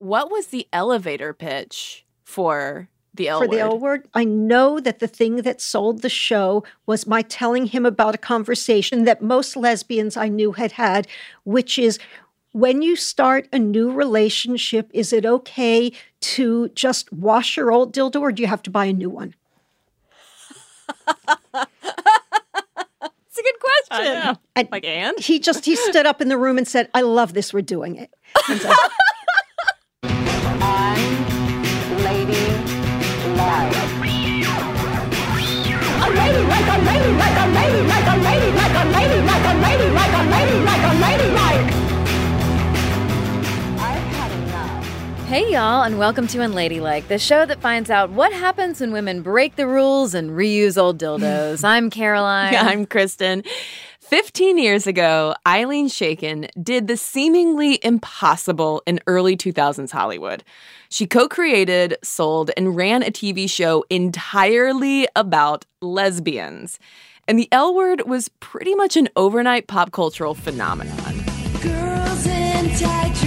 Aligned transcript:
What 0.00 0.30
was 0.30 0.46
the 0.46 0.66
elevator 0.72 1.34
pitch 1.34 2.06
for 2.24 2.88
the 3.12 3.28
L 3.28 3.40
for 3.40 3.48
word? 3.48 3.54
the 3.54 3.60
L 3.60 3.78
word. 3.78 4.08
I 4.14 4.24
know 4.24 4.80
that 4.80 4.98
the 4.98 5.06
thing 5.06 5.36
that 5.42 5.60
sold 5.60 6.00
the 6.00 6.08
show 6.08 6.64
was 6.86 7.06
my 7.06 7.20
telling 7.20 7.66
him 7.66 7.84
about 7.84 8.14
a 8.14 8.18
conversation 8.18 9.04
that 9.04 9.20
most 9.20 9.56
lesbians 9.56 10.16
I 10.16 10.28
knew 10.28 10.52
had 10.52 10.72
had, 10.72 11.06
which 11.44 11.78
is 11.78 11.98
when 12.52 12.80
you 12.80 12.96
start 12.96 13.46
a 13.52 13.58
new 13.58 13.92
relationship, 13.92 14.90
is 14.94 15.12
it 15.12 15.26
okay 15.26 15.92
to 16.20 16.70
just 16.70 17.12
wash 17.12 17.58
your 17.58 17.70
old 17.70 17.94
dildo 17.94 18.22
or 18.22 18.32
do 18.32 18.42
you 18.42 18.48
have 18.48 18.62
to 18.62 18.70
buy 18.70 18.86
a 18.86 18.94
new 18.94 19.10
one? 19.10 19.34
It's 23.28 23.38
a 23.38 23.42
good 23.42 23.60
question. 23.60 24.38
And 24.56 24.68
Like, 24.72 24.84
and? 24.86 25.18
he 25.20 25.38
just 25.38 25.66
he 25.66 25.76
stood 25.76 26.06
up 26.06 26.22
in 26.22 26.28
the 26.28 26.38
room 26.38 26.56
and 26.58 26.66
said, 26.66 26.88
"I 26.94 27.02
love 27.02 27.34
this. 27.34 27.52
We're 27.52 27.60
doing 27.60 27.96
it." 27.96 28.10
Hey, 45.30 45.52
y'all, 45.52 45.84
and 45.84 45.96
welcome 45.96 46.26
to 46.26 46.38
Unladylike, 46.38 47.06
the 47.06 47.16
show 47.16 47.46
that 47.46 47.60
finds 47.60 47.88
out 47.88 48.10
what 48.10 48.32
happens 48.32 48.80
when 48.80 48.90
women 48.90 49.22
break 49.22 49.54
the 49.54 49.68
rules 49.68 50.12
and 50.12 50.32
reuse 50.32 50.76
old 50.76 50.98
dildos. 50.98 51.62
I'm 51.62 51.88
Caroline. 51.88 52.52
Yeah, 52.52 52.64
I'm 52.64 52.84
Cristen. 52.84 53.44
15 54.00 54.58
years 54.58 54.88
ago, 54.88 55.36
Ilene 55.46 55.86
Chaiken 55.86 56.48
did 56.60 56.88
the 56.88 56.96
seemingly 56.96 57.78
impossible 57.84 58.82
in 58.88 58.98
early 59.06 59.36
2000s 59.36 59.92
Hollywood. 59.92 60.42
She 60.88 61.06
co 61.06 61.28
created, 61.28 61.96
sold, 62.02 62.50
and 62.56 62.74
ran 62.74 63.04
a 63.04 63.12
TV 63.12 63.48
show 63.48 63.84
entirely 63.88 65.06
about 65.14 65.64
lesbians. 65.80 66.80
And 67.28 67.38
the 67.38 67.48
L 67.52 67.72
word 67.72 68.02
was 68.04 68.30
pretty 68.40 68.74
much 68.74 68.96
an 68.96 69.08
overnight 69.14 69.68
pop 69.68 69.92
cultural 69.92 70.34
phenomenon. 70.34 71.24
Girls 71.62 72.26
in 72.26 72.70
tight 72.70 73.19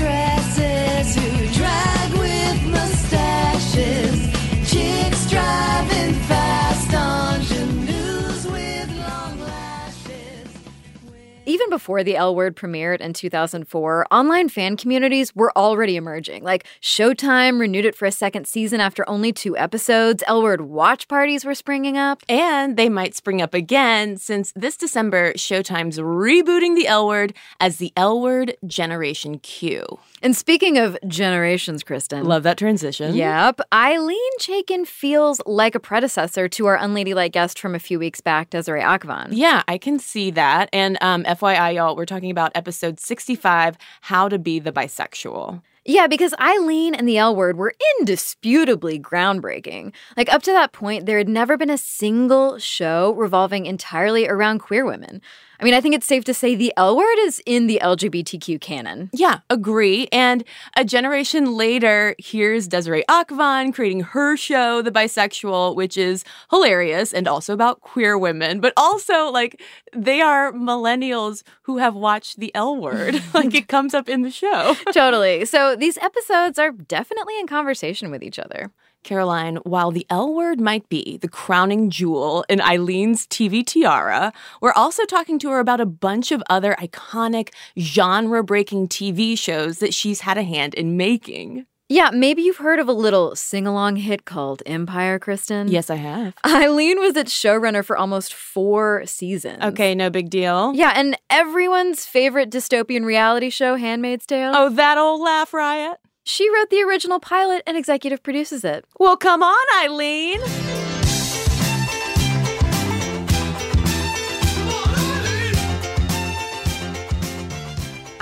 Even 11.54 11.70
before 11.70 12.04
the 12.04 12.16
L 12.16 12.34
word 12.34 12.56
premiered 12.56 13.00
in 13.00 13.14
2004, 13.14 14.08
online 14.10 14.50
fan 14.50 14.76
communities 14.76 15.36
were 15.36 15.56
already 15.56 15.96
emerging. 15.96 16.44
Like 16.44 16.66
Showtime 16.82 17.60
renewed 17.60 17.86
it 17.86 17.94
for 17.96 18.08
a 18.08 18.12
second 18.12 18.48
season 18.48 18.82
after 18.82 19.08
only 19.08 19.32
two 19.32 19.56
episodes. 19.56 20.24
L 20.26 20.42
word 20.42 20.62
watch 20.62 21.08
parties 21.08 21.46
were 21.46 21.54
springing 21.54 21.96
up. 21.96 22.24
And 22.28 22.76
they 22.76 22.90
might 22.90 23.14
spring 23.14 23.40
up 23.40 23.54
again 23.54 24.18
since 24.18 24.52
this 24.56 24.76
December, 24.76 25.32
Showtime's 25.34 26.00
rebooting 26.00 26.76
the 26.76 26.88
L 26.88 27.06
word 27.06 27.36
as 27.60 27.78
the 27.78 27.94
L 27.96 28.20
word 28.20 28.58
Generation 28.66 29.38
Q. 29.38 30.00
And 30.24 30.36
speaking 30.36 30.80
of 30.80 30.98
generations, 31.08 31.84
Cristen. 31.84 32.26
Love 32.26 32.42
that 32.44 32.58
transition. 32.58 33.14
Yep. 33.14 33.60
Ilene 33.72 34.18
Chaiken 34.40 34.88
feels 34.88 35.40
like 35.46 35.76
a 35.76 35.80
predecessor 35.80 36.48
to 36.48 36.66
our 36.66 36.78
unladylike 36.78 37.34
guest 37.34 37.60
from 37.60 37.76
a 37.76 37.80
few 37.80 38.00
weeks 38.00 38.22
back, 38.22 38.50
Desiree 38.50 38.82
Akhavan. 38.82 39.28
Yeah, 39.32 39.62
I 39.68 39.78
can 39.78 40.00
see 40.00 40.32
that. 40.32 40.70
And 40.74 40.98
um, 41.02 41.26
FYI, 41.44 41.76
y'all, 41.76 41.94
we're 41.98 42.06
talking 42.06 42.32
about 42.32 42.54
episode 42.56 43.02
65 43.02 43.78
How 44.04 44.30
to 44.30 44.40
Be 44.40 44.60
the 44.60 44.72
Bisexual. 44.72 45.62
Yeah, 45.86 46.08
because 46.08 46.32
Ilene 46.34 46.96
and 46.98 47.08
the 47.08 47.18
L 47.18 47.36
word 47.36 47.58
were 47.58 47.74
indisputably 48.00 49.00
groundbreaking. 49.00 49.94
Like, 50.16 50.32
up 50.34 50.42
to 50.44 50.52
that 50.52 50.72
point, 50.72 51.06
there 51.06 51.18
had 51.18 51.28
never 51.28 51.58
been 51.58 51.70
a 51.70 51.78
single 51.78 52.58
show 52.58 53.12
revolving 53.14 53.66
entirely 53.66 54.28
around 54.28 54.60
queer 54.60 54.86
women. 54.86 55.22
I 55.64 55.66
mean, 55.66 55.76
I 55.76 55.82
think 55.82 55.96
it's 55.96 56.06
safe 56.06 56.26
to 56.26 56.34
say 56.34 56.56
the 56.56 56.74
L 56.76 56.98
word 56.98 57.18
is 57.20 57.42
in 57.46 57.68
the 57.68 57.80
LGBTQ 57.82 58.60
canon. 58.60 59.10
Yeah, 59.14 59.40
agree. 59.50 60.10
And 60.12 60.44
a 60.76 60.84
generation 60.84 61.56
later, 61.56 62.16
here's 62.18 62.68
Desiree 62.68 63.06
Akhavan 63.10 63.74
creating 63.74 64.02
her 64.02 64.36
show, 64.36 64.82
The 64.82 64.92
Bisexual, 64.92 65.76
which 65.76 65.96
is 65.96 66.26
hilarious 66.50 67.14
and 67.14 67.30
also 67.30 67.54
about 67.54 67.80
queer 67.80 68.18
women, 68.18 68.60
but 68.60 68.74
also 68.76 69.32
like 69.32 69.62
they 69.96 70.20
are 70.20 70.52
millennials 70.52 71.44
who 71.62 71.78
have 71.78 71.96
watched 71.96 72.42
the 72.42 72.54
L 72.56 72.76
word. 72.76 73.22
like 73.34 73.54
it 73.56 73.70
comes 73.70 73.94
up 73.94 74.10
in 74.10 74.24
the 74.24 74.32
show. 74.32 74.76
totally. 74.92 75.46
So 75.46 75.73
these 75.76 75.98
episodes 75.98 76.60
are 76.60 76.72
definitely 76.72 77.40
in 77.40 77.48
conversation 77.48 78.12
with 78.12 78.24
each 78.24 78.40
other. 78.40 78.72
Caroline, 79.04 79.58
while 79.58 79.92
the 79.92 80.08
L 80.10 80.34
word 80.34 80.62
might 80.62 80.88
be 80.90 81.18
the 81.18 81.28
crowning 81.28 81.90
jewel 81.90 82.46
in 82.48 82.60
Ilene's 82.60 83.28
TV 83.28 83.66
tiara, 83.66 84.32
we're 84.62 84.72
also 84.72 85.06
talking 85.06 85.38
to 85.40 85.50
her 85.50 85.60
about 85.60 85.82
a 85.82 85.86
bunch 85.86 86.32
of 86.32 86.42
other 86.50 86.76
iconic 86.80 87.50
genre 87.78 88.44
breaking 88.44 88.88
TV 88.88 89.38
shows 89.38 89.80
that 89.80 89.94
she's 89.94 90.22
had 90.22 90.38
a 90.38 90.44
hand 90.44 90.74
in 90.74 90.96
making. 90.96 91.66
Yeah, 91.94 92.10
maybe 92.12 92.42
you've 92.42 92.58
heard 92.58 92.80
of 92.80 92.88
a 92.88 92.92
little 92.92 93.36
sing 93.36 93.68
along 93.68 93.98
hit 93.98 94.26
called 94.26 94.64
Empire, 94.66 95.20
Cristen. 95.20 95.68
Yes, 95.68 95.92
I 95.92 95.98
have. 95.98 96.34
Ilene 96.44 97.00
was 97.00 97.16
its 97.16 97.32
showrunner 97.32 97.86
for 97.86 97.96
almost 97.96 98.34
four 98.34 99.06
seasons. 99.06 99.62
Okay, 99.62 99.94
no 99.94 100.10
big 100.10 100.32
deal. 100.32 100.74
Yeah, 100.74 100.94
and 100.96 101.16
everyone's 101.30 102.08
favorite 102.08 102.50
dystopian 102.50 103.06
reality 103.06 103.52
show, 103.52 103.76
Handmaid's 103.76 104.26
Tale. 104.26 104.54
Oh, 104.56 104.70
that 104.70 104.98
old 104.98 105.22
laugh 105.22 105.54
riot? 105.54 105.98
She 106.24 106.50
wrote 106.50 106.72
the 106.72 106.82
original 106.82 107.20
pilot 107.20 107.62
and 107.68 107.78
executive 107.78 108.24
produces 108.24 108.64
it. 108.64 108.86
Well, 108.98 109.16
come 109.16 109.44
on, 109.44 109.66
Ilene. 109.86 110.83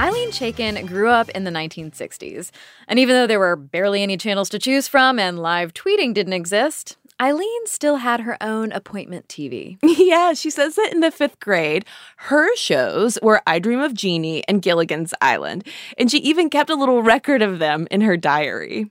Ilene 0.01 0.29
Chaiken 0.29 0.87
grew 0.87 1.09
up 1.09 1.29
in 1.29 1.43
the 1.43 1.51
1960s, 1.51 2.49
and 2.87 2.97
even 2.97 3.13
though 3.13 3.27
there 3.27 3.37
were 3.37 3.55
barely 3.55 4.01
any 4.01 4.17
channels 4.17 4.49
to 4.49 4.57
choose 4.57 4.87
from 4.87 5.19
and 5.19 5.37
live 5.37 5.75
tweeting 5.75 6.11
didn't 6.11 6.33
exist, 6.33 6.97
Ilene 7.19 7.67
still 7.67 7.97
had 7.97 8.21
her 8.21 8.35
own 8.41 8.71
appointment 8.71 9.27
TV. 9.27 9.77
Yeah, 9.83 10.33
she 10.33 10.49
says 10.49 10.73
that 10.73 10.91
in 10.91 11.01
the 11.01 11.11
fifth 11.11 11.39
grade, 11.39 11.85
her 12.15 12.53
shows 12.55 13.19
were 13.21 13.43
I 13.45 13.59
Dream 13.59 13.79
of 13.79 13.93
Jeannie 13.93 14.43
and 14.47 14.63
Gilligan's 14.63 15.13
Island, 15.21 15.67
and 15.99 16.09
she 16.09 16.17
even 16.17 16.49
kept 16.49 16.71
a 16.71 16.75
little 16.75 17.03
record 17.03 17.43
of 17.43 17.59
them 17.59 17.87
in 17.91 18.01
her 18.01 18.17
diary. 18.17 18.89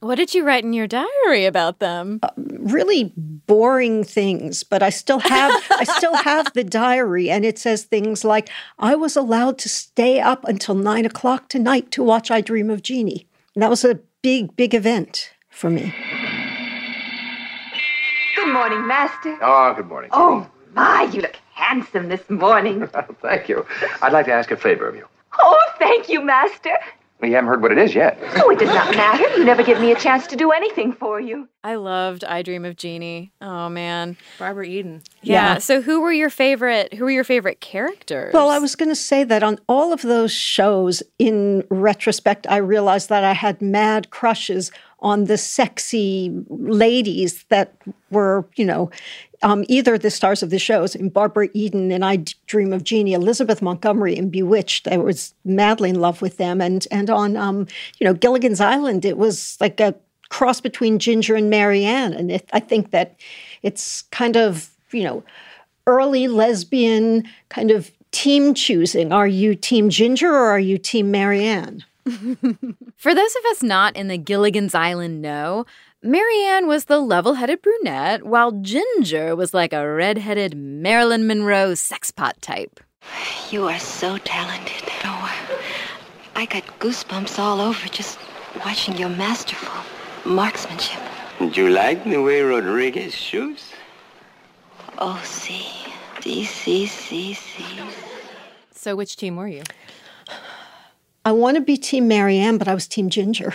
What 0.00 0.16
did 0.16 0.34
you 0.34 0.44
write 0.44 0.62
in 0.62 0.74
your 0.74 0.86
diary 0.86 1.46
about 1.46 1.78
them? 1.78 2.20
Uh, 2.22 2.28
really 2.36 3.12
boring 3.16 4.04
things, 4.04 4.62
but 4.62 4.82
I 4.82 4.90
still 4.90 5.20
have 5.20 5.64
I 5.70 5.84
still 5.84 6.14
have 6.24 6.52
the 6.52 6.64
diary, 6.64 7.30
and 7.30 7.44
it 7.44 7.58
says 7.58 7.84
things 7.84 8.22
like, 8.24 8.50
"I 8.78 8.94
was 8.94 9.16
allowed 9.16 9.58
to 9.58 9.68
stay 9.70 10.20
up 10.20 10.44
until 10.44 10.74
nine 10.74 11.06
o'clock 11.06 11.48
tonight 11.48 11.90
to 11.92 12.02
watch 12.02 12.30
I 12.30 12.42
Dream 12.42 12.68
of 12.68 12.82
Jeannie." 12.82 13.26
And 13.54 13.62
that 13.62 13.70
was 13.70 13.84
a 13.84 14.00
big, 14.20 14.54
big 14.54 14.74
event 14.74 15.30
for 15.48 15.70
me. 15.70 15.94
Good 18.34 18.52
morning, 18.52 18.86
Master. 18.86 19.38
Oh, 19.40 19.72
good 19.74 19.86
morning. 19.86 20.10
Oh, 20.12 20.46
my, 20.74 21.04
you 21.04 21.22
look 21.22 21.36
handsome 21.54 22.10
this 22.10 22.28
morning. 22.28 22.86
Thank 23.22 23.48
you. 23.48 23.66
I'd 24.02 24.12
like 24.12 24.26
to 24.26 24.32
ask 24.32 24.50
a 24.50 24.56
favor 24.56 24.86
of 24.86 24.94
you. 24.94 25.06
Oh, 25.42 25.58
thank 25.78 26.08
you, 26.08 26.20
Master. 26.22 26.76
Well, 27.20 27.30
you 27.30 27.34
haven't 27.34 27.48
heard 27.48 27.62
what 27.62 27.72
it 27.72 27.78
is 27.78 27.94
yet. 27.94 28.18
Oh, 28.36 28.50
it 28.50 28.58
does 28.58 28.68
not 28.68 28.94
matter. 28.94 29.26
You 29.38 29.44
never 29.44 29.62
give 29.62 29.80
me 29.80 29.90
a 29.90 29.96
chance 29.96 30.26
to 30.26 30.36
do 30.36 30.50
anything 30.52 30.92
for 30.92 31.18
you. 31.18 31.48
I 31.64 31.76
loved 31.76 32.24
I 32.24 32.42
Dream 32.42 32.66
of 32.66 32.76
Jeannie. 32.76 33.32
Oh 33.40 33.70
man. 33.70 34.18
Barbara 34.38 34.66
Eden. 34.66 35.02
Yeah. 35.22 35.54
Yeah. 35.54 35.58
So 35.58 35.80
who 35.80 36.02
were 36.02 36.12
your 36.12 36.28
favorite 36.28 36.92
who 36.94 37.04
were 37.04 37.10
your 37.10 37.24
favorite 37.24 37.60
characters? 37.60 38.34
Well, 38.34 38.50
I 38.50 38.58
was 38.58 38.76
going 38.76 38.90
to 38.90 38.94
say 38.94 39.24
that 39.24 39.42
on 39.42 39.58
all 39.66 39.92
of 39.92 40.02
those 40.02 40.30
shows, 40.30 41.02
in 41.18 41.64
retrospect, 41.70 42.46
I 42.50 42.58
realized 42.58 43.08
that 43.08 43.24
I 43.24 43.32
had 43.32 43.62
mad 43.62 44.10
crushes 44.10 44.70
on 45.00 45.24
the 45.24 45.38
sexy 45.38 46.32
ladies 46.48 47.44
that 47.48 47.74
were, 48.10 48.46
you 48.56 48.64
know, 48.64 48.90
um, 49.42 49.64
either 49.68 49.98
the 49.98 50.10
stars 50.10 50.42
of 50.42 50.50
the 50.50 50.58
shows, 50.58 50.94
in 50.94 51.08
Barbara 51.08 51.48
Eden 51.54 51.90
and 51.90 52.04
I 52.04 52.24
Dream 52.46 52.72
of 52.72 52.84
Jeannie, 52.84 53.12
Elizabeth 53.12 53.62
Montgomery 53.62 54.16
in 54.16 54.30
Bewitched. 54.30 54.88
I 54.88 54.96
was 54.96 55.34
madly 55.44 55.90
in 55.90 56.00
love 56.00 56.22
with 56.22 56.36
them, 56.36 56.60
and 56.60 56.86
and 56.90 57.10
on 57.10 57.36
um, 57.36 57.66
you 57.98 58.06
know 58.06 58.14
Gilligan's 58.14 58.60
Island, 58.60 59.04
it 59.04 59.18
was 59.18 59.56
like 59.60 59.80
a 59.80 59.94
cross 60.28 60.60
between 60.60 60.98
Ginger 60.98 61.36
and 61.36 61.50
Mary 61.50 61.84
Ann, 61.84 62.12
and 62.12 62.30
it, 62.30 62.48
I 62.52 62.60
think 62.60 62.90
that 62.90 63.16
it's 63.62 64.02
kind 64.10 64.36
of 64.36 64.70
you 64.90 65.04
know 65.04 65.22
early 65.86 66.28
lesbian 66.28 67.24
kind 67.48 67.70
of 67.70 67.90
team 68.10 68.54
choosing. 68.54 69.12
Are 69.12 69.26
you 69.26 69.54
Team 69.54 69.90
Ginger 69.90 70.32
or 70.32 70.46
are 70.46 70.58
you 70.58 70.78
Team 70.78 71.10
Mary 71.10 71.44
Ann? 71.44 71.84
For 72.96 73.14
those 73.14 73.36
of 73.36 73.44
us 73.50 73.62
not 73.62 73.96
in 73.96 74.08
the 74.08 74.16
Gilligan's 74.16 74.74
Island 74.74 75.20
know, 75.20 75.66
Mary 76.02 76.44
Ann 76.44 76.66
was 76.66 76.84
the 76.84 76.98
level 76.98 77.34
headed 77.34 77.62
brunette, 77.62 78.24
while 78.24 78.52
Ginger 78.52 79.34
was 79.34 79.54
like 79.54 79.72
a 79.72 79.88
red 79.88 80.18
headed 80.18 80.54
Marilyn 80.54 81.26
Monroe 81.26 81.72
sexpot 81.72 82.34
type. 82.42 82.80
You 83.50 83.66
are 83.68 83.78
so 83.78 84.18
talented. 84.18 84.90
Oh, 85.04 85.32
I 86.34 86.44
got 86.44 86.64
goosebumps 86.80 87.38
all 87.38 87.62
over 87.62 87.88
just 87.88 88.18
watching 88.64 88.98
your 88.98 89.08
masterful 89.08 89.72
marksmanship. 90.30 91.00
Do 91.38 91.62
you 91.62 91.70
like 91.70 92.04
the 92.04 92.18
way 92.18 92.42
Rodriguez 92.42 93.14
shoots? 93.14 93.72
Oh, 94.98 95.20
see. 95.24 95.66
See, 96.20 96.44
see, 96.44 96.86
see, 96.86 97.32
see. 97.34 97.80
So, 98.70 98.96
which 98.96 99.16
team 99.16 99.36
were 99.36 99.48
you? 99.48 99.62
I 101.24 101.32
want 101.32 101.56
to 101.56 101.60
be 101.60 101.76
Team 101.76 102.06
Mary 102.06 102.36
Ann, 102.38 102.58
but 102.58 102.68
I 102.68 102.74
was 102.74 102.86
Team 102.86 103.08
Ginger. 103.08 103.54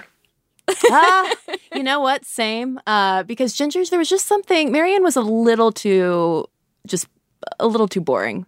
Ah, 0.89 1.33
you 1.75 1.83
know 1.83 2.00
what? 2.00 2.25
Same. 2.25 2.79
Uh, 2.85 3.23
because 3.23 3.53
Ginger's, 3.53 3.89
there 3.89 4.00
was 4.00 4.09
just 4.09 4.27
something. 4.27 4.71
Mary 4.71 4.94
Ann 4.94 5.03
was 5.03 5.15
a 5.15 5.21
little 5.21 5.71
too, 5.71 6.45
just 6.88 7.07
a 7.59 7.68
little 7.68 7.88
too 7.88 8.01
boring. 8.01 8.45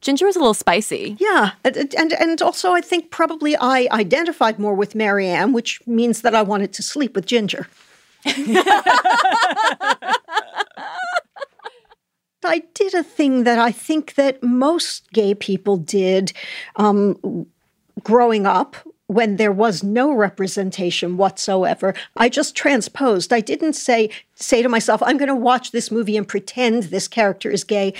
Ginger 0.00 0.26
was 0.26 0.36
a 0.36 0.38
little 0.38 0.54
spicy. 0.54 1.16
Yeah, 1.18 1.52
and 1.64 1.94
and, 1.94 2.40
also 2.40 2.72
I 2.72 2.80
think 2.80 3.10
probably 3.10 3.56
I 3.56 3.88
identified 3.90 4.58
more 4.58 4.74
with 4.74 4.94
Mary 4.94 5.26
Ann, 5.26 5.52
which 5.52 5.80
means 5.86 6.22
that 6.22 6.34
I 6.34 6.42
wanted 6.42 6.72
to 6.74 6.82
sleep 6.82 7.16
with 7.16 7.26
Ginger. 7.26 7.66
I 12.44 12.62
did 12.74 12.94
a 12.94 13.02
thing 13.02 13.44
that 13.44 13.58
I 13.58 13.72
think 13.72 14.14
that 14.14 14.42
most 14.42 15.10
gay 15.12 15.34
people 15.34 15.76
did 15.76 16.32
um, 16.76 17.46
growing 18.02 18.46
up 18.46 18.76
when 19.08 19.36
there 19.36 19.52
was 19.52 19.82
no 19.82 20.12
representation 20.12 21.16
whatsoever. 21.16 21.94
I 22.16 22.28
just 22.28 22.54
transposed. 22.54 23.32
I 23.32 23.40
didn't 23.40 23.72
say 23.72 24.10
say 24.34 24.62
to 24.62 24.68
myself, 24.68 25.02
I'm 25.02 25.16
going 25.16 25.28
to 25.28 25.34
watch 25.34 25.72
this 25.72 25.90
movie 25.90 26.16
and 26.16 26.28
pretend 26.28 26.84
this 26.84 27.08
character 27.08 27.50
is 27.50 27.64
gay. 27.64 27.94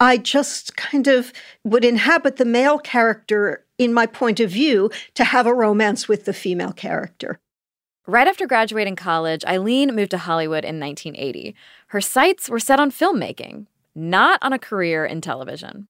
I 0.00 0.16
just 0.16 0.76
kind 0.76 1.06
of 1.06 1.32
would 1.62 1.84
inhabit 1.84 2.36
the 2.36 2.44
male 2.44 2.78
character 2.78 3.64
in 3.78 3.94
my 3.94 4.06
point 4.06 4.40
of 4.40 4.50
view 4.50 4.90
to 5.14 5.24
have 5.24 5.46
a 5.46 5.54
romance 5.54 6.08
with 6.08 6.24
the 6.24 6.32
female 6.32 6.72
character. 6.72 7.38
Right 8.06 8.28
after 8.28 8.46
graduating 8.46 8.96
college, 8.96 9.42
Ilene 9.42 9.94
moved 9.94 10.12
to 10.12 10.18
Hollywood 10.18 10.64
in 10.64 10.80
1980. 10.80 11.54
Her 11.88 12.00
sights 12.00 12.48
were 12.48 12.60
set 12.60 12.80
on 12.80 12.90
filmmaking, 12.90 13.66
not 13.94 14.38
on 14.42 14.52
a 14.52 14.58
career 14.58 15.04
in 15.04 15.20
television. 15.20 15.88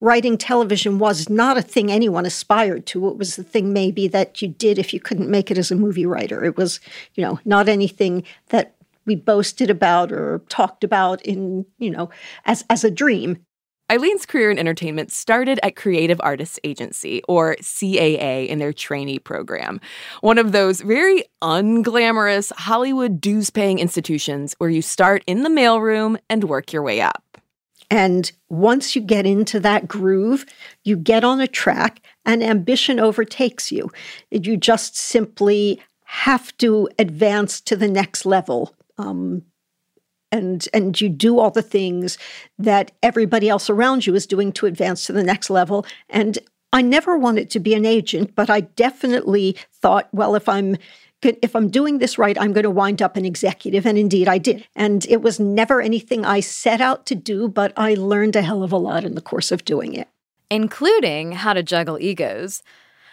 Writing 0.00 0.36
television 0.36 0.98
was 0.98 1.30
not 1.30 1.56
a 1.56 1.62
thing 1.62 1.90
anyone 1.90 2.26
aspired 2.26 2.84
to. 2.86 3.08
It 3.08 3.16
was 3.16 3.36
the 3.36 3.42
thing 3.42 3.72
maybe 3.72 4.08
that 4.08 4.42
you 4.42 4.48
did 4.48 4.78
if 4.78 4.92
you 4.92 5.00
couldn't 5.00 5.30
make 5.30 5.50
it 5.50 5.56
as 5.56 5.70
a 5.70 5.76
movie 5.76 6.04
writer. 6.04 6.44
It 6.44 6.56
was, 6.56 6.80
you 7.14 7.22
know, 7.22 7.40
not 7.46 7.68
anything 7.68 8.24
that 8.48 8.74
we 9.06 9.14
boasted 9.14 9.70
about 9.70 10.12
or 10.12 10.42
talked 10.48 10.84
about 10.84 11.22
in, 11.22 11.64
you 11.78 11.90
know, 11.90 12.10
as 12.44 12.64
as 12.68 12.84
a 12.84 12.90
dream. 12.90 13.38
Ilene's 13.88 14.26
career 14.26 14.50
in 14.50 14.58
entertainment 14.58 15.12
started 15.12 15.60
at 15.62 15.76
Creative 15.76 16.20
Artists 16.20 16.58
Agency, 16.64 17.22
or 17.28 17.54
CAA, 17.60 18.48
in 18.48 18.58
their 18.58 18.72
trainee 18.72 19.20
program. 19.20 19.80
One 20.22 20.38
of 20.38 20.50
those 20.50 20.80
very 20.80 21.22
unglamorous 21.40 22.52
Hollywood 22.52 23.20
dues 23.20 23.50
paying 23.50 23.78
institutions 23.78 24.56
where 24.58 24.70
you 24.70 24.82
start 24.82 25.22
in 25.28 25.44
the 25.44 25.48
mailroom 25.48 26.18
and 26.28 26.44
work 26.44 26.72
your 26.72 26.82
way 26.82 27.00
up. 27.00 27.22
And 27.90 28.30
once 28.48 28.96
you 28.96 29.02
get 29.02 29.26
into 29.26 29.60
that 29.60 29.86
groove, 29.86 30.44
you 30.84 30.96
get 30.96 31.24
on 31.24 31.40
a 31.40 31.46
track 31.46 32.00
and 32.24 32.42
ambition 32.42 32.98
overtakes 32.98 33.70
you. 33.70 33.90
You 34.30 34.56
just 34.56 34.96
simply 34.96 35.80
have 36.04 36.56
to 36.58 36.88
advance 36.98 37.60
to 37.62 37.76
the 37.76 37.88
next 37.88 38.26
level. 38.26 38.74
Um, 38.98 39.42
and 40.32 40.68
and 40.74 41.00
you 41.00 41.08
do 41.08 41.38
all 41.38 41.50
the 41.50 41.62
things 41.62 42.18
that 42.58 42.92
everybody 43.02 43.48
else 43.48 43.70
around 43.70 44.06
you 44.06 44.14
is 44.14 44.26
doing 44.26 44.52
to 44.52 44.66
advance 44.66 45.06
to 45.06 45.12
the 45.12 45.22
next 45.22 45.50
level 45.50 45.86
and 46.08 46.38
i 46.72 46.82
never 46.82 47.16
wanted 47.16 47.48
to 47.48 47.60
be 47.60 47.74
an 47.74 47.86
agent 47.86 48.34
but 48.34 48.50
i 48.50 48.60
definitely 48.60 49.56
thought 49.72 50.08
well 50.12 50.34
if 50.34 50.48
i'm 50.48 50.76
if 51.22 51.56
i'm 51.56 51.68
doing 51.68 51.98
this 51.98 52.18
right 52.18 52.38
i'm 52.40 52.52
going 52.52 52.64
to 52.64 52.70
wind 52.70 53.02
up 53.02 53.16
an 53.16 53.24
executive 53.24 53.86
and 53.86 53.98
indeed 53.98 54.28
i 54.28 54.38
did. 54.38 54.66
And 54.74 55.04
it 55.06 55.22
was 55.22 55.40
never 55.40 55.80
anything 55.80 56.24
i 56.24 56.40
set 56.40 56.80
out 56.80 57.06
to 57.06 57.14
do 57.14 57.48
but 57.48 57.72
i 57.76 57.94
learned 57.94 58.36
a 58.36 58.42
hell 58.42 58.62
of 58.62 58.72
a 58.72 58.76
lot 58.76 59.04
in 59.04 59.14
the 59.14 59.20
course 59.20 59.50
of 59.50 59.64
doing 59.64 59.94
it. 59.94 60.08
Including 60.50 61.32
how 61.32 61.52
to 61.54 61.62
juggle 61.62 61.98
egos. 62.00 62.62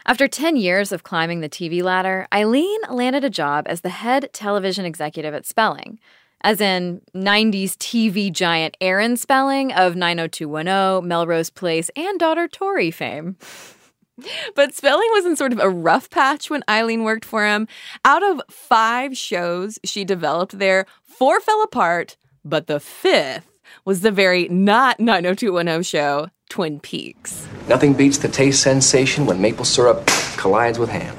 After 0.05 0.27
10 0.27 0.57
years 0.57 0.91
of 0.91 1.03
climbing 1.03 1.39
the 1.39 1.47
TV 1.47 1.81
ladder, 1.81 2.27
Ilene 2.31 2.91
landed 2.91 3.23
a 3.23 3.29
job 3.29 3.65
as 3.69 3.81
the 3.81 3.89
head 3.89 4.29
television 4.33 4.83
executive 4.83 5.33
at 5.33 5.45
Spelling, 5.45 5.97
as 6.41 6.59
in 6.59 7.01
90s 7.15 7.77
TV 7.77 8.29
giant 8.29 8.75
Aaron 8.81 9.15
Spelling 9.15 9.71
of 9.71 9.95
90210, 9.95 11.07
Melrose 11.07 11.49
Place, 11.49 11.89
and 11.95 12.19
daughter 12.19 12.49
Tori 12.49 12.91
fame. 12.91 13.37
But 14.55 14.73
Spelling 14.75 15.09
was 15.11 15.25
in 15.25 15.35
sort 15.35 15.53
of 15.53 15.59
a 15.59 15.69
rough 15.69 16.09
patch 16.09 16.49
when 16.49 16.63
Ilene 16.67 17.03
worked 17.03 17.25
for 17.25 17.45
him. 17.45 17.67
Out 18.05 18.23
of 18.23 18.41
five 18.49 19.17
shows 19.17 19.79
she 19.83 20.05
developed 20.05 20.59
there, 20.59 20.85
four 21.03 21.39
fell 21.39 21.63
apart, 21.63 22.17
but 22.45 22.67
the 22.67 22.79
fifth 22.79 23.47
was 23.85 24.01
the 24.01 24.11
very 24.11 24.47
not 24.49 24.99
90210 24.99 25.83
show, 25.83 26.27
Twin 26.49 26.79
Peaks. 26.79 27.47
Nothing 27.67 27.93
beats 27.93 28.19
the 28.19 28.27
taste 28.27 28.61
sensation 28.61 29.25
when 29.25 29.41
maple 29.41 29.65
syrup 29.65 30.05
collides 30.37 30.77
with 30.77 30.89
ham. 30.89 31.17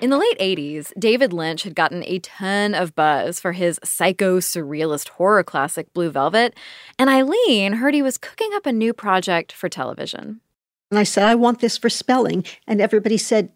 In 0.00 0.10
the 0.10 0.18
late 0.18 0.38
80s, 0.38 0.92
David 0.98 1.32
Lynch 1.32 1.62
had 1.62 1.74
gotten 1.74 2.02
a 2.04 2.18
ton 2.18 2.74
of 2.74 2.94
buzz 2.94 3.40
for 3.40 3.52
his 3.52 3.80
psycho 3.84 4.38
surrealist 4.38 5.10
horror 5.10 5.44
classic 5.44 5.92
Blue 5.94 6.10
Velvet, 6.10 6.54
and 6.98 7.08
Ilene 7.08 7.76
heard 7.76 7.94
he 7.94 8.02
was 8.02 8.18
cooking 8.18 8.50
up 8.54 8.66
a 8.66 8.72
new 8.72 8.92
project 8.92 9.52
for 9.52 9.68
television. 9.68 10.40
And 10.94 10.98
I 11.00 11.02
said, 11.02 11.24
I 11.24 11.34
want 11.34 11.58
this 11.58 11.76
for 11.76 11.90
spelling. 11.90 12.44
And 12.68 12.80
everybody 12.80 13.18
said, 13.18 13.50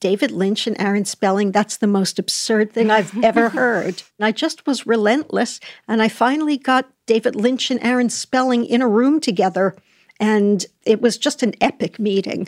David 0.00 0.32
Lynch 0.32 0.66
and 0.66 0.80
Aaron 0.80 1.04
Spelling, 1.04 1.52
that's 1.52 1.76
the 1.76 1.86
most 1.86 2.18
absurd 2.18 2.72
thing 2.72 2.90
I've 2.90 3.16
ever 3.22 3.50
heard. 3.50 4.02
And 4.18 4.26
I 4.26 4.32
just 4.32 4.66
was 4.66 4.88
relentless. 4.88 5.60
And 5.86 6.02
I 6.02 6.08
finally 6.08 6.58
got 6.58 6.90
David 7.06 7.36
Lynch 7.36 7.70
and 7.70 7.80
Aaron 7.80 8.10
Spelling 8.10 8.64
in 8.64 8.82
a 8.82 8.88
room 8.88 9.20
together. 9.20 9.76
And 10.20 10.66
it 10.84 11.00
was 11.00 11.16
just 11.16 11.42
an 11.42 11.54
epic 11.62 11.98
meeting. 11.98 12.46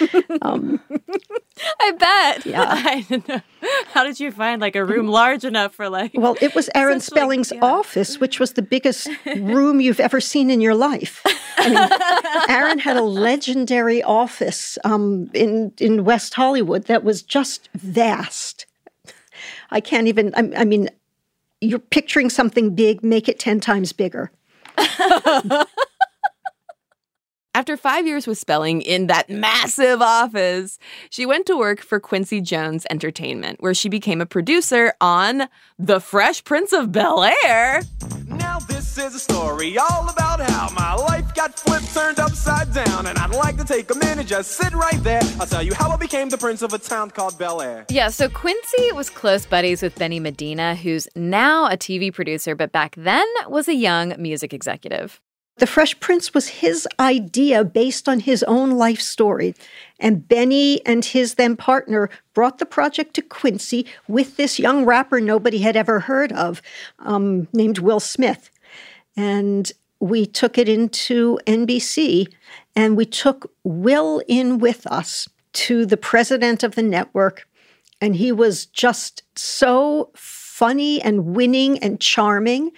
um, 0.42 0.80
I 1.80 1.90
bet. 1.92 2.46
Yeah. 2.46 2.64
I 2.68 3.22
know. 3.28 3.40
How 3.92 4.04
did 4.04 4.20
you 4.20 4.30
find 4.30 4.60
like 4.60 4.76
a 4.76 4.84
room 4.84 5.08
large 5.08 5.44
enough 5.44 5.74
for 5.74 5.88
like? 5.88 6.12
well, 6.14 6.36
it 6.40 6.54
was 6.54 6.70
Aaron 6.76 7.00
Such, 7.00 7.12
like, 7.12 7.18
Spelling's 7.18 7.52
yeah. 7.52 7.60
office, 7.60 8.20
which 8.20 8.38
was 8.38 8.52
the 8.52 8.62
biggest 8.62 9.08
room 9.36 9.80
you've 9.80 9.98
ever 9.98 10.20
seen 10.20 10.48
in 10.48 10.60
your 10.60 10.76
life. 10.76 11.20
I 11.56 11.68
mean, 11.68 12.48
Aaron 12.56 12.78
had 12.78 12.96
a 12.96 13.02
legendary 13.02 14.00
office 14.02 14.78
um, 14.84 15.28
in 15.34 15.72
in 15.78 16.04
West 16.04 16.34
Hollywood 16.34 16.84
that 16.84 17.02
was 17.02 17.22
just 17.22 17.68
vast. 17.74 18.66
I 19.70 19.80
can't 19.80 20.06
even. 20.06 20.32
I, 20.36 20.60
I 20.60 20.64
mean, 20.64 20.88
you're 21.60 21.80
picturing 21.80 22.30
something 22.30 22.76
big. 22.76 23.02
Make 23.02 23.28
it 23.28 23.40
ten 23.40 23.58
times 23.58 23.92
bigger. 23.92 24.30
After 27.58 27.76
five 27.76 28.06
years 28.06 28.28
with 28.28 28.38
Spelling 28.38 28.82
in 28.82 29.08
that 29.08 29.28
massive 29.28 30.00
office, 30.00 30.78
she 31.10 31.26
went 31.26 31.44
to 31.46 31.56
work 31.58 31.80
for 31.80 31.98
Quincy 31.98 32.40
Jones 32.40 32.86
Entertainment, 32.88 33.60
where 33.60 33.74
she 33.74 33.88
became 33.88 34.20
a 34.20 34.26
producer 34.26 34.94
on 35.00 35.48
The 35.76 35.98
Fresh 35.98 36.44
Prince 36.44 36.72
of 36.72 36.92
Bel 36.92 37.24
Air. 37.44 37.82
Now 38.28 38.60
this 38.60 38.96
is 38.96 39.16
a 39.16 39.18
story 39.18 39.76
all 39.76 40.08
about 40.08 40.38
how 40.38 40.70
my 40.72 40.94
life 40.94 41.34
got 41.34 41.58
flipped, 41.58 41.92
turned 41.92 42.20
upside 42.20 42.72
down, 42.72 43.06
and 43.06 43.18
I'd 43.18 43.34
like 43.34 43.56
to 43.56 43.64
take 43.64 43.92
a 43.92 43.98
minute, 43.98 44.28
just 44.28 44.52
sit 44.52 44.72
right 44.72 45.02
there. 45.02 45.22
I'll 45.40 45.46
tell 45.48 45.64
you 45.64 45.74
how 45.74 45.90
I 45.90 45.96
became 45.96 46.28
the 46.28 46.38
prince 46.38 46.62
of 46.62 46.72
a 46.74 46.78
town 46.78 47.10
called 47.10 47.40
Bel 47.40 47.60
Air. 47.60 47.86
Yeah, 47.90 48.10
so 48.10 48.28
Quincy 48.28 48.92
was 48.92 49.10
close 49.10 49.46
buddies 49.46 49.82
with 49.82 49.98
Benny 49.98 50.20
Medina, 50.20 50.76
who's 50.76 51.08
now 51.16 51.66
a 51.66 51.76
TV 51.76 52.14
producer, 52.14 52.54
but 52.54 52.70
back 52.70 52.94
then 52.94 53.26
was 53.48 53.66
a 53.66 53.74
young 53.74 54.14
music 54.16 54.54
executive. 54.54 55.20
The 55.58 55.66
Fresh 55.66 55.98
Prince 55.98 56.32
was 56.32 56.48
his 56.48 56.86
idea 57.00 57.64
based 57.64 58.08
on 58.08 58.20
his 58.20 58.44
own 58.44 58.70
life 58.70 59.00
story. 59.00 59.54
And 59.98 60.26
Benny 60.26 60.84
and 60.86 61.04
his 61.04 61.34
then 61.34 61.56
partner 61.56 62.10
brought 62.32 62.58
the 62.58 62.66
project 62.66 63.14
to 63.14 63.22
Quincy 63.22 63.84
with 64.06 64.36
this 64.36 64.58
young 64.58 64.84
rapper 64.84 65.20
nobody 65.20 65.58
had 65.58 65.76
ever 65.76 66.00
heard 66.00 66.32
of, 66.32 66.62
um, 67.00 67.48
named 67.52 67.78
Will 67.78 68.00
Smith. 68.00 68.50
and 69.16 69.72
we 70.00 70.24
took 70.24 70.58
it 70.58 70.68
into 70.68 71.38
NBC 71.46 72.32
and 72.76 72.96
we 72.96 73.04
took 73.04 73.52
Will 73.64 74.22
in 74.28 74.58
with 74.58 74.86
us 74.86 75.28
to 75.54 75.84
the 75.84 75.96
president 75.96 76.62
of 76.62 76.76
the 76.76 76.82
network. 76.82 77.48
And 78.00 78.14
he 78.14 78.30
was 78.30 78.66
just 78.66 79.24
so 79.36 80.10
funny 80.14 81.02
and 81.02 81.34
winning 81.34 81.78
and 81.80 82.00
charming 82.00 82.70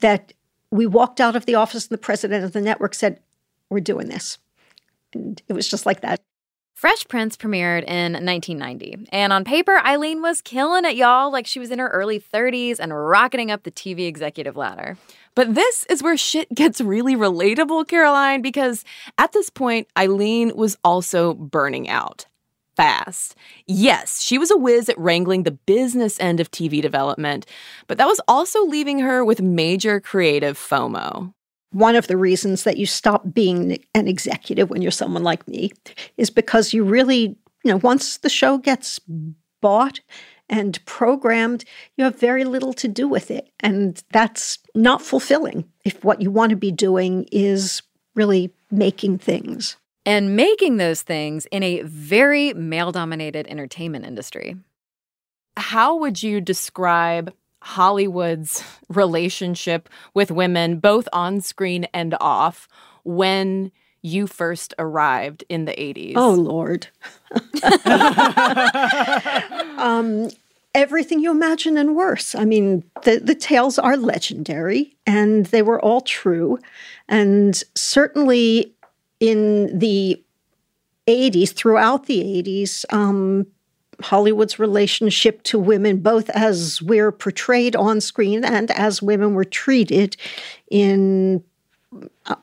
that 0.00 0.34
we 0.76 0.86
walked 0.86 1.20
out 1.20 1.36
of 1.36 1.46
the 1.46 1.54
office 1.54 1.86
and 1.86 1.96
the 1.96 2.02
president 2.02 2.44
of 2.44 2.52
the 2.52 2.60
network 2.60 2.94
said, 2.94 3.20
We're 3.70 3.80
doing 3.80 4.08
this. 4.08 4.38
And 5.12 5.40
it 5.48 5.52
was 5.52 5.68
just 5.68 5.86
like 5.86 6.00
that. 6.00 6.20
Fresh 6.74 7.08
Prince 7.08 7.38
premiered 7.38 7.84
in 7.84 8.12
1990. 8.12 9.08
And 9.10 9.32
on 9.32 9.44
paper, 9.44 9.80
Ilene 9.82 10.20
was 10.20 10.42
killing 10.42 10.84
it, 10.84 10.94
y'all, 10.94 11.32
like 11.32 11.46
she 11.46 11.58
was 11.58 11.70
in 11.70 11.78
her 11.78 11.88
early 11.88 12.20
30s 12.20 12.78
and 12.78 12.94
rocketing 12.94 13.50
up 13.50 13.62
the 13.62 13.70
TV 13.70 14.06
executive 14.06 14.58
ladder. 14.58 14.98
But 15.34 15.54
this 15.54 15.86
is 15.88 16.02
where 16.02 16.18
shit 16.18 16.54
gets 16.54 16.82
really 16.82 17.16
relatable, 17.16 17.88
Caroline, 17.88 18.42
because 18.42 18.84
at 19.16 19.32
this 19.32 19.48
point, 19.48 19.88
Ilene 19.96 20.54
was 20.54 20.76
also 20.84 21.32
burning 21.32 21.88
out 21.88 22.26
fast. 22.76 23.34
Yes, 23.66 24.22
she 24.22 24.38
was 24.38 24.50
a 24.50 24.56
whiz 24.56 24.88
at 24.88 24.98
wrangling 24.98 25.42
the 25.42 25.50
business 25.50 26.20
end 26.20 26.40
of 26.40 26.50
TV 26.50 26.80
development, 26.82 27.46
but 27.86 27.98
that 27.98 28.06
was 28.06 28.20
also 28.28 28.64
leaving 28.64 28.98
her 29.00 29.24
with 29.24 29.40
major 29.40 30.00
creative 30.00 30.58
FOMO. 30.58 31.32
One 31.72 31.96
of 31.96 32.06
the 32.06 32.16
reasons 32.16 32.64
that 32.64 32.76
you 32.76 32.86
stop 32.86 33.34
being 33.34 33.78
an 33.94 34.08
executive 34.08 34.70
when 34.70 34.82
you're 34.82 34.90
someone 34.90 35.24
like 35.24 35.46
me 35.48 35.72
is 36.16 36.30
because 36.30 36.72
you 36.72 36.84
really, 36.84 37.36
you 37.64 37.72
know, 37.72 37.78
once 37.78 38.18
the 38.18 38.28
show 38.28 38.58
gets 38.58 39.00
bought 39.60 40.00
and 40.48 40.82
programmed, 40.86 41.64
you 41.96 42.04
have 42.04 42.18
very 42.18 42.44
little 42.44 42.72
to 42.74 42.88
do 42.88 43.08
with 43.08 43.30
it. 43.30 43.50
And 43.60 44.02
that's 44.12 44.58
not 44.74 45.02
fulfilling 45.02 45.64
if 45.84 46.04
what 46.04 46.22
you 46.22 46.30
want 46.30 46.50
to 46.50 46.56
be 46.56 46.70
doing 46.70 47.26
is 47.32 47.82
really 48.14 48.52
making 48.70 49.18
things. 49.18 49.76
And 50.06 50.36
making 50.36 50.76
those 50.76 51.02
things 51.02 51.46
in 51.46 51.62
a 51.62 51.82
very 51.82 52.54
male 52.54 52.92
dominated 52.92 53.46
entertainment 53.48 54.06
industry. 54.06 54.56
How 55.56 55.96
would 55.96 56.22
you 56.22 56.40
describe 56.40 57.32
Hollywood's 57.62 58.62
relationship 58.88 59.88
with 60.14 60.30
women, 60.30 60.78
both 60.78 61.08
on 61.12 61.40
screen 61.40 61.86
and 61.92 62.14
off, 62.20 62.68
when 63.04 63.72
you 64.02 64.28
first 64.28 64.72
arrived 64.78 65.42
in 65.48 65.64
the 65.64 65.72
80s? 65.72 66.12
Oh, 66.14 66.30
Lord. 66.30 66.86
um, 69.78 70.30
everything 70.76 71.20
you 71.20 71.30
imagine 71.30 71.76
and 71.76 71.96
worse. 71.96 72.34
I 72.34 72.44
mean, 72.44 72.84
the, 73.02 73.18
the 73.18 73.34
tales 73.34 73.78
are 73.78 73.96
legendary 73.96 74.94
and 75.06 75.46
they 75.46 75.62
were 75.62 75.80
all 75.80 76.02
true. 76.02 76.58
And 77.08 77.60
certainly 77.74 78.74
in 79.20 79.78
the 79.78 80.22
80s, 81.06 81.52
throughout 81.52 82.06
the 82.06 82.20
80s, 82.22 82.84
um, 82.92 83.46
Hollywood's 84.00 84.58
relationship 84.58 85.42
to 85.44 85.58
women, 85.58 85.98
both 85.98 86.28
as 86.30 86.82
we're 86.82 87.12
portrayed 87.12 87.74
on 87.76 88.00
screen 88.00 88.44
and 88.44 88.70
as 88.72 89.00
women 89.00 89.34
were 89.34 89.44
treated 89.44 90.16
in 90.70 91.42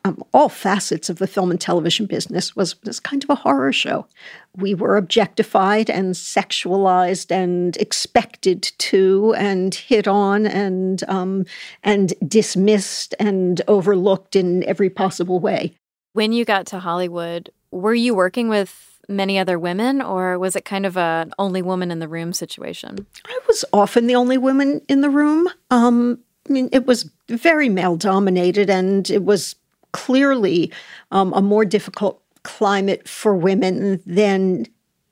um, 0.06 0.24
all 0.34 0.50
facets 0.50 1.10
of 1.10 1.20
the 1.20 1.27
film 1.27 1.51
and 1.51 1.62
television 1.62 2.06
business, 2.08 2.56
was, 2.56 2.82
was 2.84 3.00
kind 3.00 3.24
of 3.24 3.30
a 3.30 3.36
horror 3.36 3.74
show. 3.74 4.08
We 4.56 4.74
were 4.74 4.98
objectified 4.98 5.89
and 5.89 6.15
sexualized 6.15 7.32
and 7.32 7.77
expected 7.77 8.63
to 8.80 9.36
and 9.38 9.75
hit 9.75 10.08
on 10.08 10.48
and 10.48 11.03
um, 11.08 11.46
and 11.84 12.13
dismissed 12.27 13.13
and 13.20 13.62
overlooked 13.68 14.36
in 14.36 14.63
every 14.63 14.89
possible 14.89 15.39
way. 15.39 15.75
When 16.13 16.32
you 16.32 16.46
got 16.46 16.67
to 16.67 16.79
Hollywood, 16.79 17.50
were 17.72 17.93
you 17.93 18.13
working 18.15 18.48
with 18.48 19.00
many 19.10 19.38
other 19.38 19.60
women, 19.60 20.01
or 20.01 20.39
was 20.39 20.55
it 20.55 20.63
kind 20.63 20.86
of 20.86 20.96
a 20.96 21.29
only 21.38 21.62
woman 21.62 21.91
in 21.91 22.00
the 22.00 22.08
room 22.08 22.34
situation? 22.34 23.05
I 23.25 23.39
was 23.48 23.65
often 23.74 24.08
the 24.08 24.15
only 24.15 24.38
woman 24.38 24.82
in 24.88 25.01
the 25.01 25.10
room. 25.10 25.50
Um, 25.72 26.20
I 26.48 26.53
mean, 26.53 26.70
it 26.72 26.86
was 26.86 27.10
very 27.29 27.67
male 27.67 27.96
dominated, 27.96 28.70
and 28.70 29.10
it 29.10 29.24
was 29.24 29.55
clearly 29.91 30.72
um, 31.12 31.34
a 31.34 31.41
more 31.41 31.65
difficult 31.65 32.22
climate 32.43 33.08
for 33.08 33.36
women 33.36 34.01
than 34.05 34.67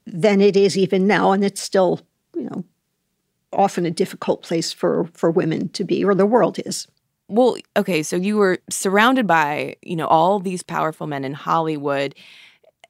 than 0.06 0.42
it 0.42 0.56
is 0.56 0.78
even 0.78 1.08
now, 1.08 1.32
and 1.32 1.44
it's 1.44 1.62
still, 1.62 2.02
you 2.36 2.44
know, 2.44 2.64
often 3.54 3.86
a 3.86 3.92
difficult 3.92 4.44
place 4.44 4.72
for 4.72 5.10
for 5.14 5.32
women 5.32 5.70
to 5.70 5.84
be, 5.84 6.06
or 6.06 6.14
the 6.14 6.26
world 6.26 6.60
is. 6.66 6.88
Well, 7.32 7.56
okay, 7.78 8.04
so 8.04 8.18
you 8.18 8.36
were 8.36 8.60
surrounded 8.70 9.26
by, 9.26 9.78
you 9.82 9.96
know, 9.96 10.08
all 10.08 10.40
these 10.40 10.64
powerful 10.64 11.08
men 11.08 11.24
in 11.24 11.34
Hollywood. 11.34 12.14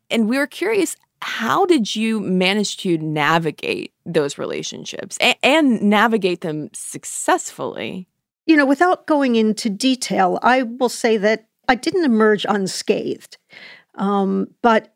And 0.09 0.27
we 0.27 0.39
were 0.39 0.47
curious, 0.47 0.97
how 1.21 1.67
did 1.67 1.95
you 1.95 2.19
manage 2.19 2.77
to 2.77 2.97
navigate 2.97 3.93
those 4.03 4.39
relationships 4.39 5.15
and, 5.21 5.35
and 5.43 5.81
navigate 5.83 6.41
them 6.41 6.71
successfully? 6.73 8.07
You 8.47 8.57
know, 8.57 8.65
without 8.65 9.05
going 9.05 9.35
into 9.35 9.69
detail, 9.69 10.39
I 10.41 10.63
will 10.63 10.89
say 10.89 11.17
that 11.17 11.47
I 11.67 11.75
didn't 11.75 12.03
emerge 12.05 12.43
unscathed, 12.49 13.37
um, 13.93 14.47
but 14.63 14.95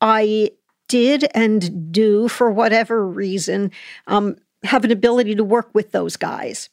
I 0.00 0.52
did 0.88 1.26
and 1.34 1.92
do, 1.92 2.28
for 2.28 2.50
whatever 2.50 3.06
reason, 3.06 3.72
um, 4.06 4.36
have 4.62 4.86
an 4.86 4.90
ability 4.90 5.34
to 5.34 5.44
work 5.44 5.68
with 5.74 5.92
those 5.92 6.16
guys. 6.16 6.70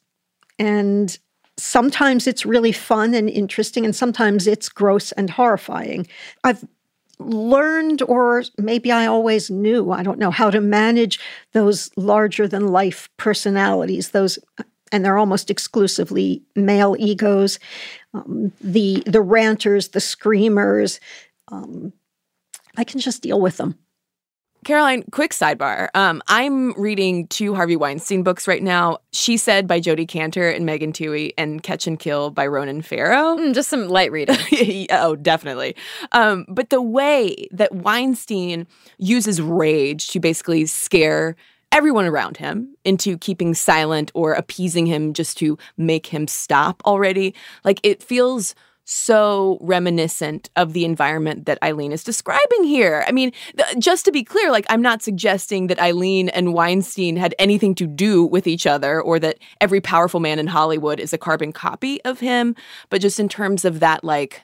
And 0.57 1.17
sometimes 1.57 2.27
it's 2.27 2.45
really 2.45 2.71
fun 2.71 3.13
and 3.13 3.29
interesting, 3.29 3.85
and 3.85 3.95
sometimes 3.95 4.47
it's 4.47 4.69
gross 4.69 5.11
and 5.13 5.29
horrifying. 5.29 6.07
I've 6.43 6.65
learned, 7.19 8.01
or 8.03 8.43
maybe 8.57 8.91
I 8.91 9.05
always 9.05 9.49
knew, 9.49 9.91
I 9.91 10.03
don't 10.03 10.19
know, 10.19 10.31
how 10.31 10.49
to 10.49 10.59
manage 10.59 11.19
those 11.53 11.89
larger 11.95 12.47
than 12.47 12.67
life 12.67 13.09
personalities, 13.17 14.09
those 14.09 14.39
and 14.91 15.03
they're 15.03 15.17
almost 15.17 15.49
exclusively 15.49 16.43
male 16.55 16.95
egos, 16.99 17.59
um, 18.13 18.51
the 18.61 19.03
the 19.05 19.21
ranters, 19.21 19.89
the 19.89 19.99
screamers. 19.99 20.99
Um, 21.51 21.93
I 22.77 22.83
can 22.83 22.99
just 22.99 23.21
deal 23.21 23.41
with 23.41 23.57
them. 23.57 23.77
Caroline, 24.63 25.03
quick 25.11 25.31
sidebar. 25.31 25.89
Um, 25.93 26.21
I'm 26.27 26.73
reading 26.73 27.27
two 27.27 27.53
Harvey 27.53 27.75
Weinstein 27.75 28.23
books 28.23 28.47
right 28.47 28.63
now. 28.63 28.97
She 29.11 29.37
Said 29.37 29.67
by 29.67 29.79
Jodi 29.79 30.05
Kantor 30.05 30.49
and 30.49 30.65
Megan 30.65 30.93
Twohey, 30.93 31.31
and 31.37 31.61
Catch 31.61 31.87
and 31.87 31.99
Kill 31.99 32.29
by 32.29 32.47
Ronan 32.47 32.81
Farrow. 32.81 33.37
Mm, 33.37 33.53
just 33.53 33.69
some 33.69 33.87
light 33.89 34.11
reading. 34.11 34.37
oh, 34.91 35.15
definitely. 35.15 35.75
Um, 36.11 36.45
but 36.47 36.69
the 36.69 36.81
way 36.81 37.47
that 37.51 37.73
Weinstein 37.73 38.67
uses 38.97 39.41
rage 39.41 40.07
to 40.07 40.19
basically 40.19 40.65
scare 40.65 41.35
everyone 41.71 42.05
around 42.05 42.37
him 42.37 42.75
into 42.85 43.17
keeping 43.17 43.53
silent 43.53 44.11
or 44.13 44.33
appeasing 44.33 44.85
him 44.85 45.13
just 45.13 45.37
to 45.39 45.57
make 45.75 46.05
him 46.05 46.27
stop 46.27 46.81
already, 46.85 47.33
like 47.63 47.79
it 47.83 48.01
feels 48.01 48.55
so 48.85 49.57
reminiscent 49.61 50.49
of 50.55 50.73
the 50.73 50.83
environment 50.83 51.45
that 51.45 51.59
Ilene 51.61 51.91
is 51.91 52.03
describing 52.03 52.63
here. 52.63 53.03
I 53.07 53.11
mean, 53.11 53.31
th- 53.57 53.77
just 53.79 54.03
to 54.05 54.11
be 54.11 54.23
clear, 54.23 54.51
like 54.51 54.65
I'm 54.69 54.81
not 54.81 55.01
suggesting 55.01 55.67
that 55.67 55.77
Ilene 55.77 56.29
and 56.33 56.53
Weinstein 56.53 57.15
had 57.15 57.33
anything 57.39 57.75
to 57.75 57.87
do 57.87 58.25
with 58.25 58.45
each 58.45 58.67
other 58.67 59.01
or 59.01 59.19
that 59.19 59.39
every 59.61 59.79
powerful 59.79 60.19
man 60.19 60.39
in 60.39 60.47
Hollywood 60.47 60.99
is 60.99 61.13
a 61.13 61.17
carbon 61.17 61.53
copy 61.53 62.01
of 62.03 62.19
him, 62.19 62.55
but 62.89 63.01
just 63.01 63.19
in 63.19 63.29
terms 63.29 63.63
of 63.63 63.79
that 63.79 64.03
like 64.03 64.41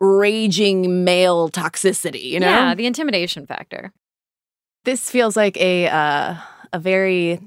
raging 0.00 1.04
male 1.04 1.48
toxicity, 1.50 2.22
you 2.22 2.40
know? 2.40 2.48
Yeah, 2.48 2.74
the 2.74 2.86
intimidation 2.86 3.46
factor. 3.46 3.92
This 4.84 5.10
feels 5.10 5.36
like 5.36 5.56
a 5.58 5.88
uh, 5.88 6.36
a 6.72 6.78
very 6.78 7.40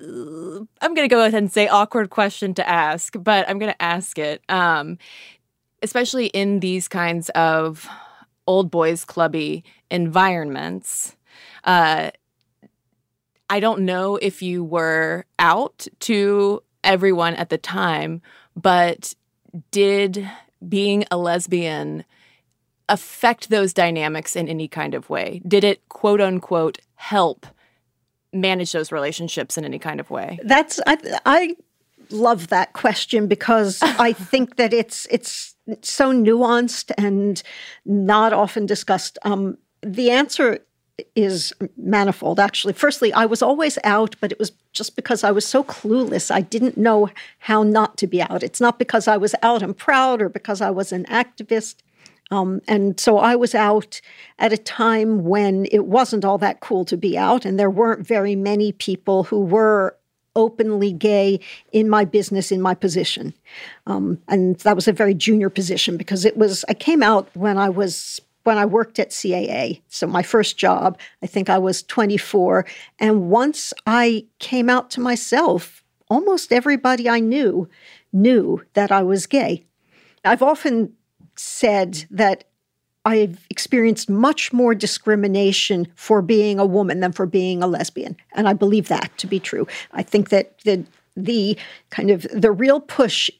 I'm 0.00 0.94
going 0.94 1.08
to 1.08 1.08
go 1.08 1.20
ahead 1.20 1.34
and 1.34 1.52
say 1.52 1.68
awkward 1.68 2.10
question 2.10 2.54
to 2.54 2.68
ask, 2.68 3.14
but 3.20 3.48
I'm 3.48 3.58
going 3.58 3.72
to 3.72 3.82
ask 3.82 4.18
it. 4.18 4.42
Um, 4.48 4.98
especially 5.82 6.26
in 6.26 6.60
these 6.60 6.88
kinds 6.88 7.28
of 7.30 7.88
old 8.46 8.70
boys 8.70 9.04
clubby 9.04 9.64
environments. 9.90 11.16
Uh, 11.64 12.10
I 13.50 13.60
don't 13.60 13.82
know 13.82 14.16
if 14.16 14.42
you 14.42 14.62
were 14.64 15.24
out 15.38 15.86
to 16.00 16.62
everyone 16.84 17.34
at 17.34 17.48
the 17.48 17.58
time, 17.58 18.22
but 18.56 19.14
did 19.70 20.28
being 20.66 21.04
a 21.10 21.16
lesbian 21.16 22.04
affect 22.88 23.50
those 23.50 23.72
dynamics 23.72 24.34
in 24.34 24.48
any 24.48 24.68
kind 24.68 24.94
of 24.94 25.08
way? 25.10 25.40
Did 25.46 25.64
it 25.64 25.88
quote 25.88 26.20
unquote 26.20 26.78
help 26.96 27.46
manage 28.32 28.72
those 28.72 28.92
relationships 28.92 29.56
in 29.56 29.64
any 29.64 29.78
kind 29.78 30.00
of 30.00 30.10
way? 30.10 30.38
That's 30.42 30.80
I 30.86 30.98
I 31.24 31.56
love 32.10 32.48
that 32.48 32.72
question 32.72 33.26
because 33.26 33.78
I 33.82 34.12
think 34.12 34.56
that 34.56 34.72
it's 34.72 35.06
it's 35.10 35.54
so 35.82 36.12
nuanced 36.12 36.90
and 36.96 37.42
not 37.84 38.32
often 38.32 38.66
discussed. 38.66 39.18
Um, 39.22 39.58
the 39.82 40.10
answer 40.10 40.60
is 41.14 41.52
manifold, 41.76 42.40
actually. 42.40 42.72
Firstly, 42.72 43.12
I 43.12 43.26
was 43.26 43.42
always 43.42 43.78
out, 43.84 44.16
but 44.20 44.32
it 44.32 44.38
was 44.38 44.52
just 44.72 44.96
because 44.96 45.22
I 45.22 45.30
was 45.30 45.46
so 45.46 45.62
clueless. 45.62 46.30
I 46.30 46.40
didn't 46.40 46.76
know 46.76 47.10
how 47.38 47.62
not 47.62 47.96
to 47.98 48.06
be 48.06 48.20
out. 48.22 48.42
It's 48.42 48.60
not 48.60 48.78
because 48.78 49.06
I 49.06 49.16
was 49.16 49.34
out 49.42 49.62
and 49.62 49.76
proud 49.76 50.20
or 50.20 50.28
because 50.28 50.60
I 50.60 50.70
was 50.70 50.92
an 50.92 51.04
activist. 51.04 51.76
Um, 52.30 52.60
and 52.68 52.98
so 53.00 53.18
I 53.18 53.36
was 53.36 53.54
out 53.54 54.00
at 54.38 54.52
a 54.52 54.58
time 54.58 55.24
when 55.24 55.66
it 55.72 55.86
wasn't 55.86 56.24
all 56.24 56.38
that 56.38 56.60
cool 56.60 56.84
to 56.86 56.96
be 56.96 57.16
out, 57.16 57.44
and 57.44 57.58
there 57.58 57.70
weren't 57.70 58.06
very 58.06 58.36
many 58.36 58.72
people 58.72 59.24
who 59.24 59.40
were 59.40 59.96
openly 60.36 60.92
gay 60.92 61.40
in 61.72 61.88
my 61.88 62.04
business, 62.04 62.52
in 62.52 62.60
my 62.60 62.74
position. 62.74 63.34
Um, 63.86 64.20
and 64.28 64.56
that 64.60 64.76
was 64.76 64.88
a 64.88 64.92
very 64.92 65.14
junior 65.14 65.50
position 65.50 65.96
because 65.96 66.24
it 66.24 66.36
was, 66.36 66.64
I 66.68 66.74
came 66.74 67.02
out 67.02 67.28
when 67.34 67.58
I 67.58 67.68
was 67.68 68.20
when 68.44 68.56
I 68.56 68.64
worked 68.64 68.98
at 68.98 69.10
CAA. 69.10 69.82
So 69.88 70.06
my 70.06 70.22
first 70.22 70.56
job, 70.56 70.98
I 71.22 71.26
think 71.26 71.50
I 71.50 71.58
was 71.58 71.82
24. 71.82 72.64
And 72.98 73.28
once 73.28 73.74
I 73.86 74.24
came 74.38 74.70
out 74.70 74.88
to 74.92 75.02
myself, 75.02 75.84
almost 76.08 76.50
everybody 76.50 77.10
I 77.10 77.20
knew 77.20 77.68
knew 78.10 78.64
that 78.72 78.90
I 78.90 79.02
was 79.02 79.26
gay. 79.26 79.64
I've 80.24 80.42
often 80.42 80.94
said 81.36 82.06
that 82.10 82.44
I've 83.08 83.46
experienced 83.48 84.10
much 84.10 84.52
more 84.52 84.74
discrimination 84.74 85.88
for 85.94 86.20
being 86.20 86.58
a 86.58 86.66
woman 86.66 87.00
than 87.00 87.12
for 87.12 87.24
being 87.24 87.62
a 87.62 87.66
lesbian. 87.66 88.18
And 88.34 88.46
I 88.46 88.52
believe 88.52 88.88
that 88.88 89.16
to 89.16 89.26
be 89.26 89.40
true. 89.40 89.66
I 89.92 90.02
think 90.02 90.28
that 90.28 90.58
the 90.64 90.84
the 91.16 91.56
kind 91.88 92.10
of 92.10 92.26
the 92.34 92.52
real 92.52 92.80
push 92.80 93.30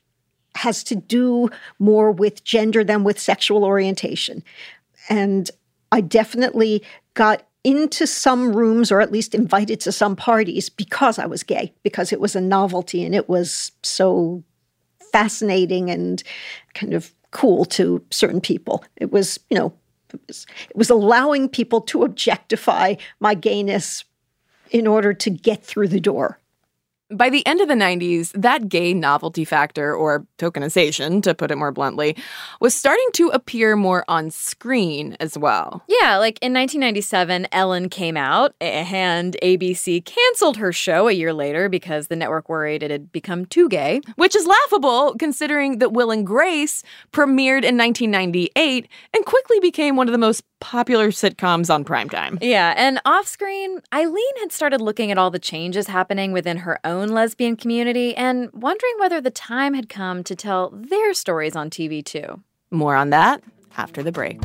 has 0.54 0.82
to 0.84 0.96
do 0.96 1.50
more 1.78 2.10
with 2.10 2.44
gender 2.44 2.82
than 2.82 3.04
with 3.04 3.20
sexual 3.20 3.62
orientation. 3.62 4.42
And 5.10 5.50
I 5.92 6.00
definitely 6.00 6.82
got 7.12 7.46
into 7.62 8.06
some 8.06 8.56
rooms 8.56 8.90
or 8.90 9.02
at 9.02 9.12
least 9.12 9.34
invited 9.34 9.80
to 9.80 9.92
some 9.92 10.16
parties 10.16 10.70
because 10.70 11.18
I 11.18 11.26
was 11.26 11.42
gay, 11.42 11.74
because 11.82 12.10
it 12.10 12.20
was 12.20 12.34
a 12.34 12.40
novelty 12.40 13.04
and 13.04 13.14
it 13.14 13.28
was 13.28 13.72
so 13.82 14.42
fascinating 15.12 15.90
and 15.90 16.22
kind 16.72 16.94
of 16.94 17.12
cool 17.30 17.64
to 17.66 18.02
certain 18.10 18.40
people. 18.40 18.84
It 18.96 19.12
was, 19.12 19.38
you 19.50 19.58
know, 19.58 19.72
it 20.12 20.20
was, 20.26 20.46
it 20.68 20.76
was 20.76 20.90
allowing 20.90 21.48
people 21.48 21.80
to 21.82 22.02
objectify 22.02 22.94
my 23.20 23.34
gayness 23.34 24.04
in 24.70 24.86
order 24.86 25.12
to 25.14 25.30
get 25.30 25.64
through 25.64 25.88
the 25.88 26.00
door. 26.00 26.38
By 27.10 27.30
the 27.30 27.46
end 27.46 27.62
of 27.62 27.68
the 27.68 27.74
90s, 27.74 28.32
that 28.32 28.68
gay 28.68 28.92
novelty 28.92 29.46
factor, 29.46 29.94
or 29.94 30.26
tokenization, 30.36 31.22
to 31.22 31.34
put 31.34 31.50
it 31.50 31.56
more 31.56 31.72
bluntly, 31.72 32.14
was 32.60 32.74
starting 32.74 33.08
to 33.14 33.28
appear 33.28 33.76
more 33.76 34.04
on 34.08 34.30
screen 34.30 35.16
as 35.18 35.38
well. 35.38 35.82
Yeah, 35.88 36.18
like 36.18 36.38
in 36.42 36.52
1997, 36.52 37.48
Ellen 37.50 37.88
came 37.88 38.18
out 38.18 38.54
and 38.60 39.38
ABC 39.42 40.04
canceled 40.04 40.58
her 40.58 40.70
show 40.70 41.08
a 41.08 41.12
year 41.12 41.32
later 41.32 41.70
because 41.70 42.08
the 42.08 42.16
network 42.16 42.50
worried 42.50 42.82
it 42.82 42.90
had 42.90 43.10
become 43.10 43.46
too 43.46 43.70
gay. 43.70 44.02
Which 44.16 44.36
is 44.36 44.46
laughable 44.46 45.14
considering 45.18 45.78
that 45.78 45.94
Will 45.94 46.10
and 46.10 46.26
Grace 46.26 46.82
premiered 47.12 47.64
in 47.64 47.78
1998 47.78 48.86
and 49.14 49.24
quickly 49.24 49.60
became 49.60 49.96
one 49.96 50.08
of 50.08 50.12
the 50.12 50.18
most 50.18 50.44
popular 50.60 51.08
sitcoms 51.08 51.72
on 51.72 51.84
primetime. 51.84 52.38
Yeah, 52.40 52.74
and 52.76 53.00
off 53.04 53.26
screen, 53.26 53.80
Ilene 53.92 54.38
had 54.40 54.52
started 54.52 54.80
looking 54.80 55.10
at 55.10 55.18
all 55.18 55.30
the 55.30 55.38
changes 55.38 55.86
happening 55.86 56.32
within 56.32 56.58
her 56.58 56.78
own 56.84 57.08
lesbian 57.08 57.56
community 57.56 58.14
and 58.16 58.50
wondering 58.52 58.94
whether 58.98 59.20
the 59.20 59.30
time 59.30 59.74
had 59.74 59.88
come 59.88 60.24
to 60.24 60.34
tell 60.34 60.70
their 60.72 61.14
stories 61.14 61.56
on 61.56 61.70
TV 61.70 62.04
too. 62.04 62.42
More 62.70 62.94
on 62.94 63.10
that 63.10 63.42
after 63.76 64.02
the 64.02 64.12
break. 64.12 64.40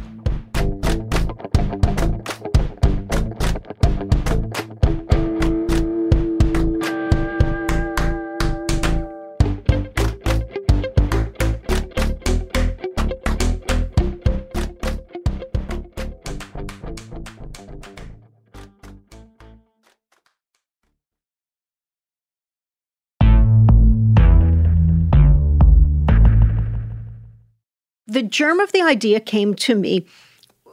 The 28.13 28.21
germ 28.21 28.59
of 28.59 28.71
the 28.71 28.83
idea 28.83 29.19
came 29.19 29.55
to 29.55 29.73
me 29.73 30.05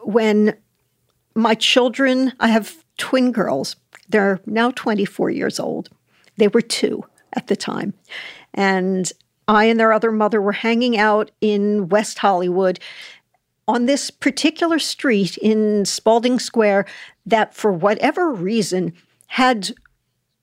when 0.02 0.58
my 1.34 1.54
children, 1.54 2.34
I 2.38 2.48
have 2.48 2.84
twin 2.98 3.32
girls, 3.32 3.76
they're 4.10 4.40
now 4.44 4.72
24 4.72 5.30
years 5.30 5.58
old. 5.58 5.88
They 6.36 6.48
were 6.48 6.60
two 6.60 7.02
at 7.32 7.46
the 7.46 7.56
time. 7.56 7.94
And 8.52 9.10
I 9.48 9.64
and 9.64 9.80
their 9.80 9.94
other 9.94 10.12
mother 10.12 10.42
were 10.42 10.52
hanging 10.52 10.98
out 10.98 11.30
in 11.40 11.88
West 11.88 12.18
Hollywood 12.18 12.78
on 13.66 13.86
this 13.86 14.10
particular 14.10 14.78
street 14.78 15.38
in 15.38 15.86
Spalding 15.86 16.38
Square 16.40 16.84
that, 17.24 17.54
for 17.54 17.72
whatever 17.72 18.30
reason, 18.30 18.92
had 19.28 19.72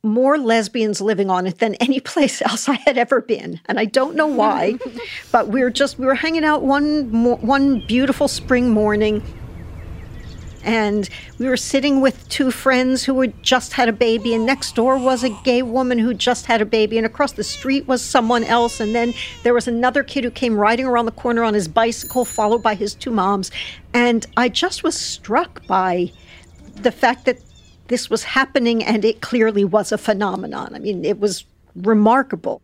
more 0.04 0.38
lesbians 0.38 1.02
living 1.02 1.30
on 1.30 1.48
it 1.48 1.60
than 1.60 1.76
any 1.76 2.00
place 2.12 2.42
else 2.42 2.70
I 2.70 2.76
had 2.76 2.98
ever 2.98 3.22
been, 3.22 3.60
and 3.66 3.80
I 3.80 3.86
don't 3.86 4.16
know 4.16 4.28
why. 4.28 4.78
but 5.32 5.48
we 5.50 5.62
were 5.62 5.72
just 5.72 6.00
we 6.00 6.06
were 6.06 6.16
hanging 6.16 6.44
out 6.44 6.64
one 6.64 7.24
one 7.42 7.86
beautiful 7.88 8.28
spring 8.28 8.70
morning, 8.70 9.24
and 10.64 11.10
we 11.40 11.48
were 11.48 11.58
sitting 11.58 12.02
with 12.02 12.28
two 12.30 12.52
friends 12.52 13.04
who 13.04 13.20
had 13.22 13.42
just 13.44 13.74
had 13.74 13.90
a 13.90 13.94
baby, 13.94 14.34
and 14.34 14.46
next 14.46 14.76
door 14.76 14.98
was 14.98 15.24
a 15.24 15.30
gay 15.44 15.62
woman 15.62 15.98
who 15.98 16.14
just 16.14 16.46
had 16.46 16.62
a 16.62 16.66
baby, 16.66 16.98
and 16.98 17.06
across 17.06 17.34
the 17.34 17.44
street 17.44 17.88
was 17.88 18.02
someone 18.02 18.44
else, 18.44 18.80
and 18.80 18.94
then 18.94 19.14
there 19.44 19.54
was 19.54 19.68
another 19.68 20.04
kid 20.04 20.24
who 20.24 20.32
came 20.32 20.58
riding 20.58 20.86
around 20.86 21.06
the 21.06 21.12
corner 21.12 21.44
on 21.44 21.54
his 21.54 21.68
bicycle, 21.68 22.26
followed 22.26 22.62
by 22.62 22.76
his 22.76 22.94
two 22.94 23.12
moms, 23.12 23.52
and 23.94 24.26
I 24.36 24.50
just 24.50 24.84
was 24.84 24.96
struck 24.96 25.66
by 25.68 26.12
the 26.76 26.92
fact 26.92 27.26
that 27.26 27.40
this 27.88 28.10
was 28.10 28.24
happening 28.24 28.84
and 28.84 29.04
it 29.06 29.22
clearly 29.22 29.66
was 29.66 29.92
a 29.92 29.98
phenomenon. 29.98 30.76
I 30.76 30.80
mean, 30.80 31.06
it 31.06 31.20
was 31.20 31.46
remarkable. 31.76 32.62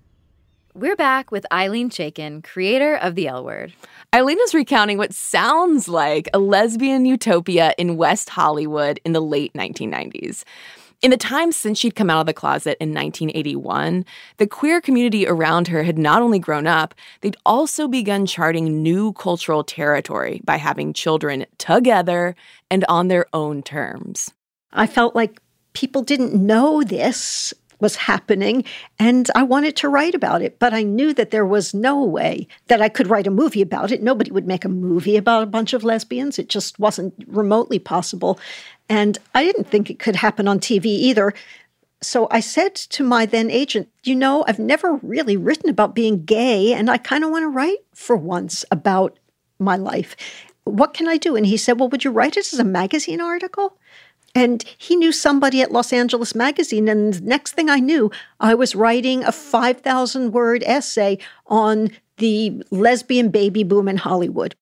We're 0.75 0.95
back 0.95 1.31
with 1.31 1.45
Ilene 1.51 1.91
Chaiken, 1.91 2.43
creator 2.43 2.95
of 2.95 3.15
the 3.15 3.27
L 3.27 3.43
Word. 3.45 3.73
Ilene 4.11 4.43
is 4.43 4.55
recounting 4.55 4.97
what 4.97 5.13
sounds 5.13 5.87
like 5.87 6.27
a 6.33 6.39
lesbian 6.39 7.05
utopia 7.05 7.75
in 7.77 7.95
West 7.95 8.29
Hollywood 8.29 8.99
in 9.05 9.13
the 9.13 9.21
late 9.21 9.53
1990s. 9.53 10.43
In 11.03 11.11
the 11.11 11.17
time 11.17 11.51
since 11.51 11.77
she'd 11.77 11.95
come 11.95 12.09
out 12.09 12.21
of 12.21 12.25
the 12.27 12.33
closet 12.33 12.77
in 12.79 12.89
1981, 12.89 14.05
the 14.37 14.47
queer 14.47 14.79
community 14.79 15.27
around 15.27 15.67
her 15.67 15.83
had 15.83 15.97
not 15.97 16.21
only 16.21 16.39
grown 16.39 16.65
up, 16.65 16.95
they'd 17.21 17.35
also 17.45 17.87
begun 17.87 18.25
charting 18.25 18.81
new 18.81 19.11
cultural 19.13 19.63
territory 19.63 20.41
by 20.45 20.55
having 20.55 20.93
children 20.93 21.45
together 21.57 22.35
and 22.71 22.85
on 22.87 23.09
their 23.09 23.25
own 23.33 23.61
terms. 23.61 24.31
I 24.73 24.87
felt 24.87 25.15
like 25.15 25.39
people 25.73 26.01
didn't 26.01 26.33
know 26.33 26.83
this 26.83 27.53
was 27.79 27.95
happening 27.97 28.63
and 28.97 29.29
I 29.35 29.43
wanted 29.43 29.75
to 29.77 29.89
write 29.89 30.15
about 30.15 30.41
it, 30.41 30.57
but 30.57 30.73
I 30.73 30.83
knew 30.83 31.13
that 31.13 31.31
there 31.31 31.45
was 31.45 31.73
no 31.73 32.01
way 32.01 32.47
that 32.67 32.81
I 32.81 32.87
could 32.87 33.07
write 33.07 33.27
a 33.27 33.31
movie 33.31 33.61
about 33.61 33.91
it. 33.91 34.01
Nobody 34.01 34.31
would 34.31 34.47
make 34.47 34.63
a 34.63 34.69
movie 34.69 35.17
about 35.17 35.43
a 35.43 35.47
bunch 35.47 35.73
of 35.73 35.83
lesbians. 35.83 36.39
It 36.39 36.47
just 36.47 36.79
wasn't 36.79 37.13
remotely 37.27 37.79
possible. 37.79 38.39
And 38.87 39.17
I 39.35 39.43
didn't 39.43 39.65
think 39.65 39.89
it 39.89 39.99
could 39.99 40.15
happen 40.15 40.47
on 40.47 40.59
TV 40.59 40.85
either. 40.85 41.33
So 42.01 42.27
I 42.31 42.39
said 42.39 42.75
to 42.75 43.03
my 43.03 43.25
then 43.25 43.51
agent, 43.51 43.89
You 44.03 44.15
know, 44.15 44.43
I've 44.47 44.59
never 44.59 44.95
really 45.01 45.37
written 45.37 45.69
about 45.69 45.95
being 45.95 46.25
gay, 46.25 46.73
and 46.73 46.89
I 46.89 46.97
kind 46.97 47.23
of 47.23 47.31
want 47.31 47.43
to 47.43 47.49
write 47.49 47.79
for 47.93 48.15
once 48.15 48.65
about 48.71 49.17
my 49.59 49.77
life. 49.77 50.15
What 50.65 50.93
can 50.93 51.07
I 51.07 51.17
do? 51.17 51.35
And 51.35 51.45
he 51.45 51.57
said, 51.57 51.79
Well, 51.79 51.89
would 51.89 52.03
you 52.03 52.11
write 52.11 52.37
it 52.37 52.51
as 52.51 52.59
a 52.59 52.65
magazine 52.65 53.21
article? 53.21 53.77
And 54.35 54.63
he 54.77 54.95
knew 54.95 55.11
somebody 55.11 55.61
at 55.61 55.71
Los 55.71 55.93
Angeles 55.93 56.33
Magazine. 56.33 56.87
And 56.87 57.21
next 57.23 57.51
thing 57.51 57.69
I 57.69 57.79
knew, 57.79 58.11
I 58.39 58.55
was 58.55 58.75
writing 58.75 59.23
a 59.23 59.31
5,000 59.31 60.31
word 60.31 60.63
essay 60.65 61.19
on 61.47 61.91
the 62.17 62.63
lesbian 62.71 63.29
baby 63.29 63.63
boom 63.63 63.87
in 63.87 63.97
Hollywood. 63.97 64.55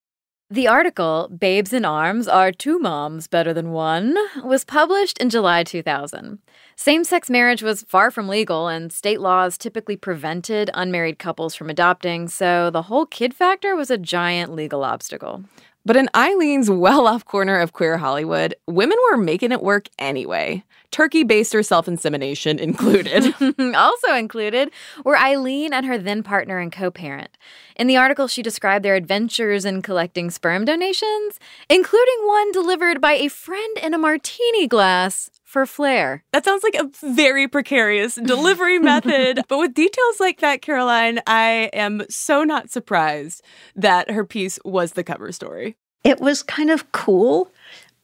The 0.49 0.67
article, 0.67 1.29
Babes 1.29 1.71
in 1.71 1.86
Arms 1.86 2.27
Are 2.27 2.51
Two 2.51 2.77
Moms 2.77 3.27
Better 3.27 3.53
Than 3.53 3.71
One, 3.71 4.17
was 4.43 4.65
published 4.65 5.17
in 5.19 5.29
July 5.29 5.63
2000. 5.63 6.39
Same 6.75 7.05
sex 7.05 7.29
marriage 7.29 7.63
was 7.63 7.84
far 7.84 8.12
from 8.12 8.27
legal, 8.27 8.67
and 8.67 8.91
state 8.91 9.21
laws 9.21 9.57
typically 9.57 9.95
prevented 9.95 10.69
unmarried 10.73 11.19
couples 11.19 11.55
from 11.55 11.69
adopting, 11.69 12.27
so 12.27 12.69
the 12.69 12.81
whole 12.81 13.05
kid 13.05 13.34
factor 13.34 13.77
was 13.77 13.89
a 13.89 13.97
giant 13.97 14.53
legal 14.53 14.84
obstacle. 14.84 15.45
But 15.86 15.96
in 15.98 16.10
Ilene's 16.13 16.70
well 16.70 17.08
off 17.08 17.26
corner 17.26 17.58
of 17.60 17.74
queer 17.74 17.98
Hollywood, 17.98 18.56
women 18.67 18.98
were 19.10 19.17
making 19.17 19.52
it 19.52 19.63
work 19.63 19.88
anyway. 19.98 20.63
Turkey 20.91 21.23
based 21.23 21.56
or 21.56 21.63
self 21.63 21.88
insemination 21.88 22.60
included. 22.60 23.34
also 23.75 24.13
included 24.13 24.71
were 25.04 25.15
Ilene 25.15 25.71
and 25.71 25.86
her 25.86 25.97
then 25.97 26.23
partner 26.23 26.60
and 26.60 26.71
co 26.71 26.91
parent. 26.91 27.38
In 27.75 27.88
the 27.88 27.97
article, 27.97 28.27
she 28.27 28.41
described 28.41 28.86
their 28.86 28.95
adventures 28.95 29.65
in 29.65 29.82
collecting 29.82 30.30
sperm 30.30 30.65
donations, 30.65 31.39
including 31.69 32.17
one 32.25 32.51
delivered 32.51 33.01
by 33.01 33.13
a 33.13 33.27
friend 33.30 33.77
in 33.82 33.93
a 33.93 33.97
martini 33.97 34.67
glass 34.67 35.32
for 35.51 35.65
flair. 35.65 36.23
That 36.32 36.45
sounds 36.45 36.63
like 36.63 36.75
a 36.75 36.89
very 37.01 37.47
precarious 37.47 38.15
delivery 38.23 38.80
method. 38.80 39.41
But 39.47 39.58
with 39.60 39.73
details 39.73 40.19
like 40.19 40.39
that, 40.39 40.62
Caroline, 40.62 41.19
I 41.27 41.69
am 41.73 42.04
so 42.10 42.43
not 42.43 42.69
surprised 42.69 43.43
that 43.75 44.12
her 44.12 44.25
piece 44.25 44.60
was 44.63 44.93
the 44.93 45.04
cover 45.04 45.32
story. 45.32 45.75
It 46.04 46.19
was 46.19 46.41
kind 46.41 46.71
of 46.71 46.91
cool, 46.91 47.51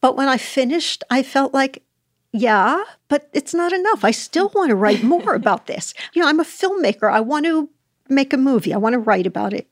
but 0.00 0.16
when 0.16 0.28
I 0.28 0.36
finished, 0.36 1.02
I 1.10 1.22
felt 1.22 1.54
like, 1.54 1.82
yeah, 2.32 2.82
but 3.08 3.28
it's 3.32 3.54
not 3.54 3.72
enough. 3.72 4.04
I 4.04 4.10
still 4.10 4.50
want 4.54 4.70
to 4.70 4.76
write 4.76 5.02
more 5.14 5.34
about 5.34 5.66
this. 5.66 5.94
You 6.12 6.22
know, 6.22 6.28
I'm 6.28 6.40
a 6.40 6.44
filmmaker. 6.44 7.10
I 7.10 7.20
want 7.20 7.46
to 7.46 7.68
make 8.08 8.32
a 8.32 8.38
movie, 8.38 8.72
I 8.72 8.78
want 8.78 8.94
to 8.94 8.98
write 8.98 9.26
about 9.26 9.52
it. 9.52 9.66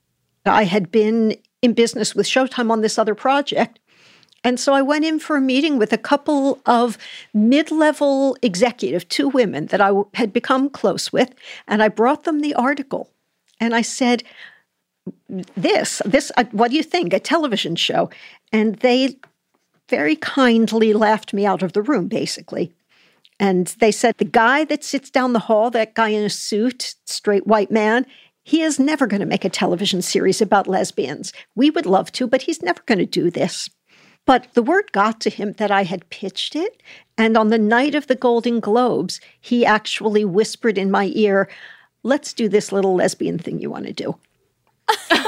I 0.44 0.64
had 0.64 0.90
been 0.90 1.36
in 1.62 1.72
business 1.72 2.14
with 2.14 2.26
Showtime 2.26 2.70
on 2.70 2.80
this 2.80 2.98
other 2.98 3.14
project. 3.14 3.78
And 4.44 4.60
so 4.60 4.74
I 4.74 4.82
went 4.82 5.04
in 5.04 5.18
for 5.18 5.36
a 5.36 5.40
meeting 5.40 5.76
with 5.76 5.92
a 5.92 5.98
couple 5.98 6.60
of 6.66 6.98
mid 7.34 7.70
level 7.72 8.36
executive, 8.42 9.08
two 9.08 9.28
women 9.28 9.66
that 9.66 9.80
I 9.80 9.88
w- 9.88 10.08
had 10.14 10.32
become 10.32 10.70
close 10.70 11.12
with, 11.12 11.34
and 11.66 11.82
I 11.82 11.88
brought 11.88 12.24
them 12.24 12.40
the 12.40 12.54
article. 12.54 13.10
And 13.58 13.74
I 13.74 13.82
said, 13.82 14.22
This, 15.28 16.00
this, 16.04 16.30
uh, 16.36 16.44
what 16.52 16.70
do 16.70 16.76
you 16.76 16.84
think? 16.84 17.12
A 17.12 17.18
television 17.18 17.74
show. 17.74 18.10
And 18.52 18.76
they 18.76 19.16
very 19.88 20.16
kindly 20.16 20.92
laughed 20.92 21.32
me 21.32 21.46
out 21.46 21.62
of 21.62 21.72
the 21.72 21.82
room, 21.82 22.08
basically. 22.08 22.72
And 23.38 23.66
they 23.78 23.92
said, 23.92 24.16
The 24.16 24.24
guy 24.24 24.64
that 24.64 24.84
sits 24.84 25.10
down 25.10 25.32
the 25.32 25.40
hall, 25.40 25.70
that 25.70 25.94
guy 25.94 26.08
in 26.08 26.24
a 26.24 26.30
suit, 26.30 26.94
straight 27.04 27.46
white 27.46 27.70
man, 27.70 28.06
he 28.42 28.62
is 28.62 28.78
never 28.78 29.06
going 29.06 29.20
to 29.20 29.26
make 29.26 29.44
a 29.44 29.50
television 29.50 30.02
series 30.02 30.40
about 30.40 30.68
lesbians. 30.68 31.32
We 31.54 31.68
would 31.70 31.86
love 31.86 32.12
to, 32.12 32.26
but 32.26 32.42
he's 32.42 32.62
never 32.62 32.80
going 32.86 32.98
to 32.98 33.06
do 33.06 33.30
this. 33.30 33.68
But 34.24 34.48
the 34.54 34.62
word 34.62 34.92
got 34.92 35.20
to 35.22 35.30
him 35.30 35.52
that 35.54 35.70
I 35.70 35.84
had 35.84 36.10
pitched 36.10 36.56
it. 36.56 36.82
And 37.18 37.36
on 37.36 37.48
the 37.48 37.58
night 37.58 37.94
of 37.94 38.06
the 38.06 38.14
Golden 38.14 38.60
Globes, 38.60 39.20
he 39.40 39.66
actually 39.66 40.24
whispered 40.24 40.78
in 40.78 40.90
my 40.90 41.10
ear, 41.14 41.48
Let's 42.02 42.32
do 42.32 42.48
this 42.48 42.70
little 42.70 42.94
lesbian 42.94 43.36
thing 43.38 43.58
you 43.58 43.68
want 43.68 43.86
to 43.86 43.92
do. 43.92 44.16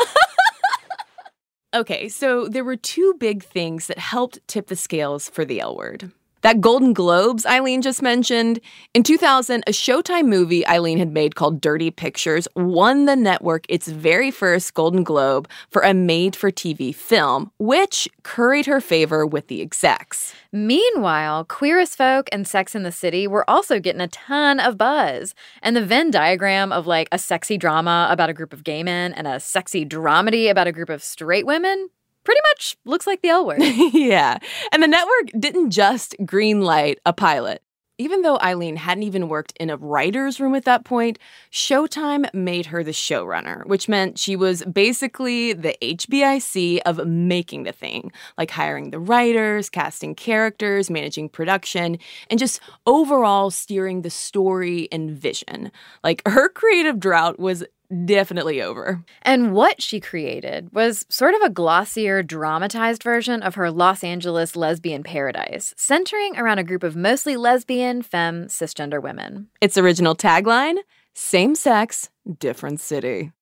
Okay, 1.74 2.08
so 2.08 2.48
there 2.48 2.64
were 2.64 2.76
two 2.76 3.14
big 3.18 3.44
things 3.44 3.88
that 3.88 3.98
helped 3.98 4.38
tip 4.48 4.68
the 4.68 4.76
scales 4.76 5.28
for 5.28 5.44
the 5.44 5.60
L 5.60 5.76
word. 5.76 6.12
That 6.42 6.60
Golden 6.60 6.92
Globes 6.92 7.44
Ilene 7.44 7.82
just 7.82 8.00
mentioned. 8.00 8.60
In 8.94 9.02
2000, 9.02 9.64
a 9.66 9.72
Showtime 9.72 10.26
movie 10.26 10.62
Ilene 10.62 10.98
had 10.98 11.12
made 11.12 11.34
called 11.34 11.60
Dirty 11.60 11.90
Pictures 11.90 12.46
won 12.54 13.06
the 13.06 13.16
network 13.16 13.64
its 13.68 13.88
very 13.88 14.30
first 14.30 14.74
Golden 14.74 15.02
Globe 15.02 15.48
for 15.70 15.82
a 15.82 15.92
made 15.92 16.36
for 16.36 16.50
TV 16.50 16.94
film, 16.94 17.50
which 17.58 18.08
curried 18.22 18.66
her 18.66 18.80
favor 18.80 19.26
with 19.26 19.48
the 19.48 19.60
execs. 19.60 20.34
Meanwhile, 20.52 21.44
Queer 21.44 21.80
as 21.80 21.96
Folk 21.96 22.28
and 22.30 22.46
Sex 22.46 22.74
in 22.74 22.84
the 22.84 22.92
City 22.92 23.26
were 23.26 23.48
also 23.50 23.80
getting 23.80 24.00
a 24.00 24.08
ton 24.08 24.60
of 24.60 24.78
buzz. 24.78 25.34
And 25.60 25.74
the 25.74 25.84
Venn 25.84 26.10
diagram 26.10 26.72
of 26.72 26.86
like 26.86 27.08
a 27.10 27.18
sexy 27.18 27.58
drama 27.58 28.08
about 28.10 28.30
a 28.30 28.34
group 28.34 28.52
of 28.52 28.64
gay 28.64 28.82
men 28.82 29.12
and 29.12 29.26
a 29.26 29.40
sexy 29.40 29.84
dramedy 29.84 30.48
about 30.48 30.68
a 30.68 30.72
group 30.72 30.88
of 30.88 31.02
straight 31.02 31.46
women 31.46 31.90
pretty 32.28 32.42
much 32.52 32.76
looks 32.84 33.06
like 33.06 33.22
the 33.22 33.30
L 33.30 33.46
word. 33.46 33.62
yeah. 33.62 34.36
And 34.70 34.82
the 34.82 34.86
network 34.86 35.30
didn't 35.38 35.70
just 35.70 36.14
greenlight 36.20 36.96
a 37.06 37.12
pilot. 37.14 37.62
Even 37.96 38.20
though 38.20 38.36
Ilene 38.36 38.76
hadn't 38.76 39.04
even 39.04 39.30
worked 39.30 39.54
in 39.58 39.70
a 39.70 39.78
writer's 39.78 40.38
room 40.38 40.54
at 40.54 40.66
that 40.66 40.84
point, 40.84 41.18
Showtime 41.50 42.32
made 42.34 42.66
her 42.66 42.84
the 42.84 42.90
showrunner, 42.90 43.66
which 43.66 43.88
meant 43.88 44.18
she 44.18 44.36
was 44.36 44.62
basically 44.66 45.54
the 45.54 45.74
HBIC 45.80 46.80
of 46.84 47.04
making 47.06 47.62
the 47.62 47.72
thing, 47.72 48.12
like 48.36 48.50
hiring 48.50 48.90
the 48.90 49.00
writers, 49.00 49.70
casting 49.70 50.14
characters, 50.14 50.90
managing 50.90 51.30
production, 51.30 51.98
and 52.28 52.38
just 52.38 52.60
overall 52.86 53.50
steering 53.50 54.02
the 54.02 54.10
story 54.10 54.86
and 54.92 55.10
vision. 55.10 55.72
Like 56.04 56.20
her 56.28 56.50
creative 56.50 57.00
drought 57.00 57.40
was 57.40 57.64
definitely 58.04 58.62
over. 58.62 59.02
And 59.22 59.52
what 59.52 59.82
she 59.82 60.00
created 60.00 60.72
was 60.72 61.06
sort 61.08 61.34
of 61.34 61.42
a 61.42 61.50
glossier, 61.50 62.22
dramatized 62.22 63.02
version 63.02 63.42
of 63.42 63.54
her 63.54 63.70
Los 63.70 64.04
Angeles 64.04 64.56
lesbian 64.56 65.02
paradise, 65.02 65.74
centering 65.76 66.36
around 66.36 66.58
a 66.58 66.64
group 66.64 66.82
of 66.82 66.96
mostly 66.96 67.36
lesbian, 67.36 68.02
femme, 68.02 68.46
cisgender 68.46 69.02
women. 69.02 69.48
Its 69.60 69.78
original 69.78 70.14
tagline 70.14 70.78
same 71.18 71.56
sex, 71.56 72.10
different 72.38 72.80
city. 72.80 73.32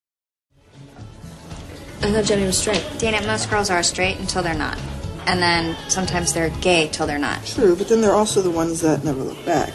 I 2.01 2.11
thought 2.11 2.25
Jenny 2.25 2.43
was 2.43 2.57
straight. 2.57 2.83
Dana, 2.97 3.25
most 3.27 3.51
girls 3.51 3.69
are 3.69 3.83
straight 3.83 4.17
until 4.17 4.41
they're 4.41 4.55
not. 4.55 4.79
And 5.27 5.39
then 5.39 5.75
sometimes 5.87 6.33
they're 6.33 6.49
gay 6.61 6.87
till 6.87 7.05
they're 7.05 7.19
not. 7.19 7.45
True, 7.45 7.75
but 7.75 7.87
then 7.87 8.01
they're 8.01 8.15
also 8.15 8.41
the 8.41 8.49
ones 8.49 8.81
that 8.81 9.03
never 9.03 9.21
look 9.21 9.43
back, 9.45 9.73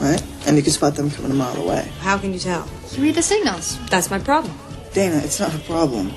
right? 0.00 0.22
And 0.46 0.56
you 0.56 0.62
can 0.62 0.72
spot 0.72 0.94
them 0.94 1.10
coming 1.10 1.30
a 1.30 1.34
mile 1.34 1.56
away. 1.56 1.90
How 2.00 2.18
can 2.18 2.32
you 2.32 2.38
tell? 2.38 2.68
You 2.92 3.02
read 3.02 3.14
the 3.14 3.22
signals. 3.22 3.78
That's 3.88 4.10
my 4.10 4.18
problem. 4.18 4.56
Dana, 4.92 5.16
it's 5.18 5.40
not 5.40 5.54
a 5.54 5.58
problem. 5.58 6.12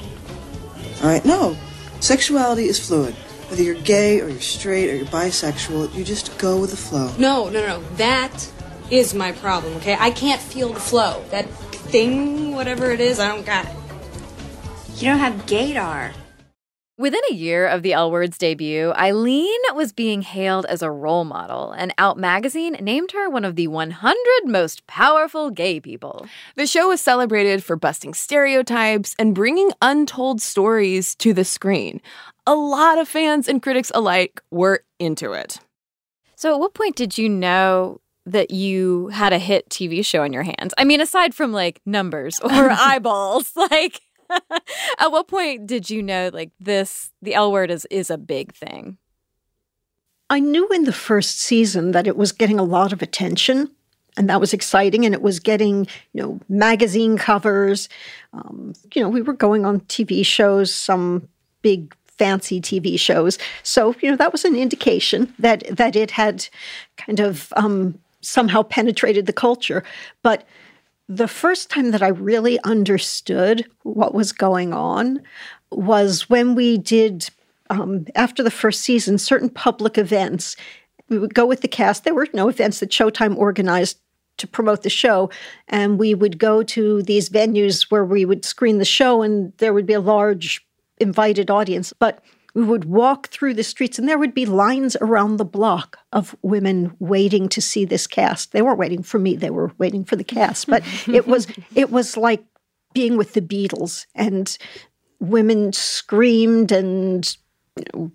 All 1.01 1.09
right? 1.09 1.23
No. 1.25 1.55
Sexuality 1.99 2.65
is 2.65 2.79
fluid. 2.79 3.13
Whether 3.49 3.63
you're 3.63 3.81
gay 3.81 4.21
or 4.21 4.29
you're 4.29 4.39
straight 4.41 4.89
or 4.89 4.95
you're 4.95 5.05
bisexual, 5.07 5.93
you 5.95 6.03
just 6.03 6.37
go 6.37 6.59
with 6.59 6.71
the 6.71 6.77
flow. 6.77 7.11
No, 7.17 7.49
no, 7.49 7.65
no. 7.65 7.81
That 7.95 8.49
is 8.91 9.13
my 9.13 9.31
problem, 9.31 9.73
okay? 9.77 9.97
I 9.99 10.11
can't 10.11 10.41
feel 10.41 10.71
the 10.71 10.79
flow. 10.79 11.23
That 11.31 11.49
thing, 11.49 12.53
whatever 12.53 12.91
it 12.91 12.99
is, 12.99 13.19
I 13.19 13.27
don't 13.27 13.45
got 13.45 13.65
it. 13.65 13.75
You 14.95 15.07
don't 15.07 15.19
have 15.19 15.45
gaydar. 15.45 16.13
Within 16.99 17.21
a 17.31 17.33
year 17.33 17.65
of 17.65 17.81
the 17.81 17.93
L 17.93 18.11
Word's 18.11 18.37
debut, 18.37 18.91
Ilene 18.91 19.73
was 19.73 19.93
being 19.93 20.21
hailed 20.21 20.65
as 20.65 20.81
a 20.81 20.91
role 20.91 21.23
model, 21.23 21.71
and 21.71 21.93
Out 21.97 22.17
magazine 22.17 22.73
named 22.81 23.13
her 23.13 23.29
one 23.29 23.45
of 23.45 23.55
the 23.55 23.67
100 23.67 24.17
most 24.43 24.85
powerful 24.85 25.49
gay 25.49 25.79
people. 25.79 26.27
The 26.57 26.67
show 26.67 26.89
was 26.89 26.99
celebrated 26.99 27.63
for 27.63 27.77
busting 27.77 28.15
stereotypes 28.15 29.15
and 29.17 29.33
bringing 29.33 29.71
untold 29.81 30.41
stories 30.41 31.15
to 31.15 31.33
the 31.33 31.45
screen. 31.45 32.01
A 32.45 32.53
lot 32.53 32.97
of 32.97 33.07
fans 33.07 33.47
and 33.47 33.61
critics 33.61 33.93
alike 33.95 34.41
were 34.51 34.83
into 34.99 35.31
it. 35.31 35.61
So, 36.35 36.53
at 36.53 36.59
what 36.59 36.73
point 36.73 36.97
did 36.97 37.17
you 37.17 37.29
know 37.29 38.01
that 38.25 38.51
you 38.51 39.07
had 39.07 39.31
a 39.31 39.39
hit 39.39 39.69
TV 39.69 40.03
show 40.03 40.23
in 40.23 40.33
your 40.33 40.43
hands? 40.43 40.73
I 40.77 40.83
mean, 40.83 40.99
aside 40.99 41.33
from 41.33 41.53
like 41.53 41.79
numbers 41.85 42.39
or 42.43 42.69
eyeballs, 42.69 43.53
like. 43.71 44.01
At 44.99 45.11
what 45.11 45.27
point 45.27 45.67
did 45.67 45.89
you 45.89 46.03
know 46.03 46.29
like 46.33 46.51
this 46.59 47.11
the 47.21 47.33
L 47.33 47.51
word 47.51 47.71
is 47.71 47.85
is 47.89 48.09
a 48.09 48.17
big 48.17 48.53
thing? 48.53 48.97
I 50.29 50.39
knew 50.39 50.67
in 50.69 50.83
the 50.83 50.93
first 50.93 51.39
season 51.39 51.91
that 51.91 52.05
it 52.05 52.15
was 52.15 52.31
getting 52.31 52.59
a 52.59 52.63
lot 52.63 52.93
of 52.93 53.01
attention, 53.01 53.71
and 54.15 54.29
that 54.29 54.39
was 54.39 54.53
exciting. 54.53 55.05
And 55.05 55.15
it 55.15 55.21
was 55.21 55.39
getting, 55.39 55.87
you 56.13 56.21
know, 56.21 56.39
magazine 56.47 57.17
covers. 57.17 57.89
Um, 58.33 58.73
you 58.93 59.01
know, 59.01 59.09
we 59.09 59.21
were 59.21 59.33
going 59.33 59.65
on 59.65 59.81
TV 59.81 60.25
shows, 60.25 60.73
some 60.73 61.27
big 61.61 61.95
fancy 62.05 62.61
TV 62.61 62.99
shows. 62.99 63.39
So, 63.63 63.95
you 64.01 64.11
know, 64.11 64.17
that 64.17 64.31
was 64.31 64.45
an 64.45 64.55
indication 64.55 65.33
that 65.39 65.63
that 65.75 65.95
it 65.95 66.11
had 66.11 66.47
kind 66.97 67.19
of 67.19 67.51
um, 67.55 67.97
somehow 68.21 68.61
penetrated 68.63 69.25
the 69.25 69.33
culture. 69.33 69.83
But 70.21 70.45
the 71.09 71.27
first 71.27 71.71
time 71.71 71.89
that 71.89 72.03
I 72.03 72.09
really 72.09 72.59
understood 72.63 73.67
what 73.81 74.13
was 74.13 74.31
going 74.31 74.73
on 74.73 75.21
was 75.71 76.29
when 76.29 76.53
we 76.53 76.77
did, 76.77 77.27
um, 77.71 78.05
after 78.15 78.43
the 78.43 78.51
first 78.51 78.81
season, 78.81 79.17
certain 79.17 79.49
public 79.49 79.97
events. 79.97 80.55
We 81.09 81.17
would 81.17 81.33
go 81.33 81.47
with 81.47 81.61
the 81.61 81.67
cast. 81.67 82.03
There 82.03 82.13
were 82.13 82.27
no 82.33 82.47
events 82.47 82.79
that 82.79 82.91
Showtime 82.91 83.35
organized 83.35 83.97
to 84.37 84.47
promote 84.47 84.83
the 84.83 84.89
show. 84.91 85.31
And 85.67 85.97
we 85.97 86.13
would 86.13 86.37
go 86.37 86.61
to 86.61 87.01
these 87.01 87.29
venues 87.29 87.89
where 87.89 88.05
we 88.05 88.23
would 88.23 88.45
screen 88.45 88.77
the 88.77 88.85
show, 88.85 89.23
and 89.23 89.51
there 89.57 89.73
would 89.73 89.87
be 89.87 89.93
a 89.93 89.99
large 89.99 90.63
invited 90.99 91.49
audience. 91.49 91.91
But 91.91 92.23
we 92.53 92.63
would 92.63 92.85
walk 92.85 93.27
through 93.27 93.53
the 93.53 93.63
streets 93.63 93.99
and 93.99 94.07
there 94.07 94.17
would 94.17 94.33
be 94.33 94.45
lines 94.45 94.95
around 95.01 95.37
the 95.37 95.45
block 95.45 95.99
of 96.11 96.35
women 96.41 96.95
waiting 96.99 97.47
to 97.49 97.61
see 97.61 97.85
this 97.85 98.07
cast. 98.07 98.51
They 98.51 98.61
weren't 98.61 98.79
waiting 98.79 99.03
for 99.03 99.19
me, 99.19 99.35
they 99.35 99.49
were 99.49 99.71
waiting 99.77 100.03
for 100.03 100.15
the 100.15 100.23
cast. 100.23 100.67
But 100.67 100.83
it 101.07 101.27
was 101.27 101.47
it 101.75 101.91
was 101.91 102.17
like 102.17 102.43
being 102.93 103.17
with 103.17 103.33
the 103.33 103.41
Beatles 103.41 104.05
and 104.15 104.57
women 105.19 105.73
screamed 105.73 106.71
and 106.71 107.37
you 107.75 107.83
know, 107.93 108.11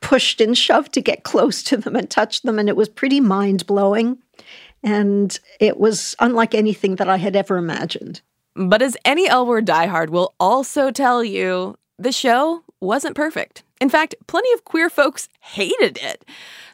pushed 0.00 0.40
and 0.40 0.58
shoved 0.58 0.92
to 0.92 1.00
get 1.00 1.22
close 1.22 1.62
to 1.62 1.76
them 1.76 1.96
and 1.96 2.10
touch 2.10 2.42
them 2.42 2.58
and 2.58 2.68
it 2.68 2.76
was 2.76 2.88
pretty 2.88 3.20
mind-blowing. 3.20 4.18
And 4.84 5.38
it 5.60 5.78
was 5.78 6.16
unlike 6.18 6.56
anything 6.56 6.96
that 6.96 7.08
I 7.08 7.16
had 7.16 7.36
ever 7.36 7.56
imagined. 7.56 8.20
But 8.54 8.82
as 8.82 8.96
any 9.04 9.28
L 9.28 9.46
word 9.46 9.64
diehard 9.64 10.10
will 10.10 10.34
also 10.40 10.90
tell 10.90 11.22
you, 11.22 11.78
the 11.98 12.12
show 12.12 12.64
wasn't 12.82 13.16
perfect. 13.16 13.62
In 13.80 13.88
fact, 13.88 14.14
plenty 14.26 14.52
of 14.52 14.64
queer 14.64 14.90
folks 14.90 15.28
hated 15.40 15.98
it. 16.02 16.24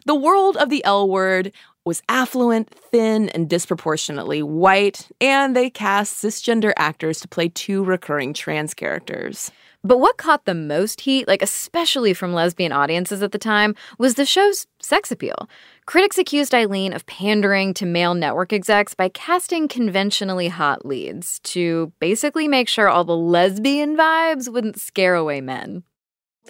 The 0.05 0.15
world 0.15 0.57
of 0.57 0.69
the 0.69 0.83
L 0.83 1.07
word 1.07 1.51
was 1.85 2.03
affluent, 2.09 2.69
thin, 2.69 3.29
and 3.29 3.49
disproportionately 3.49 4.43
white, 4.43 5.07
and 5.21 5.55
they 5.55 5.69
cast 5.69 6.21
cisgender 6.23 6.73
actors 6.77 7.19
to 7.21 7.27
play 7.27 7.49
two 7.49 7.83
recurring 7.83 8.33
trans 8.33 8.73
characters. 8.73 9.51
But 9.81 9.99
what 9.99 10.17
caught 10.17 10.43
the 10.43 10.53
most 10.53 11.01
heat, 11.01 11.27
like 11.27 11.41
especially 11.41 12.13
from 12.13 12.33
lesbian 12.33 12.73
audiences 12.73 13.23
at 13.23 13.31
the 13.31 13.37
time, 13.37 13.75
was 13.97 14.15
the 14.15 14.25
show's 14.25 14.67
sex 14.81 15.09
appeal. 15.09 15.49
Critics 15.85 16.17
accused 16.17 16.51
Ilene 16.51 16.93
of 16.93 17.05
pandering 17.05 17.73
to 17.75 17.85
male 17.85 18.13
network 18.13 18.51
execs 18.51 18.93
by 18.93 19.07
casting 19.09 19.69
conventionally 19.69 20.49
hot 20.49 20.85
leads 20.85 21.39
to 21.39 21.93
basically 21.99 22.47
make 22.47 22.67
sure 22.67 22.89
all 22.89 23.05
the 23.05 23.15
lesbian 23.15 23.95
vibes 23.95 24.51
wouldn't 24.51 24.79
scare 24.79 25.15
away 25.15 25.39
men. 25.39 25.83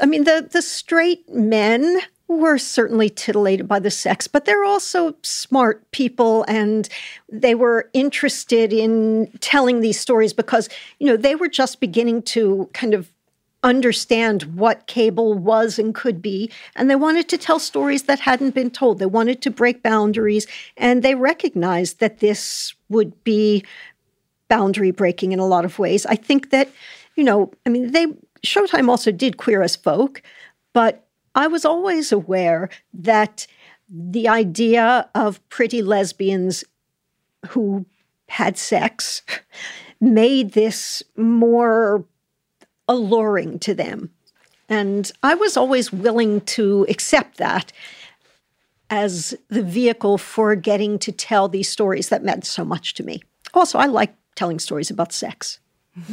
I 0.01 0.05
mean, 0.05 0.23
the, 0.23 0.47
the 0.49 0.61
straight 0.61 1.27
men 1.29 1.99
were 2.27 2.57
certainly 2.57 3.09
titillated 3.09 3.67
by 3.67 3.79
the 3.79 3.89
sex, 3.89 4.27
but 4.27 4.45
they're 4.45 4.63
also 4.63 5.15
smart 5.23 5.89
people 5.91 6.45
and 6.47 6.87
they 7.27 7.55
were 7.55 7.89
interested 7.93 8.71
in 8.71 9.31
telling 9.39 9.81
these 9.81 9.99
stories 9.99 10.31
because, 10.31 10.69
you 10.99 11.07
know, 11.07 11.17
they 11.17 11.35
were 11.35 11.47
just 11.47 11.79
beginning 11.79 12.21
to 12.21 12.69
kind 12.73 12.93
of 12.93 13.11
understand 13.63 14.43
what 14.55 14.87
cable 14.87 15.33
was 15.33 15.79
and 15.79 15.93
could 15.93 16.21
be. 16.21 16.51
And 16.75 16.89
they 16.89 16.95
wanted 16.95 17.27
to 17.29 17.37
tell 17.37 17.59
stories 17.59 18.03
that 18.03 18.19
hadn't 18.19 18.55
been 18.55 18.71
told. 18.71 18.99
They 18.99 19.05
wanted 19.05 19.41
to 19.41 19.51
break 19.51 19.83
boundaries. 19.83 20.47
And 20.77 21.03
they 21.03 21.15
recognized 21.15 21.99
that 21.99 22.19
this 22.19 22.73
would 22.89 23.23
be 23.23 23.65
boundary 24.47 24.91
breaking 24.91 25.31
in 25.31 25.39
a 25.39 25.45
lot 25.45 25.65
of 25.65 25.77
ways. 25.77 26.05
I 26.05 26.15
think 26.15 26.51
that, 26.51 26.69
you 27.15 27.23
know, 27.23 27.51
I 27.65 27.69
mean, 27.69 27.91
they, 27.91 28.07
Showtime 28.45 28.89
also 28.89 29.11
did 29.11 29.37
Queer 29.37 29.61
as 29.61 29.75
Folk, 29.75 30.21
but 30.73 31.07
I 31.35 31.47
was 31.47 31.65
always 31.65 32.11
aware 32.11 32.69
that 32.93 33.47
the 33.89 34.27
idea 34.27 35.09
of 35.15 35.47
pretty 35.49 35.81
lesbians 35.81 36.63
who 37.49 37.85
had 38.27 38.57
sex 38.57 39.21
made 40.01 40.51
this 40.51 41.03
more 41.17 42.05
alluring 42.87 43.59
to 43.59 43.73
them. 43.73 44.11
And 44.67 45.11
I 45.23 45.35
was 45.35 45.57
always 45.57 45.91
willing 45.91 46.41
to 46.41 46.85
accept 46.89 47.37
that 47.37 47.71
as 48.89 49.35
the 49.49 49.63
vehicle 49.63 50.17
for 50.17 50.55
getting 50.55 50.97
to 50.99 51.11
tell 51.11 51.47
these 51.47 51.69
stories 51.69 52.09
that 52.09 52.23
meant 52.23 52.45
so 52.45 52.63
much 52.63 52.93
to 52.95 53.03
me. 53.03 53.21
Also, 53.53 53.77
I 53.77 53.85
like 53.85 54.15
telling 54.35 54.59
stories 54.59 54.89
about 54.89 55.11
sex. 55.11 55.59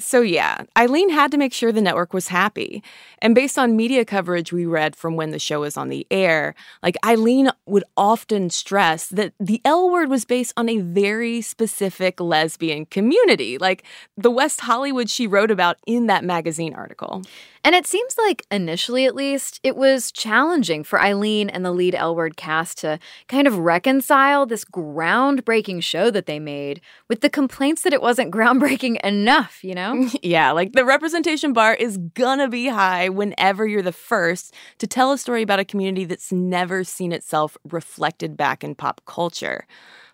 So, 0.00 0.20
yeah, 0.22 0.62
Ilene 0.76 1.10
had 1.10 1.30
to 1.30 1.38
make 1.38 1.52
sure 1.52 1.72
the 1.72 1.80
network 1.80 2.12
was 2.12 2.28
happy. 2.28 2.82
And 3.22 3.34
based 3.34 3.58
on 3.58 3.76
media 3.76 4.04
coverage 4.04 4.52
we 4.52 4.66
read 4.66 4.96
from 4.96 5.16
when 5.16 5.30
the 5.30 5.38
show 5.38 5.60
was 5.60 5.76
on 5.76 5.88
the 5.88 6.06
air, 6.10 6.54
like 6.82 6.96
Ilene 7.04 7.52
would 7.66 7.84
often 7.96 8.50
stress 8.50 9.06
that 9.08 9.34
the 9.38 9.60
L 9.64 9.90
word 9.90 10.08
was 10.08 10.24
based 10.24 10.52
on 10.56 10.68
a 10.68 10.78
very 10.78 11.40
specific 11.40 12.20
lesbian 12.20 12.86
community, 12.86 13.58
like 13.58 13.84
the 14.16 14.30
West 14.30 14.62
Hollywood 14.62 15.10
she 15.10 15.26
wrote 15.26 15.50
about 15.50 15.76
in 15.86 16.06
that 16.06 16.24
magazine 16.24 16.74
article. 16.74 17.22
And 17.62 17.74
it 17.74 17.86
seems 17.86 18.16
like, 18.16 18.46
initially 18.50 19.04
at 19.04 19.14
least, 19.14 19.60
it 19.62 19.76
was 19.76 20.10
challenging 20.10 20.82
for 20.82 20.98
Ilene 20.98 21.50
and 21.52 21.64
the 21.64 21.72
lead 21.72 21.94
L 21.94 22.16
word 22.16 22.36
cast 22.36 22.78
to 22.78 22.98
kind 23.28 23.46
of 23.46 23.58
reconcile 23.58 24.46
this 24.46 24.64
groundbreaking 24.64 25.82
show 25.82 26.10
that 26.10 26.24
they 26.24 26.38
made 26.38 26.80
with 27.08 27.20
the 27.20 27.28
complaints 27.28 27.82
that 27.82 27.92
it 27.92 28.00
wasn't 28.00 28.30
groundbreaking 28.34 28.98
enough, 29.02 29.62
you 29.62 29.74
know? 29.74 29.89
yeah, 30.22 30.52
like 30.52 30.72
the 30.72 30.84
representation 30.84 31.52
bar 31.52 31.74
is 31.74 31.98
gonna 32.14 32.48
be 32.48 32.68
high 32.68 33.08
whenever 33.08 33.66
you're 33.66 33.82
the 33.82 33.92
first 33.92 34.54
to 34.78 34.86
tell 34.86 35.12
a 35.12 35.18
story 35.18 35.42
about 35.42 35.60
a 35.60 35.64
community 35.64 36.04
that's 36.04 36.32
never 36.32 36.84
seen 36.84 37.12
itself 37.12 37.56
reflected 37.70 38.36
back 38.36 38.64
in 38.64 38.74
pop 38.74 39.00
culture. 39.06 39.66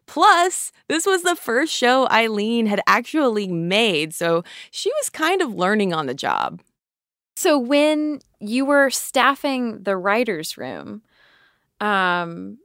Plus, 0.07 0.71
this 0.89 1.05
was 1.05 1.23
the 1.23 1.35
first 1.35 1.73
show 1.73 2.07
Ilene 2.07 2.67
had 2.69 2.81
actually 2.87 3.49
made, 3.49 4.15
so 4.15 4.45
she 4.71 4.91
was 5.01 5.11
kind 5.11 5.43
of 5.43 5.55
learning 5.55 5.93
on 5.93 6.07
the 6.07 6.15
job. 6.15 6.63
So 7.37 7.59
when 7.59 8.21
you 8.41 8.65
were 8.65 8.89
staffing 8.91 9.83
the 9.83 9.97
writers' 9.97 10.57
room, 10.57 11.03
um, 11.81 12.59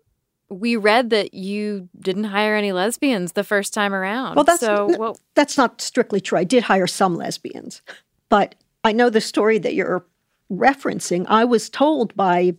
we 0.52 0.76
read 0.76 1.10
that 1.12 1.34
you 1.34 1.88
didn't 2.00 2.26
hire 2.26 2.56
any 2.56 2.74
lesbians 2.74 3.32
the 3.32 3.44
first 3.44 3.74
time 3.74 3.94
around. 3.94 4.36
Well, 4.36 4.44
that's 4.44 4.60
so 4.60 4.90
n- 4.90 5.00
what, 5.00 5.20
that's 5.34 5.58
not 5.58 5.82
strictly 5.82 6.20
true. 6.20 6.38
I 6.38 6.44
did 6.44 6.64
hire 6.64 6.88
some 6.88 7.16
lesbians, 7.16 7.82
but 8.30 8.56
I 8.84 8.92
know 8.92 9.10
the 9.10 9.22
story 9.22 9.58
that 9.60 9.74
you're 9.74 10.06
referencing. 10.52 11.26
I 11.30 11.46
was 11.46 11.70
told 11.70 12.16
by 12.16 12.56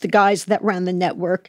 the 0.00 0.08
guys 0.08 0.46
that 0.46 0.62
ran 0.62 0.84
the 0.84 0.92
network, 0.92 1.48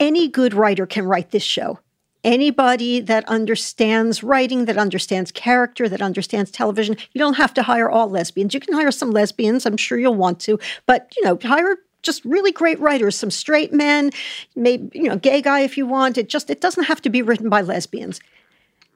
any 0.00 0.28
good 0.28 0.54
writer 0.54 0.86
can 0.86 1.04
write 1.04 1.30
this 1.30 1.42
show. 1.42 1.78
Anybody 2.24 3.00
that 3.00 3.28
understands 3.28 4.22
writing, 4.22 4.64
that 4.64 4.78
understands 4.78 5.32
character, 5.32 5.88
that 5.88 6.00
understands 6.00 6.50
television, 6.50 6.96
you 7.12 7.18
don't 7.18 7.36
have 7.36 7.52
to 7.54 7.62
hire 7.62 7.90
all 7.90 8.08
lesbians. 8.08 8.54
You 8.54 8.60
can 8.60 8.74
hire 8.74 8.92
some 8.92 9.10
lesbians, 9.10 9.66
I'm 9.66 9.76
sure 9.76 9.98
you'll 9.98 10.14
want 10.14 10.40
to, 10.40 10.58
but 10.86 11.12
you 11.16 11.24
know, 11.24 11.38
hire 11.42 11.76
just 12.02 12.24
really 12.24 12.52
great 12.52 12.78
writers, 12.80 13.16
some 13.16 13.30
straight 13.30 13.72
men, 13.72 14.10
maybe 14.56 14.98
you 14.98 15.08
know, 15.08 15.16
gay 15.16 15.40
guy 15.40 15.60
if 15.60 15.76
you 15.76 15.86
want. 15.86 16.18
It 16.18 16.28
just 16.28 16.50
it 16.50 16.60
doesn't 16.60 16.84
have 16.84 17.02
to 17.02 17.10
be 17.10 17.22
written 17.22 17.48
by 17.48 17.60
lesbians. 17.60 18.20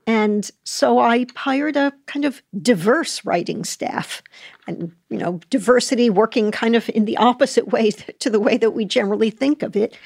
And 0.07 0.49
so 0.63 1.01
I 1.01 1.27
hired 1.35 1.77
a 1.77 1.93
kind 2.07 2.25
of 2.25 2.41
diverse 2.63 3.25
writing 3.25 3.65
staff 3.65 4.23
and, 4.69 4.93
you 5.11 5.19
know, 5.19 5.41
diversity 5.51 6.11
working 6.11 6.53
kind 6.53 6.77
of 6.77 6.89
in 6.91 7.07
the 7.07 7.17
opposite 7.17 7.69
way 7.69 7.91
to 8.21 8.31
the 8.31 8.41
way 8.41 8.57
that 8.57 8.71
we 8.71 8.85
generally 8.85 9.31
think 9.31 9.63
of 9.63 9.75
it. 9.75 9.97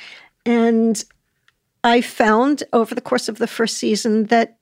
And 0.46 1.02
I 1.84 2.00
found 2.00 2.62
over 2.72 2.94
the 2.94 3.00
course 3.02 3.28
of 3.28 3.38
the 3.38 3.46
first 3.46 3.76
season 3.76 4.24
that 4.26 4.56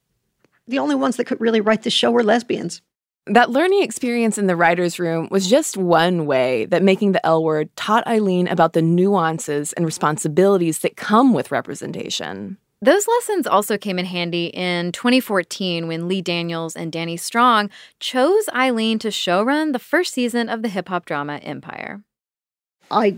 the 0.67 0.79
only 0.79 0.95
ones 0.95 1.15
that 1.15 1.25
could 1.25 1.41
really 1.41 1.61
write 1.61 1.83
the 1.83 1.89
show 1.89 2.11
were 2.11 2.23
lesbians. 2.23 2.81
That 3.29 3.51
learning 3.51 3.83
experience 3.83 4.39
in 4.39 4.47
the 4.47 4.55
writer's 4.55 4.97
room 4.97 5.27
was 5.29 5.47
just 5.47 5.77
one 5.77 6.25
way 6.25 6.65
that 6.65 6.81
making 6.81 7.11
the 7.11 7.23
L 7.23 7.43
word 7.43 7.69
taught 7.75 8.03
Ilene 8.07 8.51
about 8.51 8.73
the 8.73 8.81
nuances 8.81 9.71
and 9.73 9.85
responsibilities 9.85 10.79
that 10.79 10.97
come 10.97 11.31
with 11.31 11.51
representation. 11.51 12.57
Those 12.81 13.07
lessons 13.07 13.45
also 13.45 13.77
came 13.77 13.99
in 13.99 14.05
handy 14.05 14.47
in 14.47 14.91
2014 14.93 15.87
when 15.87 16.07
Lee 16.07 16.23
Daniels 16.23 16.75
and 16.75 16.91
Danny 16.91 17.17
Strong 17.17 17.69
chose 17.99 18.47
Ilene 18.47 18.99
to 19.01 19.09
showrun 19.09 19.73
the 19.73 19.79
first 19.79 20.15
season 20.15 20.49
of 20.49 20.63
the 20.63 20.69
hip 20.69 20.89
hop 20.89 21.05
drama 21.05 21.35
Empire. 21.43 22.01
I 22.89 23.15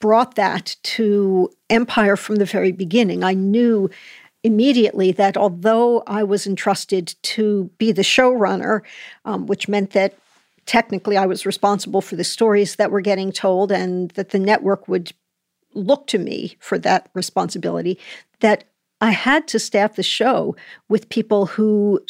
brought 0.00 0.34
that 0.34 0.74
to 0.82 1.48
Empire 1.70 2.16
from 2.16 2.36
the 2.36 2.44
very 2.44 2.72
beginning. 2.72 3.22
I 3.22 3.34
knew 3.34 3.88
immediately 4.44 5.10
that 5.10 5.36
although 5.36 6.02
I 6.06 6.22
was 6.22 6.46
entrusted 6.46 7.14
to 7.22 7.70
be 7.78 7.90
the 7.90 8.02
showrunner, 8.02 8.82
um, 9.24 9.46
which 9.46 9.68
meant 9.68 9.90
that 9.90 10.14
technically 10.66 11.16
I 11.16 11.26
was 11.26 11.46
responsible 11.46 12.02
for 12.02 12.14
the 12.14 12.24
stories 12.24 12.76
that 12.76 12.90
were 12.90 13.00
getting 13.00 13.32
told 13.32 13.72
and 13.72 14.10
that 14.12 14.30
the 14.30 14.38
network 14.38 14.86
would 14.86 15.12
look 15.72 16.06
to 16.08 16.18
me 16.18 16.56
for 16.60 16.78
that 16.78 17.08
responsibility, 17.14 17.98
that 18.40 18.64
I 19.00 19.10
had 19.10 19.48
to 19.48 19.58
staff 19.58 19.96
the 19.96 20.02
show 20.02 20.54
with 20.88 21.08
people 21.08 21.46
who 21.46 22.00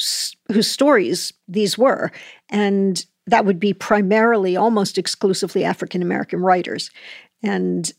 whose 0.52 0.70
stories 0.70 1.32
these 1.48 1.78
were, 1.78 2.12
and 2.50 3.04
that 3.26 3.46
would 3.46 3.58
be 3.58 3.72
primarily, 3.72 4.56
almost 4.56 4.98
exclusively 4.98 5.64
African 5.64 6.02
American 6.02 6.40
writers, 6.40 6.90
and 7.42 7.90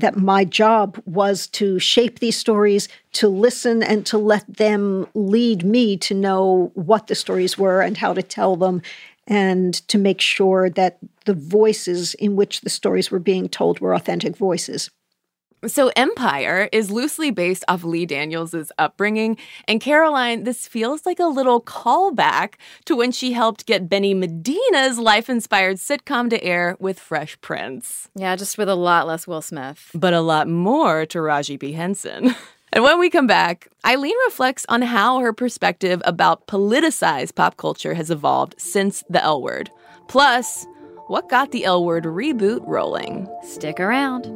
that 0.00 0.16
my 0.16 0.44
job 0.44 1.00
was 1.06 1.46
to 1.48 1.78
shape 1.78 2.18
these 2.18 2.36
stories, 2.36 2.88
to 3.12 3.28
listen, 3.28 3.82
and 3.82 4.04
to 4.06 4.18
let 4.18 4.44
them 4.48 5.06
lead 5.14 5.64
me 5.64 5.96
to 5.98 6.14
know 6.14 6.70
what 6.74 7.06
the 7.06 7.14
stories 7.14 7.58
were 7.58 7.80
and 7.80 7.96
how 7.96 8.12
to 8.12 8.22
tell 8.22 8.56
them, 8.56 8.82
and 9.26 9.74
to 9.88 9.98
make 9.98 10.20
sure 10.20 10.70
that 10.70 10.98
the 11.26 11.34
voices 11.34 12.14
in 12.14 12.36
which 12.36 12.62
the 12.62 12.70
stories 12.70 13.10
were 13.10 13.18
being 13.18 13.48
told 13.48 13.80
were 13.80 13.94
authentic 13.94 14.36
voices. 14.36 14.90
So, 15.66 15.90
Empire 15.96 16.68
is 16.70 16.90
loosely 16.90 17.30
based 17.30 17.64
off 17.66 17.82
Lee 17.82 18.06
Daniels' 18.06 18.70
upbringing. 18.78 19.36
And 19.66 19.80
Caroline, 19.80 20.44
this 20.44 20.68
feels 20.68 21.04
like 21.04 21.18
a 21.18 21.26
little 21.26 21.60
callback 21.60 22.54
to 22.84 22.94
when 22.94 23.10
she 23.10 23.32
helped 23.32 23.66
get 23.66 23.88
Benny 23.88 24.14
Medina's 24.14 24.98
life 24.98 25.28
inspired 25.28 25.78
sitcom 25.78 26.30
to 26.30 26.42
air 26.44 26.76
with 26.78 27.00
Fresh 27.00 27.40
Prince. 27.40 28.08
Yeah, 28.14 28.36
just 28.36 28.56
with 28.56 28.68
a 28.68 28.76
lot 28.76 29.06
less 29.06 29.26
Will 29.26 29.42
Smith. 29.42 29.90
But 29.94 30.14
a 30.14 30.20
lot 30.20 30.48
more 30.48 31.06
to 31.06 31.18
Taraji 31.18 31.58
P. 31.58 31.72
Henson. 31.72 32.34
And 32.72 32.84
when 32.84 32.98
we 32.98 33.08
come 33.08 33.26
back, 33.26 33.68
Ilene 33.84 34.12
reflects 34.26 34.66
on 34.68 34.82
how 34.82 35.20
her 35.20 35.32
perspective 35.32 36.02
about 36.04 36.46
politicized 36.46 37.34
pop 37.34 37.56
culture 37.56 37.94
has 37.94 38.10
evolved 38.10 38.56
since 38.58 39.02
the 39.08 39.22
L 39.22 39.40
word. 39.40 39.70
Plus, 40.06 40.66
what 41.06 41.30
got 41.30 41.50
the 41.50 41.64
L 41.64 41.84
word 41.84 42.04
reboot 42.04 42.60
rolling? 42.66 43.26
Stick 43.42 43.80
around. 43.80 44.26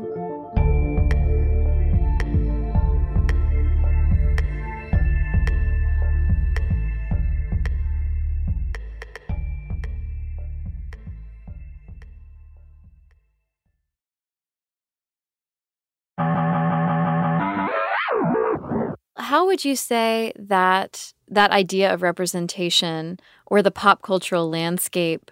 How 19.33 19.47
would 19.47 19.65
you 19.65 19.75
say 19.75 20.31
that 20.37 21.15
that 21.27 21.53
idea 21.53 21.91
of 21.91 22.03
representation 22.03 23.19
or 23.47 23.63
the 23.63 23.71
pop 23.71 24.03
cultural 24.03 24.51
landscape 24.51 25.31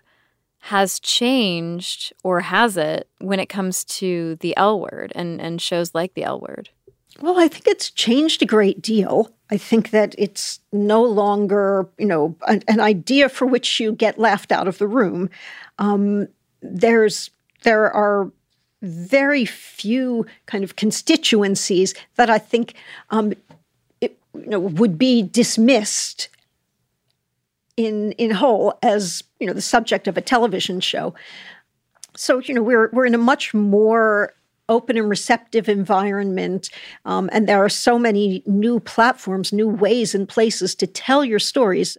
has 0.60 0.98
changed 1.00 2.10
or 2.24 2.40
has 2.40 2.78
it 2.78 3.10
when 3.18 3.38
it 3.38 3.50
comes 3.50 3.84
to 3.84 4.36
the 4.36 4.56
L 4.56 4.80
word 4.80 5.12
and, 5.14 5.38
and 5.38 5.60
shows 5.60 5.94
like 5.94 6.14
the 6.14 6.24
L 6.24 6.40
word? 6.40 6.70
Well, 7.20 7.38
I 7.38 7.46
think 7.46 7.66
it's 7.66 7.90
changed 7.90 8.40
a 8.40 8.46
great 8.46 8.80
deal. 8.80 9.34
I 9.50 9.58
think 9.58 9.90
that 9.90 10.14
it's 10.16 10.60
no 10.72 11.02
longer, 11.02 11.86
you 11.98 12.06
know, 12.06 12.34
an, 12.48 12.62
an 12.68 12.80
idea 12.80 13.28
for 13.28 13.44
which 13.44 13.80
you 13.80 13.92
get 13.92 14.18
laughed 14.18 14.50
out 14.50 14.66
of 14.66 14.78
the 14.78 14.88
room. 14.88 15.28
Um, 15.78 16.26
there's 16.62 17.30
there 17.64 17.92
are 17.92 18.32
very 18.80 19.44
few 19.44 20.24
kind 20.46 20.64
of 20.64 20.76
constituencies 20.76 21.94
that 22.16 22.30
I 22.30 22.38
think 22.38 22.72
um, 23.10 23.34
it, 24.00 24.18
you 24.34 24.46
know, 24.46 24.60
would 24.60 24.98
be 24.98 25.22
dismissed 25.22 26.28
in 27.76 28.12
in 28.12 28.30
whole 28.30 28.78
as 28.82 29.22
you 29.38 29.46
know 29.46 29.52
the 29.52 29.62
subject 29.62 30.06
of 30.06 30.16
a 30.16 30.20
television 30.20 30.80
show. 30.80 31.14
So 32.16 32.38
you 32.40 32.54
know 32.54 32.62
we're 32.62 32.90
we're 32.92 33.06
in 33.06 33.14
a 33.14 33.18
much 33.18 33.54
more 33.54 34.34
open 34.68 34.96
and 34.96 35.08
receptive 35.08 35.68
environment, 35.68 36.70
um, 37.04 37.28
and 37.32 37.48
there 37.48 37.62
are 37.64 37.68
so 37.68 37.98
many 37.98 38.42
new 38.46 38.78
platforms, 38.80 39.52
new 39.52 39.68
ways 39.68 40.14
and 40.14 40.28
places 40.28 40.74
to 40.76 40.86
tell 40.86 41.24
your 41.24 41.40
stories. 41.40 41.98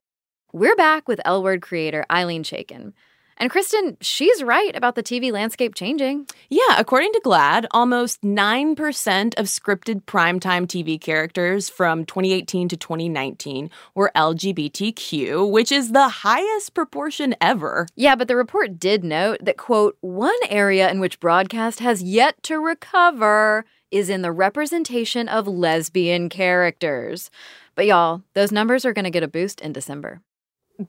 We're 0.53 0.75
back 0.75 1.07
with 1.07 1.21
L 1.25 1.43
Word 1.43 1.61
creator 1.61 2.05
Ilene 2.09 2.43
Chaiken. 2.43 2.93
And 3.41 3.49
Cristen, 3.49 3.97
she's 4.01 4.43
right 4.43 4.75
about 4.75 4.93
the 4.93 5.01
TV 5.01 5.31
landscape 5.31 5.73
changing. 5.73 6.27
Yeah, 6.51 6.75
according 6.77 7.11
to 7.13 7.21
GLAAD, 7.25 7.65
almost 7.71 8.21
9% 8.21 9.39
of 9.39 9.47
scripted 9.47 10.03
primetime 10.03 10.67
TV 10.67 11.01
characters 11.01 11.67
from 11.67 12.05
2018 12.05 12.69
to 12.69 12.77
2019 12.77 13.71
were 13.95 14.11
LGBTQ, 14.15 15.49
which 15.49 15.71
is 15.71 15.91
the 15.91 16.07
highest 16.07 16.75
proportion 16.75 17.33
ever. 17.41 17.87
Yeah, 17.95 18.15
but 18.15 18.27
the 18.27 18.35
report 18.35 18.77
did 18.77 19.03
note 19.03 19.39
that, 19.41 19.57
quote, 19.57 19.97
one 20.01 20.37
area 20.47 20.91
in 20.91 20.99
which 20.99 21.19
broadcast 21.19 21.79
has 21.79 22.03
yet 22.03 22.43
to 22.43 22.59
recover 22.59 23.65
is 23.89 24.07
in 24.07 24.21
the 24.21 24.31
representation 24.31 25.27
of 25.27 25.47
lesbian 25.47 26.29
characters. 26.29 27.31
But 27.73 27.87
y'all, 27.87 28.21
those 28.35 28.51
numbers 28.51 28.85
are 28.85 28.93
going 28.93 29.05
to 29.05 29.09
get 29.09 29.23
a 29.23 29.27
boost 29.27 29.61
in 29.61 29.73
December 29.73 30.21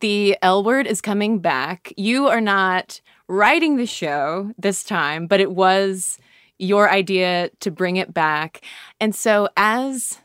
the 0.01 0.37
L 0.43 0.65
word 0.65 0.87
is 0.87 1.01
coming 1.01 1.39
back. 1.39 1.93
You 1.97 2.29
are 2.29 2.41
not 2.41 3.01
writing 3.29 3.77
the 3.77 3.87
show 3.87 4.53
this 4.59 4.85
time, 4.85 5.27
but 5.27 5.41
it 5.41 5.53
was 5.53 6.19
your 6.59 6.91
idea 6.91 7.51
to 7.61 7.71
bring 7.71 7.97
it 7.97 8.15
back. 8.15 8.63
And 9.01 9.15
so 9.15 9.49
as 9.57 10.19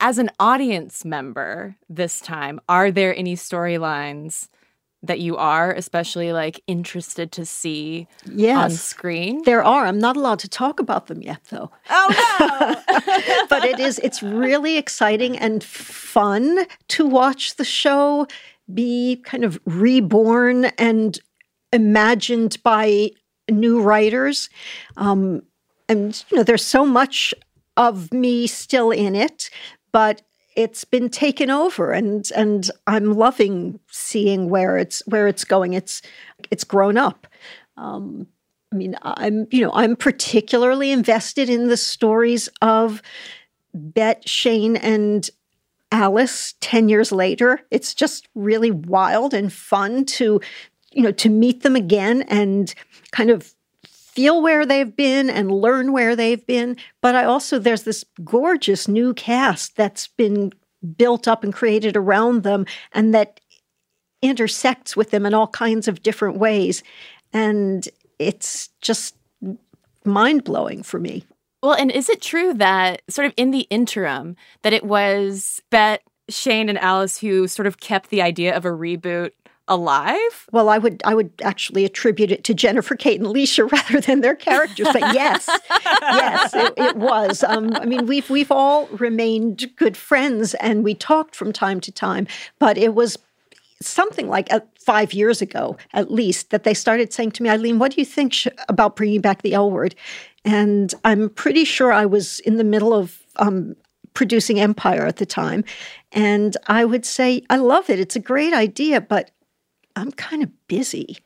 as 0.00 0.18
an 0.18 0.30
audience 0.38 1.04
member 1.04 1.76
this 1.88 2.20
time, 2.20 2.60
are 2.68 2.92
there 2.92 3.16
any 3.16 3.34
storylines 3.34 4.48
that 5.02 5.20
you 5.20 5.36
are 5.36 5.72
especially 5.72 6.32
like 6.32 6.60
interested 6.66 7.30
to 7.32 7.44
see 7.44 8.06
yes, 8.30 8.56
on 8.58 8.70
screen? 8.70 9.42
There 9.44 9.62
are. 9.62 9.86
I'm 9.86 9.98
not 9.98 10.16
allowed 10.16 10.38
to 10.40 10.48
talk 10.48 10.80
about 10.80 11.06
them 11.06 11.22
yet 11.22 11.40
though. 11.50 11.70
Oh 11.90 12.84
no. 12.90 13.46
but 13.50 13.64
it 13.64 13.80
is 13.80 13.98
it's 14.00 14.22
really 14.22 14.76
exciting 14.76 15.36
and 15.36 15.62
fun 15.62 16.66
to 16.88 17.06
watch 17.06 17.56
the 17.56 17.64
show 17.64 18.26
be 18.72 19.22
kind 19.24 19.44
of 19.44 19.58
reborn 19.64 20.66
and 20.78 21.18
imagined 21.72 22.62
by 22.62 23.10
new 23.50 23.80
writers. 23.80 24.50
Um, 24.96 25.42
and, 25.88 26.24
you 26.30 26.36
know, 26.36 26.42
there's 26.42 26.64
so 26.64 26.84
much 26.84 27.32
of 27.76 28.12
me 28.12 28.46
still 28.46 28.90
in 28.90 29.14
it, 29.14 29.50
but 29.92 30.22
it's 30.58 30.84
been 30.84 31.08
taken 31.08 31.50
over 31.50 31.92
and 31.92 32.32
and 32.34 32.68
I'm 32.88 33.12
loving 33.14 33.78
seeing 33.92 34.50
where 34.50 34.76
it's 34.76 35.06
where 35.06 35.28
it's 35.28 35.44
going. 35.44 35.74
It's 35.74 36.02
it's 36.50 36.64
grown 36.64 36.96
up. 36.96 37.28
Um, 37.76 38.26
I 38.72 38.76
mean, 38.76 38.96
I'm 39.02 39.46
you 39.52 39.62
know 39.62 39.70
I'm 39.72 39.94
particularly 39.94 40.90
invested 40.90 41.48
in 41.48 41.68
the 41.68 41.76
stories 41.76 42.48
of 42.60 43.02
Bette, 43.72 44.26
Shane, 44.26 44.76
and 44.76 45.30
Alice 45.90 46.54
10 46.60 46.88
years 46.88 47.12
later. 47.12 47.60
It's 47.70 47.94
just 47.94 48.28
really 48.34 48.70
wild 48.70 49.34
and 49.34 49.52
fun 49.52 50.04
to, 50.06 50.40
you 50.92 51.02
know, 51.02 51.12
to 51.12 51.28
meet 51.28 51.62
them 51.62 51.76
again 51.76 52.22
and 52.22 52.74
kind 53.10 53.30
of 53.30 53.54
feel 53.86 54.42
where 54.42 54.66
they've 54.66 54.96
been 54.96 55.30
and 55.30 55.50
learn 55.50 55.92
where 55.92 56.16
they've 56.16 56.44
been. 56.46 56.76
But 57.00 57.14
I 57.14 57.24
also, 57.24 57.58
there's 57.58 57.84
this 57.84 58.04
gorgeous 58.24 58.88
new 58.88 59.14
cast 59.14 59.76
that's 59.76 60.08
been 60.08 60.52
built 60.96 61.26
up 61.26 61.44
and 61.44 61.52
created 61.52 61.96
around 61.96 62.42
them 62.42 62.66
and 62.92 63.14
that 63.14 63.40
intersects 64.20 64.96
with 64.96 65.10
them 65.10 65.24
in 65.24 65.34
all 65.34 65.46
kinds 65.48 65.88
of 65.88 66.02
different 66.02 66.38
ways. 66.38 66.82
And 67.32 67.88
it's 68.18 68.70
just 68.80 69.14
mind 70.04 70.44
blowing 70.44 70.82
for 70.82 70.98
me. 70.98 71.24
Well, 71.62 71.74
and 71.74 71.90
is 71.90 72.08
it 72.08 72.22
true 72.22 72.54
that 72.54 73.02
sort 73.08 73.26
of 73.26 73.34
in 73.36 73.50
the 73.50 73.66
interim 73.70 74.36
that 74.62 74.72
it 74.72 74.84
was 74.84 75.60
Bette, 75.70 76.02
Shane, 76.28 76.68
and 76.68 76.78
Alice 76.78 77.18
who 77.18 77.48
sort 77.48 77.66
of 77.66 77.80
kept 77.80 78.10
the 78.10 78.22
idea 78.22 78.56
of 78.56 78.64
a 78.64 78.70
reboot 78.70 79.32
alive? 79.66 80.48
Well, 80.52 80.68
I 80.68 80.78
would 80.78 81.02
I 81.04 81.14
would 81.14 81.32
actually 81.42 81.84
attribute 81.84 82.30
it 82.30 82.44
to 82.44 82.54
Jennifer, 82.54 82.94
Kate, 82.94 83.18
and 83.18 83.26
Alicia 83.26 83.64
rather 83.72 84.00
than 84.00 84.20
their 84.20 84.36
characters. 84.36 84.88
But 84.92 85.14
yes, 85.14 85.48
yes, 85.80 86.54
it, 86.54 86.74
it 86.76 86.96
was. 86.96 87.42
Um, 87.42 87.74
I 87.74 87.84
mean, 87.86 88.06
we've 88.06 88.28
we've 88.30 88.52
all 88.52 88.86
remained 88.88 89.66
good 89.76 89.96
friends, 89.96 90.54
and 90.54 90.84
we 90.84 90.94
talked 90.94 91.34
from 91.34 91.52
time 91.52 91.80
to 91.80 91.92
time. 91.92 92.26
But 92.58 92.78
it 92.78 92.94
was 92.94 93.18
something 93.80 94.28
like 94.28 94.52
uh, 94.52 94.60
five 94.78 95.12
years 95.12 95.40
ago, 95.40 95.76
at 95.92 96.10
least, 96.10 96.50
that 96.50 96.64
they 96.64 96.74
started 96.74 97.12
saying 97.12 97.30
to 97.32 97.42
me, 97.42 97.48
Ilene, 97.48 97.78
what 97.78 97.92
do 97.92 98.00
you 98.00 98.04
think 98.04 98.32
sh- 98.32 98.48
about 98.68 98.96
bringing 98.96 99.20
back 99.20 99.42
the 99.42 99.54
L 99.54 99.70
word? 99.70 99.94
And 100.44 100.94
I'm 101.04 101.30
pretty 101.30 101.64
sure 101.64 101.92
I 101.92 102.06
was 102.06 102.40
in 102.40 102.56
the 102.56 102.64
middle 102.64 102.94
of 102.94 103.18
um, 103.36 103.76
producing 104.14 104.60
Empire 104.60 105.06
at 105.06 105.16
the 105.16 105.26
time. 105.26 105.64
And 106.12 106.56
I 106.66 106.84
would 106.84 107.04
say, 107.04 107.42
I 107.50 107.56
love 107.56 107.90
it. 107.90 108.00
It's 108.00 108.16
a 108.16 108.20
great 108.20 108.52
idea, 108.52 109.00
but 109.00 109.30
I'm 109.96 110.12
kind 110.12 110.42
of 110.42 110.50
busy. 110.68 111.18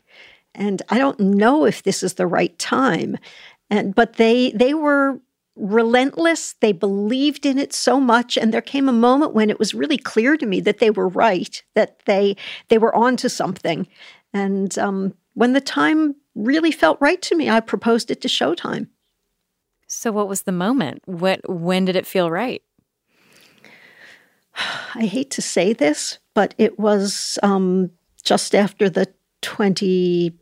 And 0.55 0.83
I 0.89 0.99
don't 0.99 1.21
know 1.21 1.65
if 1.65 1.83
this 1.83 2.03
is 2.03 2.15
the 2.15 2.27
right 2.27 2.59
time. 2.59 3.17
And 3.71 3.95
but 3.95 4.15
they 4.15 4.51
they 4.53 4.75
were 4.75 5.21
relentless. 5.57 6.55
They 6.61 6.73
believed 6.73 7.47
in 7.47 7.59
it 7.59 7.73
so 7.73 8.01
much. 8.01 8.37
And 8.37 8.53
there 8.53 8.61
came 8.61 8.89
a 8.89 8.93
moment 8.93 9.35
when 9.35 9.51
it 9.51 9.59
was 9.59 9.75
really 9.75 9.99
clear 9.99 10.37
to 10.37 10.47
me 10.47 10.61
that 10.61 10.79
they 10.79 10.91
were 10.91 11.09
right, 11.09 11.63
that 11.75 12.01
they 12.05 12.37
they 12.69 12.79
were 12.79 12.95
onto 12.95 13.29
something. 13.29 13.87
And 14.33 14.77
um, 14.79 15.15
when 15.35 15.53
the 15.53 15.61
time 15.61 16.17
really 16.35 16.73
felt 16.73 16.99
right 17.01 17.21
to 17.23 17.37
me, 17.37 17.51
I 17.51 17.61
proposed 17.61 18.11
it 18.11 18.21
to 18.23 18.29
Showtime. 18.29 18.89
So, 19.95 20.11
what 20.11 20.27
was 20.27 20.43
the 20.43 20.53
moment? 20.53 21.03
What 21.05 21.41
when 21.47 21.85
did 21.85 21.97
it 21.97 22.07
feel 22.07 22.31
right? 22.31 22.63
I 24.95 25.05
hate 25.05 25.31
to 25.33 25.43
say 25.43 25.75
this, 25.75 26.19
but 26.33 26.55
it 26.57 26.79
was 26.79 27.39
um, 27.43 27.91
just 28.25 28.55
after 28.55 28.89
the 28.89 29.13
twenty. 29.43 30.33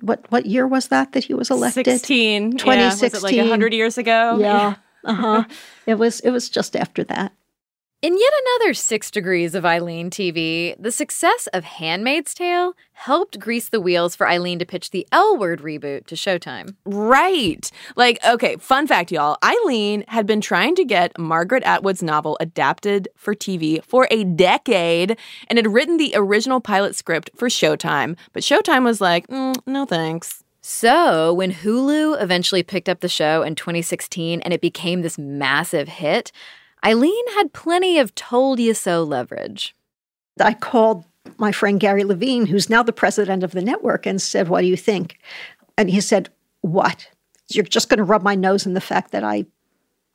What 0.00 0.26
what 0.30 0.46
year 0.46 0.66
was 0.66 0.88
that 0.88 1.12
that 1.12 1.24
he 1.24 1.32
was 1.32 1.48
elected? 1.48 1.86
Sixteen. 1.86 2.56
Twenty 2.56 2.82
yeah. 2.82 2.88
Was 2.88 3.02
it 3.02 3.22
like 3.22 3.38
hundred 3.38 3.72
years 3.72 3.96
ago? 3.96 4.38
Yeah. 4.40 4.74
uh 5.04 5.14
huh. 5.14 5.44
it 5.86 5.94
was 5.94 6.18
it 6.20 6.30
was 6.30 6.50
just 6.50 6.74
after 6.74 7.04
that. 7.04 7.32
In 8.02 8.16
yet 8.16 8.32
another 8.46 8.72
six 8.72 9.10
degrees 9.10 9.54
of 9.54 9.64
Ilene 9.64 10.08
TV, 10.08 10.74
the 10.78 10.90
success 10.90 11.48
of 11.52 11.64
Handmaid's 11.64 12.32
Tale 12.32 12.72
helped 12.92 13.38
grease 13.38 13.68
the 13.68 13.80
wheels 13.80 14.16
for 14.16 14.26
Ilene 14.26 14.58
to 14.60 14.64
pitch 14.64 14.88
the 14.88 15.06
L 15.12 15.36
Word 15.36 15.60
reboot 15.60 16.06
to 16.06 16.14
Showtime. 16.14 16.76
Right. 16.86 17.70
Like, 17.96 18.18
okay, 18.26 18.56
fun 18.56 18.86
fact, 18.86 19.12
y'all. 19.12 19.36
Ilene 19.44 20.08
had 20.08 20.24
been 20.24 20.40
trying 20.40 20.76
to 20.76 20.84
get 20.86 21.18
Margaret 21.18 21.62
Atwood's 21.64 22.02
novel 22.02 22.38
adapted 22.40 23.06
for 23.16 23.34
TV 23.34 23.84
for 23.84 24.08
a 24.10 24.24
decade 24.24 25.18
and 25.48 25.58
had 25.58 25.70
written 25.70 25.98
the 25.98 26.14
original 26.14 26.62
pilot 26.62 26.96
script 26.96 27.28
for 27.36 27.48
Showtime. 27.48 28.16
But 28.32 28.42
Showtime 28.42 28.82
was 28.82 29.02
like, 29.02 29.26
mm, 29.26 29.54
no 29.66 29.84
thanks. 29.84 30.42
So, 30.62 31.34
when 31.34 31.52
Hulu 31.52 32.22
eventually 32.22 32.62
picked 32.62 32.88
up 32.88 33.00
the 33.00 33.08
show 33.08 33.42
in 33.42 33.56
2016 33.56 34.40
and 34.40 34.54
it 34.54 34.62
became 34.62 35.02
this 35.02 35.18
massive 35.18 35.88
hit, 35.88 36.32
Ilene 36.84 37.34
had 37.34 37.52
plenty 37.52 37.98
of 37.98 38.14
told 38.14 38.58
you 38.58 38.74
so 38.74 39.02
leverage. 39.02 39.74
I 40.40 40.54
called 40.54 41.04
my 41.36 41.52
friend 41.52 41.78
Gary 41.78 42.04
Levine, 42.04 42.46
who's 42.46 42.70
now 42.70 42.82
the 42.82 42.92
president 42.92 43.42
of 43.42 43.52
the 43.52 43.62
network, 43.62 44.06
and 44.06 44.20
said, 44.20 44.48
What 44.48 44.62
do 44.62 44.66
you 44.66 44.76
think? 44.76 45.18
And 45.76 45.90
he 45.90 46.00
said, 46.00 46.30
What? 46.62 47.08
You're 47.48 47.64
just 47.64 47.88
going 47.88 47.98
to 47.98 48.04
rub 48.04 48.22
my 48.22 48.34
nose 48.34 48.66
in 48.66 48.74
the 48.74 48.80
fact 48.80 49.10
that 49.12 49.24
I 49.24 49.46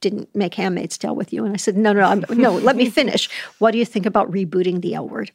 didn't 0.02 0.34
make 0.36 0.54
Handmaid's 0.54 0.98
Tale 0.98 1.16
with 1.16 1.34
you. 1.34 1.46
And 1.46 1.54
I 1.54 1.58
said, 1.58 1.78
No, 1.78 1.94
no, 1.94 2.02
I'm, 2.02 2.26
no, 2.30 2.54
let 2.54 2.76
me 2.76 2.90
finish. 2.90 3.30
What 3.60 3.72
do 3.72 3.78
you 3.78 3.86
think 3.86 4.06
about 4.06 4.32
rebooting 4.32 4.82
the 4.82 4.96
L 4.96 5.08
word? 5.08 5.32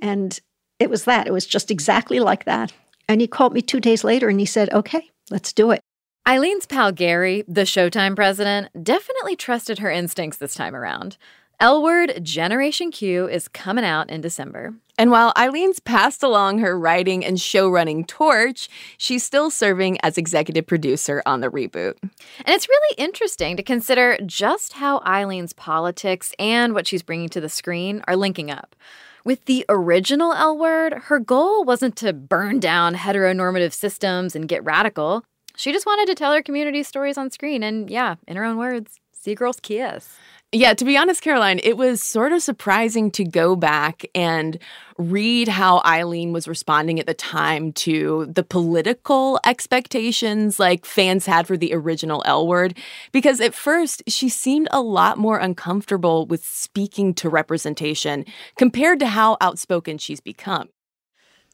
And 0.00 0.38
it 0.78 0.90
was 0.90 1.04
that. 1.04 1.26
It 1.26 1.32
was 1.32 1.46
just 1.46 1.70
exactly 1.70 2.20
like 2.20 2.44
that. 2.44 2.72
And 3.08 3.20
he 3.20 3.26
called 3.26 3.52
me 3.52 3.62
two 3.62 3.80
days 3.80 4.04
later 4.04 4.28
and 4.28 4.38
he 4.38 4.46
said, 4.46 4.72
Okay, 4.72 5.10
let's 5.30 5.52
do 5.52 5.70
it. 5.70 5.80
Ilene's 6.28 6.66
pal 6.66 6.92
Gary, 6.92 7.42
the 7.48 7.62
Showtime 7.62 8.14
president, 8.14 8.68
definitely 8.84 9.34
trusted 9.34 9.78
her 9.78 9.90
instincts 9.90 10.36
this 10.36 10.52
time 10.52 10.76
around. 10.76 11.16
L 11.58 11.82
Word 11.82 12.22
Generation 12.22 12.90
Q 12.90 13.26
is 13.26 13.48
coming 13.48 13.82
out 13.82 14.10
in 14.10 14.20
December. 14.20 14.74
And 14.98 15.10
while 15.10 15.32
Ilene's 15.36 15.80
passed 15.80 16.22
along 16.22 16.58
her 16.58 16.78
writing 16.78 17.24
and 17.24 17.40
show 17.40 17.70
running 17.70 18.04
torch, 18.04 18.68
she's 18.98 19.24
still 19.24 19.48
serving 19.48 19.96
as 20.02 20.18
executive 20.18 20.66
producer 20.66 21.22
on 21.24 21.40
the 21.40 21.48
reboot. 21.48 21.94
And 22.02 22.12
it's 22.48 22.68
really 22.68 22.94
interesting 22.98 23.56
to 23.56 23.62
consider 23.62 24.18
just 24.26 24.74
how 24.74 24.98
Ilene's 25.06 25.54
politics 25.54 26.34
and 26.38 26.74
what 26.74 26.86
she's 26.86 27.02
bringing 27.02 27.30
to 27.30 27.40
the 27.40 27.48
screen 27.48 28.02
are 28.06 28.16
linking 28.16 28.50
up. 28.50 28.76
With 29.24 29.46
the 29.46 29.64
original 29.70 30.34
L 30.34 30.58
Word, 30.58 30.92
her 31.04 31.20
goal 31.20 31.64
wasn't 31.64 31.96
to 31.96 32.12
burn 32.12 32.60
down 32.60 32.96
heteronormative 32.96 33.72
systems 33.72 34.36
and 34.36 34.46
get 34.46 34.62
radical. 34.62 35.24
She 35.58 35.72
just 35.72 35.86
wanted 35.86 36.06
to 36.06 36.14
tell 36.14 36.32
her 36.32 36.40
community 36.40 36.84
stories 36.84 37.18
on 37.18 37.32
screen 37.32 37.64
and, 37.64 37.90
yeah, 37.90 38.14
in 38.28 38.36
her 38.36 38.44
own 38.44 38.58
words, 38.58 39.00
see 39.12 39.34
girls 39.34 39.58
kiss. 39.58 40.16
Yeah, 40.52 40.72
to 40.72 40.84
be 40.84 40.96
honest, 40.96 41.20
Caroline, 41.20 41.58
it 41.64 41.76
was 41.76 42.00
sort 42.00 42.30
of 42.30 42.42
surprising 42.42 43.10
to 43.10 43.24
go 43.24 43.56
back 43.56 44.06
and 44.14 44.56
read 44.98 45.48
how 45.48 45.80
Ilene 45.80 46.32
was 46.32 46.46
responding 46.46 47.00
at 47.00 47.06
the 47.06 47.12
time 47.12 47.72
to 47.72 48.26
the 48.32 48.44
political 48.44 49.40
expectations 49.44 50.60
like 50.60 50.86
fans 50.86 51.26
had 51.26 51.48
for 51.48 51.56
the 51.56 51.74
original 51.74 52.22
L 52.24 52.46
word. 52.46 52.78
Because 53.10 53.40
at 53.40 53.52
first, 53.52 54.04
she 54.06 54.28
seemed 54.28 54.68
a 54.70 54.80
lot 54.80 55.18
more 55.18 55.38
uncomfortable 55.38 56.24
with 56.24 56.44
speaking 56.44 57.14
to 57.14 57.28
representation 57.28 58.24
compared 58.56 59.00
to 59.00 59.06
how 59.06 59.36
outspoken 59.40 59.98
she's 59.98 60.20
become. 60.20 60.68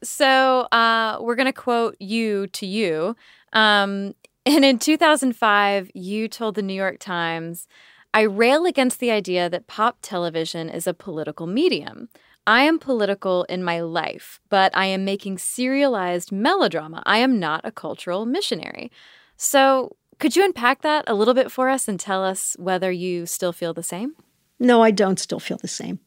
So 0.05 0.61
uh, 0.73 1.19
we're 1.21 1.35
going 1.35 1.47
to 1.47 1.53
quote 1.53 1.97
you 1.99 2.47
to 2.49 2.67
you. 2.67 3.17
Um, 3.53 4.15
and 4.47 4.65
in 4.65 4.79
2005, 4.79 5.91
you 5.95 6.29
told 6.29 6.55
the 6.55 6.63
New 6.63 6.75
York 6.75 6.99
Times, 6.99 7.67
I 8.13 8.23
rail 8.23 8.67
against 8.67 9.01
the 9.01 9.11
idea 9.11 9.49
that 9.49 9.67
pop 9.67 9.99
television 10.03 10.69
is 10.69 10.87
a 10.87 10.95
political 10.95 11.47
medium. 11.47 12.09
I 12.47 12.63
am 12.63 12.79
political 12.79 13.45
in 13.45 13.65
my 13.65 13.81
life, 13.81 14.39
but 14.51 14.77
I 14.77 14.87
am 14.87 15.05
making 15.05 15.39
serialized 15.39 16.31
melodrama. 16.31 17.03
I 17.07 17.19
am 17.19 17.41
not 17.41 17.63
a 17.65 17.73
cultural 17.73 18.27
missionary. 18.27 18.93
So, 19.37 19.97
could 20.21 20.37
you 20.37 20.45
unpack 20.45 20.83
that 20.83 21.05
a 21.07 21.15
little 21.15 21.35
bit 21.35 21.51
for 21.51 21.69
us 21.69 21.89
and 21.89 21.99
tell 21.99 22.23
us 22.23 22.55
whether 22.59 22.93
you 22.93 23.27
still 23.27 23.53
feel 23.53 23.73
the 23.73 23.83
same? 23.83 24.15
No, 24.61 24.83
I 24.83 24.91
don't 24.91 25.19
still 25.19 25.41
feel 25.41 25.57
the 25.57 25.67
same. 25.67 25.99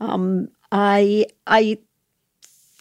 Um, 0.00 0.48
I 0.70 1.26
I 1.46 1.78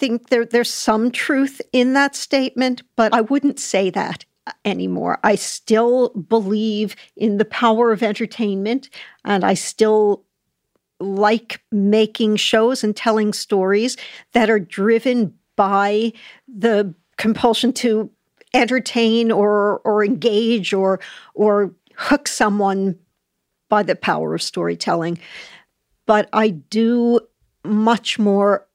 think 0.02 0.30
there 0.30 0.45
there's 0.45 0.74
some 0.74 1.12
truth 1.12 1.62
in 1.72 1.93
that 1.93 2.16
statement, 2.16 2.82
but 2.95 3.14
I 3.14 3.22
wouldn't 3.22 3.60
say 3.60 3.91
that 3.91 4.26
anymore. 4.66 5.20
I 5.24 5.36
still 5.36 6.10
believe 6.10 6.95
in 7.16 7.38
the 7.38 7.45
power 7.45 7.91
of 7.91 8.02
entertainment, 8.02 8.89
and 9.24 9.45
I 9.45 9.54
still 9.54 10.26
like 10.99 11.62
making 11.72 12.38
shows 12.38 12.84
and 12.84 12.95
telling 12.95 13.32
stories 13.32 13.95
that 14.34 14.49
are 14.49 14.60
driven 14.60 15.36
by 15.56 16.14
the 16.47 16.95
compulsion 17.18 17.72
to 17.74 18.10
entertain 18.56 19.32
or 19.32 19.82
or 19.86 20.04
engage 20.04 20.74
or 20.74 20.99
or 21.36 21.76
hook 21.95 22.28
someone 22.28 22.97
by 23.70 23.84
the 23.84 23.95
power 23.95 24.34
of 24.34 24.41
storytelling. 24.41 25.20
But 26.08 26.28
I 26.34 26.49
do 26.49 27.20
much 27.64 28.18
more 28.18 28.66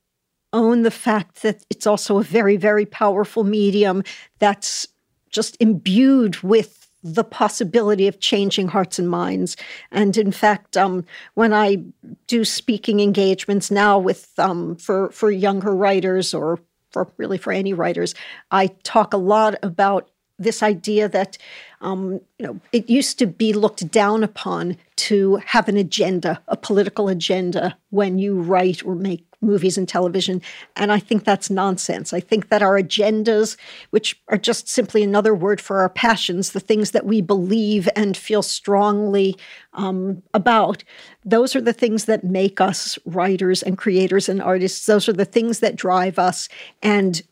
own 0.57 0.83
the 0.83 0.91
fact 0.91 1.43
that 1.43 1.65
it's 1.71 1.87
also 1.87 2.19
a 2.19 2.23
very, 2.23 2.57
very 2.57 2.87
powerful 2.87 3.45
medium 3.45 4.03
that's 4.39 4.89
just 5.31 5.57
imbued 5.61 6.37
with 6.39 6.89
the 7.05 7.23
possibility 7.23 8.09
of 8.09 8.19
changing 8.19 8.69
hearts 8.69 8.99
and 8.99 9.09
minds. 9.09 9.57
And 9.93 10.17
in 10.17 10.33
fact, 10.33 10.77
um, 10.77 11.05
when 11.35 11.53
I 11.53 11.85
do 12.27 12.45
speaking 12.45 13.01
engagements 13.01 13.71
now 13.71 13.99
with 13.99 14.33
um, 14.39 14.77
for 14.77 15.11
for 15.11 15.31
younger 15.31 15.75
writers 15.75 16.35
or 16.35 16.59
for 16.91 17.07
really 17.19 17.39
for 17.39 17.53
any 17.53 17.75
writers, 17.75 18.15
I 18.51 18.69
talk 18.83 19.13
a 19.13 19.19
lot 19.19 19.57
about 19.63 20.09
this 20.39 20.63
idea 20.63 21.09
that 21.09 21.39
um, 21.81 22.21
you 22.39 22.47
know 22.47 22.61
it 22.73 22.91
used 22.91 23.19
to 23.19 23.27
be 23.27 23.53
looked 23.53 23.91
down 23.91 24.25
upon 24.25 24.77
to 25.07 25.37
have 25.45 25.69
an 25.69 25.77
agenda, 25.77 26.43
a 26.49 26.57
political 26.57 27.09
agenda, 27.09 27.77
when 27.91 28.19
you 28.19 28.35
write 28.41 28.85
or 28.85 28.97
make 28.97 29.25
movies 29.41 29.79
and 29.79 29.89
television. 29.89 30.43
And 30.75 30.91
I 30.91 30.99
think 30.99 31.23
that's 31.23 31.49
nonsense. 31.49 32.13
I 32.13 32.19
think 32.19 32.49
that 32.49 32.61
our 32.63 32.81
agendas, 32.81 33.57
which 33.91 34.21
are 34.29 34.39
just 34.39 34.69
simply 34.69 35.05
another 35.05 35.33
word 35.33 35.61
for 35.61 35.81
our 35.81 35.89
passions, 35.89 36.51
the 36.51 36.61
things 36.61 36.91
that 36.91 37.07
we 37.07 37.21
believe 37.21 37.89
and 37.95 38.17
feel 38.17 38.43
strongly 38.43 39.37
um, 39.75 40.25
about, 40.35 40.83
those 41.25 41.55
are 41.55 41.61
the 41.61 41.73
things 41.73 42.07
that 42.07 42.25
make 42.25 42.61
us 42.61 42.99
writers 43.05 43.63
and 43.63 43.79
creators 43.79 44.29
and 44.29 44.43
artists. 44.43 44.87
Those 44.87 45.09
are 45.09 45.13
the 45.13 45.25
things 45.25 45.61
that 45.61 45.77
drive 45.77 46.19
us. 46.19 46.49
And 46.83 47.23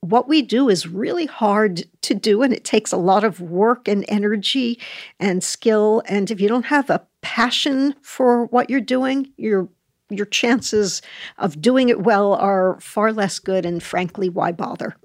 what 0.00 0.28
we 0.28 0.42
do 0.42 0.68
is 0.68 0.86
really 0.86 1.26
hard 1.26 1.84
to 2.02 2.14
do, 2.14 2.42
and 2.42 2.52
it 2.52 2.64
takes 2.64 2.92
a 2.92 2.96
lot 2.96 3.22
of 3.24 3.40
work 3.40 3.86
and 3.86 4.04
energy 4.08 4.78
and 5.18 5.44
skill. 5.44 6.02
And 6.06 6.30
if 6.30 6.40
you 6.40 6.48
don't 6.48 6.66
have 6.66 6.88
a 6.88 7.06
passion 7.20 7.94
for 8.00 8.46
what 8.46 8.70
you're 8.70 8.80
doing, 8.80 9.32
your 9.36 9.68
your 10.12 10.26
chances 10.26 11.02
of 11.38 11.60
doing 11.62 11.88
it 11.88 12.02
well 12.02 12.34
are 12.34 12.80
far 12.80 13.12
less 13.12 13.38
good. 13.38 13.64
And 13.64 13.80
frankly, 13.80 14.28
why 14.28 14.50
bother? 14.50 14.96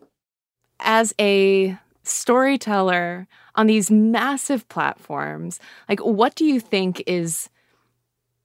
As 0.80 1.14
a 1.20 1.78
storyteller 2.04 3.28
on 3.54 3.68
these 3.68 3.92
massive 3.92 4.68
platforms, 4.68 5.60
like 5.88 6.00
what 6.00 6.34
do 6.34 6.44
you 6.44 6.60
think 6.60 7.04
is 7.06 7.50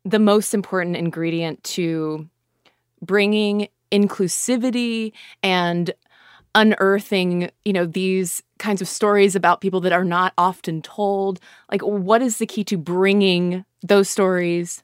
the 0.05 0.19
most 0.19 0.53
important 0.53 0.97
ingredient 0.97 1.65
to 1.65 2.29
bringing 3.01 3.69
inclusivity 3.91 5.13
and 5.43 5.93
unearthing, 6.55 7.51
you 7.65 7.73
know, 7.73 7.87
these 7.87 8.43
kinds 8.59 8.83
of 8.83 8.89
stories 8.89 9.37
about 9.37 9.61
people 9.61 9.81
that 9.81 9.93
are 9.93 10.05
not 10.05 10.33
often 10.37 10.83
told? 10.83 11.41
Like, 11.71 11.83
what 11.83 12.23
is 12.23 12.39
the 12.39 12.47
key 12.47 12.65
to 12.65 12.77
bringing 12.77 13.65
those 13.83 14.09
stories 14.09 14.83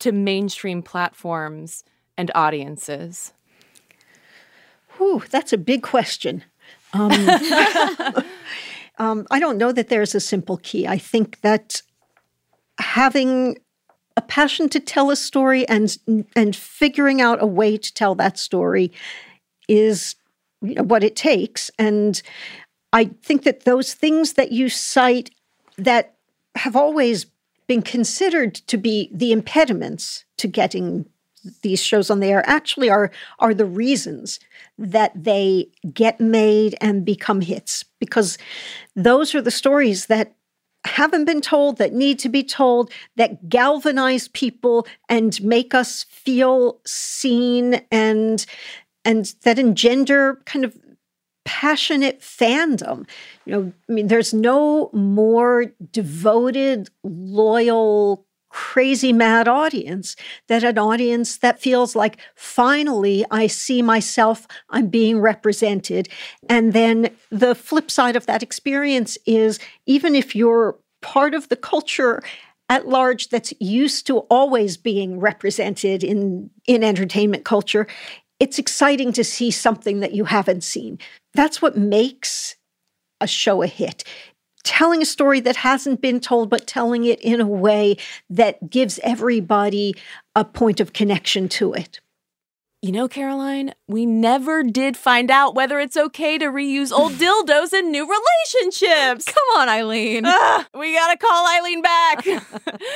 to 0.00 0.12
mainstream 0.12 0.82
platforms 0.82 1.84
and 2.16 2.30
audiences? 2.34 3.32
Whew, 4.96 5.22
that's 5.30 5.52
a 5.52 5.58
big 5.58 5.82
question. 5.82 6.44
Um, 6.92 7.10
um, 8.98 9.26
I 9.30 9.40
don't 9.40 9.58
know 9.58 9.72
that 9.72 9.88
there's 9.88 10.14
a 10.14 10.20
simple 10.20 10.58
key. 10.58 10.86
I 10.86 10.98
think 10.98 11.40
that 11.40 11.82
having 12.78 13.58
a 14.16 14.22
passion 14.22 14.68
to 14.68 14.80
tell 14.80 15.10
a 15.10 15.16
story 15.16 15.66
and 15.68 15.96
and 16.36 16.54
figuring 16.54 17.20
out 17.20 17.42
a 17.42 17.46
way 17.46 17.76
to 17.76 17.94
tell 17.94 18.14
that 18.14 18.38
story 18.38 18.92
is 19.68 20.14
you 20.64 20.74
know, 20.74 20.82
what 20.82 21.04
it 21.04 21.16
takes. 21.16 21.70
And 21.78 22.20
I 22.92 23.06
think 23.22 23.42
that 23.44 23.64
those 23.64 23.94
things 23.94 24.34
that 24.34 24.52
you 24.52 24.68
cite 24.68 25.30
that 25.76 26.14
have 26.54 26.76
always 26.76 27.26
been 27.66 27.82
considered 27.82 28.54
to 28.54 28.76
be 28.76 29.10
the 29.12 29.32
impediments 29.32 30.24
to 30.36 30.46
getting 30.46 31.06
these 31.62 31.82
shows 31.82 32.10
on 32.10 32.20
the 32.20 32.28
air 32.28 32.42
actually 32.46 32.88
are 32.88 33.10
are 33.38 33.52
the 33.52 33.66
reasons 33.66 34.40
that 34.78 35.12
they 35.14 35.68
get 35.92 36.20
made 36.20 36.74
and 36.80 37.04
become 37.04 37.40
hits 37.42 37.84
because 37.98 38.38
those 38.96 39.34
are 39.34 39.42
the 39.42 39.50
stories 39.50 40.06
that 40.06 40.34
haven't 40.86 41.24
been 41.24 41.40
told 41.40 41.78
that 41.78 41.92
need 41.92 42.18
to 42.18 42.28
be 42.28 42.42
told 42.42 42.90
that 43.16 43.48
galvanize 43.48 44.28
people 44.28 44.86
and 45.08 45.42
make 45.42 45.74
us 45.74 46.04
feel 46.04 46.78
seen 46.84 47.82
and 47.90 48.46
and 49.04 49.34
that 49.42 49.58
engender 49.58 50.40
kind 50.44 50.64
of 50.64 50.76
passionate 51.44 52.20
fandom. 52.20 53.06
You 53.44 53.52
know, 53.52 53.72
I 53.88 53.92
mean, 53.92 54.08
there's 54.08 54.32
no 54.32 54.90
more 54.92 55.66
devoted, 55.92 56.88
loyal, 57.02 58.26
crazy 58.54 59.12
mad 59.12 59.48
audience 59.48 60.14
than 60.46 60.64
an 60.64 60.78
audience 60.78 61.38
that 61.38 61.60
feels 61.60 61.96
like 61.96 62.18
finally 62.36 63.24
I 63.30 63.48
see 63.48 63.82
myself, 63.82 64.46
I'm 64.70 64.86
being 64.86 65.18
represented. 65.18 66.08
And 66.48 66.72
then 66.72 67.10
the 67.30 67.56
flip 67.56 67.90
side 67.90 68.14
of 68.14 68.26
that 68.26 68.44
experience 68.44 69.18
is 69.26 69.58
even 69.86 70.14
if 70.14 70.36
you're 70.36 70.78
part 71.02 71.34
of 71.34 71.48
the 71.48 71.56
culture 71.56 72.22
at 72.68 72.88
large 72.88 73.28
that's 73.28 73.52
used 73.60 74.06
to 74.06 74.18
always 74.30 74.76
being 74.76 75.18
represented 75.20 76.02
in 76.02 76.48
in 76.66 76.82
entertainment 76.82 77.44
culture 77.44 77.86
it's 78.40 78.58
exciting 78.58 79.12
to 79.12 79.24
see 79.24 79.50
something 79.50 80.00
that 80.00 80.14
you 80.14 80.24
haven't 80.24 80.64
seen. 80.64 80.98
That's 81.34 81.62
what 81.62 81.76
makes 81.76 82.56
a 83.20 83.26
show 83.26 83.62
a 83.62 83.66
hit. 83.66 84.04
Telling 84.62 85.02
a 85.02 85.06
story 85.06 85.40
that 85.40 85.56
hasn't 85.56 86.00
been 86.00 86.20
told, 86.20 86.48
but 86.48 86.66
telling 86.66 87.04
it 87.04 87.20
in 87.20 87.40
a 87.40 87.46
way 87.46 87.96
that 88.30 88.70
gives 88.70 88.98
everybody 89.02 89.94
a 90.34 90.44
point 90.44 90.80
of 90.80 90.92
connection 90.92 91.48
to 91.50 91.74
it. 91.74 92.00
You 92.84 92.92
know, 92.92 93.08
Caroline, 93.08 93.72
we 93.88 94.04
never 94.04 94.62
did 94.62 94.94
find 94.94 95.30
out 95.30 95.54
whether 95.54 95.80
it's 95.80 95.96
okay 95.96 96.36
to 96.36 96.46
reuse 96.46 96.92
old 96.92 97.12
dildos 97.18 97.72
in 97.72 97.90
new 97.90 98.06
relationships. 98.06 99.24
Come 99.24 99.56
on, 99.56 99.68
Ilene. 99.68 100.24
Ah, 100.26 100.66
we 100.78 100.92
gotta 100.92 101.16
call 101.16 101.46
Ilene 101.46 101.82
back. 101.82 102.26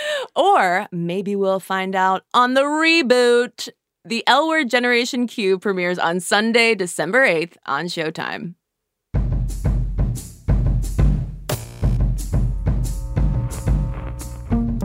or 0.37 0.89
maybe 0.93 1.35
we'll 1.35 1.59
find 1.59 1.97
out 1.97 2.25
on 2.35 2.53
the 2.53 2.65
reboot. 2.65 3.71
The 4.09 4.25
L 4.27 4.49
Word 4.49 4.71
Generation 4.71 5.27
Q 5.27 5.59
premieres 5.59 5.99
on 5.99 6.19
Sunday, 6.21 6.75
December 6.75 7.27
8th 7.27 7.59
on 7.67 7.89
Showtime. 7.89 8.55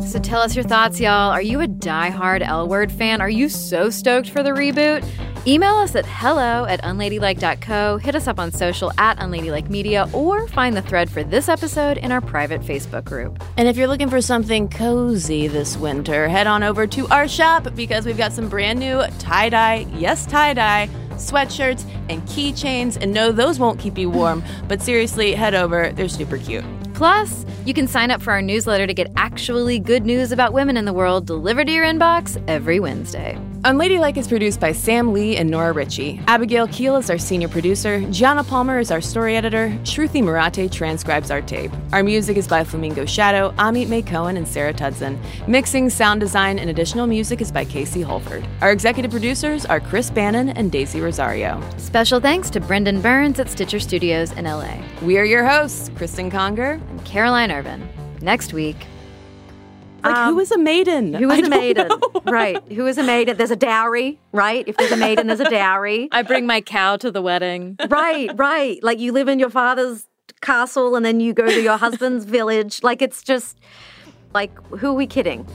So 0.06 0.20
tell 0.20 0.42
us 0.42 0.58
your 0.58 0.66
thoughts, 0.66 1.00
y'all. 1.00 1.32
Are 1.32 1.42
you 1.42 1.62
a 1.62 1.68
diehard 1.68 2.42
L 2.42 2.68
Word 2.68 2.92
fan? 2.92 3.22
Are 3.22 3.30
you 3.30 3.48
so 3.48 3.90
stoked 3.90 4.30
for 4.30 4.44
the 4.44 4.50
reboot? 4.50 5.08
Email 5.46 5.74
us 5.74 5.94
at 5.98 6.06
hello 6.06 6.64
at 6.64 6.82
unladylike.co, 6.84 7.98
hit 7.98 8.16
us 8.16 8.30
up 8.30 8.40
on 8.40 8.54
social 8.54 8.94
at 8.98 9.18
unladylike 9.18 9.70
media, 9.70 10.08
or 10.14 10.48
find 10.48 10.74
the 10.74 10.82
thread 10.82 11.10
for 11.10 11.22
this 11.22 11.50
episode 11.50 11.98
in 11.98 12.14
our 12.14 12.22
private 12.22 12.62
Facebook 12.62 13.04
group. 13.04 13.44
And 13.58 13.68
if 13.68 13.76
you're 13.76 13.90
looking 13.90 14.10
for 14.10 14.22
something 14.22 14.70
cozy 14.70 15.50
this 15.50 15.76
winter, 15.76 16.30
head 16.30 16.48
on 16.48 16.64
over 16.64 16.88
to 16.88 17.10
our 17.10 17.28
shop 17.28 17.76
because 17.76 18.06
we've 18.06 18.18
got 18.18 18.32
some 18.32 18.48
brand 18.48 18.80
new 18.80 19.04
tie 19.20 19.50
dye, 19.50 19.86
yes, 19.94 20.26
tie 20.26 20.54
dye, 20.54 20.88
sweatshirts, 21.16 21.86
and 22.08 22.22
keychains. 22.22 22.98
And 23.02 23.14
no, 23.14 23.34
those 23.34 23.60
won't 23.60 23.82
keep 23.82 23.98
you 23.98 24.10
warm, 24.10 24.46
but 24.70 24.82
seriously, 24.82 25.34
head 25.34 25.56
over. 25.56 25.92
They're 25.92 26.08
super 26.08 26.38
cute. 26.38 26.64
Plus, 26.94 27.46
you 27.66 27.74
can 27.74 27.88
sign 27.88 28.12
up 28.12 28.22
for 28.22 28.32
our 28.32 28.42
newsletter 28.42 28.86
to 28.86 28.94
get 28.94 29.12
actually 29.16 29.80
good 29.80 30.06
news 30.06 30.32
about 30.32 30.54
women 30.54 30.78
in 30.78 30.86
the 30.86 30.94
world 30.94 31.26
delivered 31.26 31.68
to 31.68 31.74
your 31.74 31.86
inbox 31.86 32.42
every 32.48 32.80
Wednesday. 32.80 33.40
Unladylike 33.66 34.18
is 34.18 34.28
produced 34.28 34.60
by 34.60 34.74
Sam 34.74 35.14
Lee 35.14 35.38
and 35.38 35.50
Nora 35.50 35.72
Ritchie. 35.72 36.20
Abigail 36.28 36.68
Keel 36.68 36.98
is 36.98 37.10
our 37.10 37.18
senior 37.18 37.48
producer. 37.48 38.02
Gianna 38.12 38.44
Palmer 38.44 38.78
is 38.78 38.92
our 38.92 39.00
story 39.00 39.38
editor. 39.38 39.70
Shruti 39.84 40.22
Marate 40.22 40.70
transcribes 40.70 41.32
our 41.32 41.42
tape. 41.42 41.72
Our 41.94 42.04
music 42.04 42.36
is 42.36 42.46
by 42.46 42.66
Flamingo 42.66 43.06
Shadow, 43.06 43.52
Amit 43.52 43.88
May 43.88 44.02
Cohen, 44.02 44.36
and 44.36 44.46
Sarah 44.46 44.74
Tudson. 44.74 45.18
Mixing, 45.48 45.90
sound 45.90 46.20
design, 46.20 46.60
and 46.60 46.70
additional 46.70 47.08
music 47.08 47.40
is 47.40 47.54
by 47.54 47.64
Casey 47.64 48.02
Holford. 48.02 48.46
Our 48.60 48.74
executive 48.74 49.12
producers 49.12 49.66
are 49.66 49.80
Chris 49.80 50.10
Bannon 50.10 50.50
and 50.50 50.70
Daisy 50.70 51.00
Rosario. 51.00 51.62
Special 51.78 52.20
thanks 52.20 52.50
to 52.50 52.60
Brendan 52.60 53.00
Burns 53.00 53.40
at 53.40 53.50
Stitcher 53.50 53.80
Studios 53.80 54.34
in 54.34 54.44
LA. 54.44 54.76
We 55.04 55.18
are 55.18 55.24
your 55.24 55.46
hosts, 55.46 55.90
Cristen 55.96 56.30
Conger 56.30 56.82
Caroline 57.06 57.52
Ervin. 57.52 57.88
Next 58.22 58.54
week, 58.54 58.78
like 60.04 60.16
Um, 60.16 60.34
who 60.34 60.40
is 60.40 60.52
a 60.52 60.58
maiden? 60.58 61.14
Who 61.14 61.32
I 61.32 61.36
is 61.38 61.48
a 61.48 61.50
maiden? 61.50 61.90
Right. 62.26 62.58
Who 62.72 62.88
is 62.88 62.98
a 62.98 63.04
maiden? 63.04 63.38
There's 63.38 63.52
a 63.52 63.56
dowry, 63.56 64.18
right? 64.32 64.64
If 64.68 64.78
there's 64.78 64.92
a 64.94 64.98
maiden, 64.98 65.28
there's 65.28 65.42
a 65.42 65.50
dowry. 65.50 66.08
I 66.12 66.22
bring 66.24 66.48
my 66.48 66.62
cow 66.62 66.96
to 66.98 67.12
the 67.12 67.22
wedding. 67.22 67.76
right, 67.90 68.30
right. 68.36 68.82
Like 68.82 69.00
you 69.00 69.12
live 69.12 69.28
in 69.28 69.40
your 69.40 69.50
father's 69.50 70.08
castle 70.42 70.96
and 70.96 71.06
then 71.06 71.20
you 71.20 71.34
go 71.34 71.46
to 71.46 71.62
your 71.62 71.78
husband's 71.78 72.26
village. 72.26 72.82
Like 72.82 73.02
it's 73.02 73.22
just 73.22 73.60
like 74.34 74.52
who 74.78 74.88
are 74.88 74.94
we 74.94 75.06
kidding? 75.06 75.46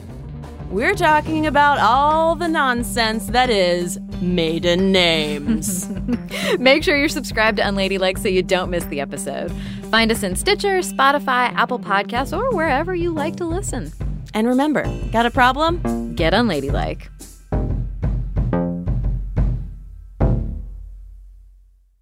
We're 0.70 0.94
talking 0.94 1.46
about 1.46 1.78
all 1.78 2.34
the 2.34 2.48
nonsense 2.48 3.26
that 3.28 3.48
is 3.48 3.98
maiden 4.20 4.92
names. 4.92 5.88
Make 6.58 6.82
sure 6.84 6.96
you're 6.96 7.08
subscribed 7.08 7.56
to 7.56 7.62
Unladylike 7.64 8.18
so 8.18 8.28
you 8.28 8.42
don't 8.42 8.70
miss 8.70 8.84
the 8.84 9.00
episode. 9.00 9.50
Find 9.90 10.12
us 10.12 10.22
in 10.22 10.36
Stitcher, 10.36 10.80
Spotify, 10.80 11.50
Apple 11.54 11.78
Podcasts, 11.78 12.36
or 12.36 12.54
wherever 12.54 12.94
you 12.94 13.10
like 13.10 13.36
to 13.36 13.46
listen. 13.46 13.90
and 14.34 14.46
remember, 14.46 14.84
got 15.12 15.24
a 15.24 15.30
problem? 15.30 16.14
Get 16.14 16.34
unladylike. 16.34 17.10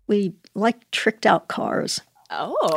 We 0.09 0.34
like 0.55 0.91
tricked 0.91 1.26
out 1.26 1.47
cars. 1.47 2.01
Oh, 2.30 2.57
all 2.61 2.74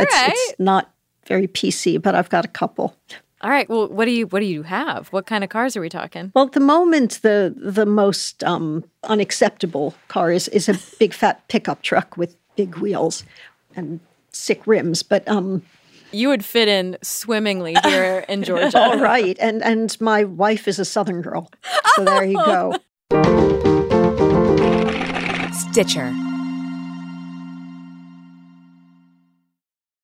it's, 0.00 0.14
right. 0.14 0.32
it's 0.34 0.58
not 0.58 0.90
very 1.26 1.46
PC, 1.46 2.02
but 2.02 2.16
I've 2.16 2.28
got 2.28 2.44
a 2.44 2.48
couple. 2.48 2.96
All 3.42 3.50
right. 3.50 3.68
Well, 3.68 3.88
what 3.88 4.04
do 4.06 4.10
you 4.10 4.26
what 4.26 4.40
do 4.40 4.46
you 4.46 4.64
have? 4.64 5.08
What 5.08 5.26
kind 5.26 5.44
of 5.44 5.50
cars 5.50 5.76
are 5.76 5.80
we 5.80 5.88
talking? 5.88 6.32
Well, 6.34 6.46
at 6.46 6.52
the 6.52 6.60
moment, 6.60 7.20
the 7.22 7.54
the 7.56 7.86
most 7.86 8.42
um, 8.42 8.84
unacceptable 9.04 9.94
car 10.08 10.32
is, 10.32 10.48
is 10.48 10.68
a 10.68 10.76
big 10.98 11.14
fat 11.14 11.46
pickup 11.48 11.82
truck 11.82 12.16
with 12.16 12.36
big 12.56 12.76
wheels 12.78 13.22
and 13.76 14.00
sick 14.32 14.66
rims. 14.66 15.02
But 15.02 15.26
um, 15.28 15.62
You 16.12 16.28
would 16.28 16.44
fit 16.44 16.68
in 16.68 16.96
swimmingly 17.02 17.74
here 17.84 18.24
in 18.30 18.42
Georgia. 18.42 18.78
all 18.78 18.98
right, 18.98 19.36
and 19.40 19.62
and 19.62 19.96
my 20.00 20.24
wife 20.24 20.68
is 20.68 20.78
a 20.78 20.84
Southern 20.84 21.22
girl, 21.22 21.50
so 21.96 22.04
there 22.04 22.24
you 22.24 22.36
go. 22.44 22.74
Stitcher. 25.70 26.12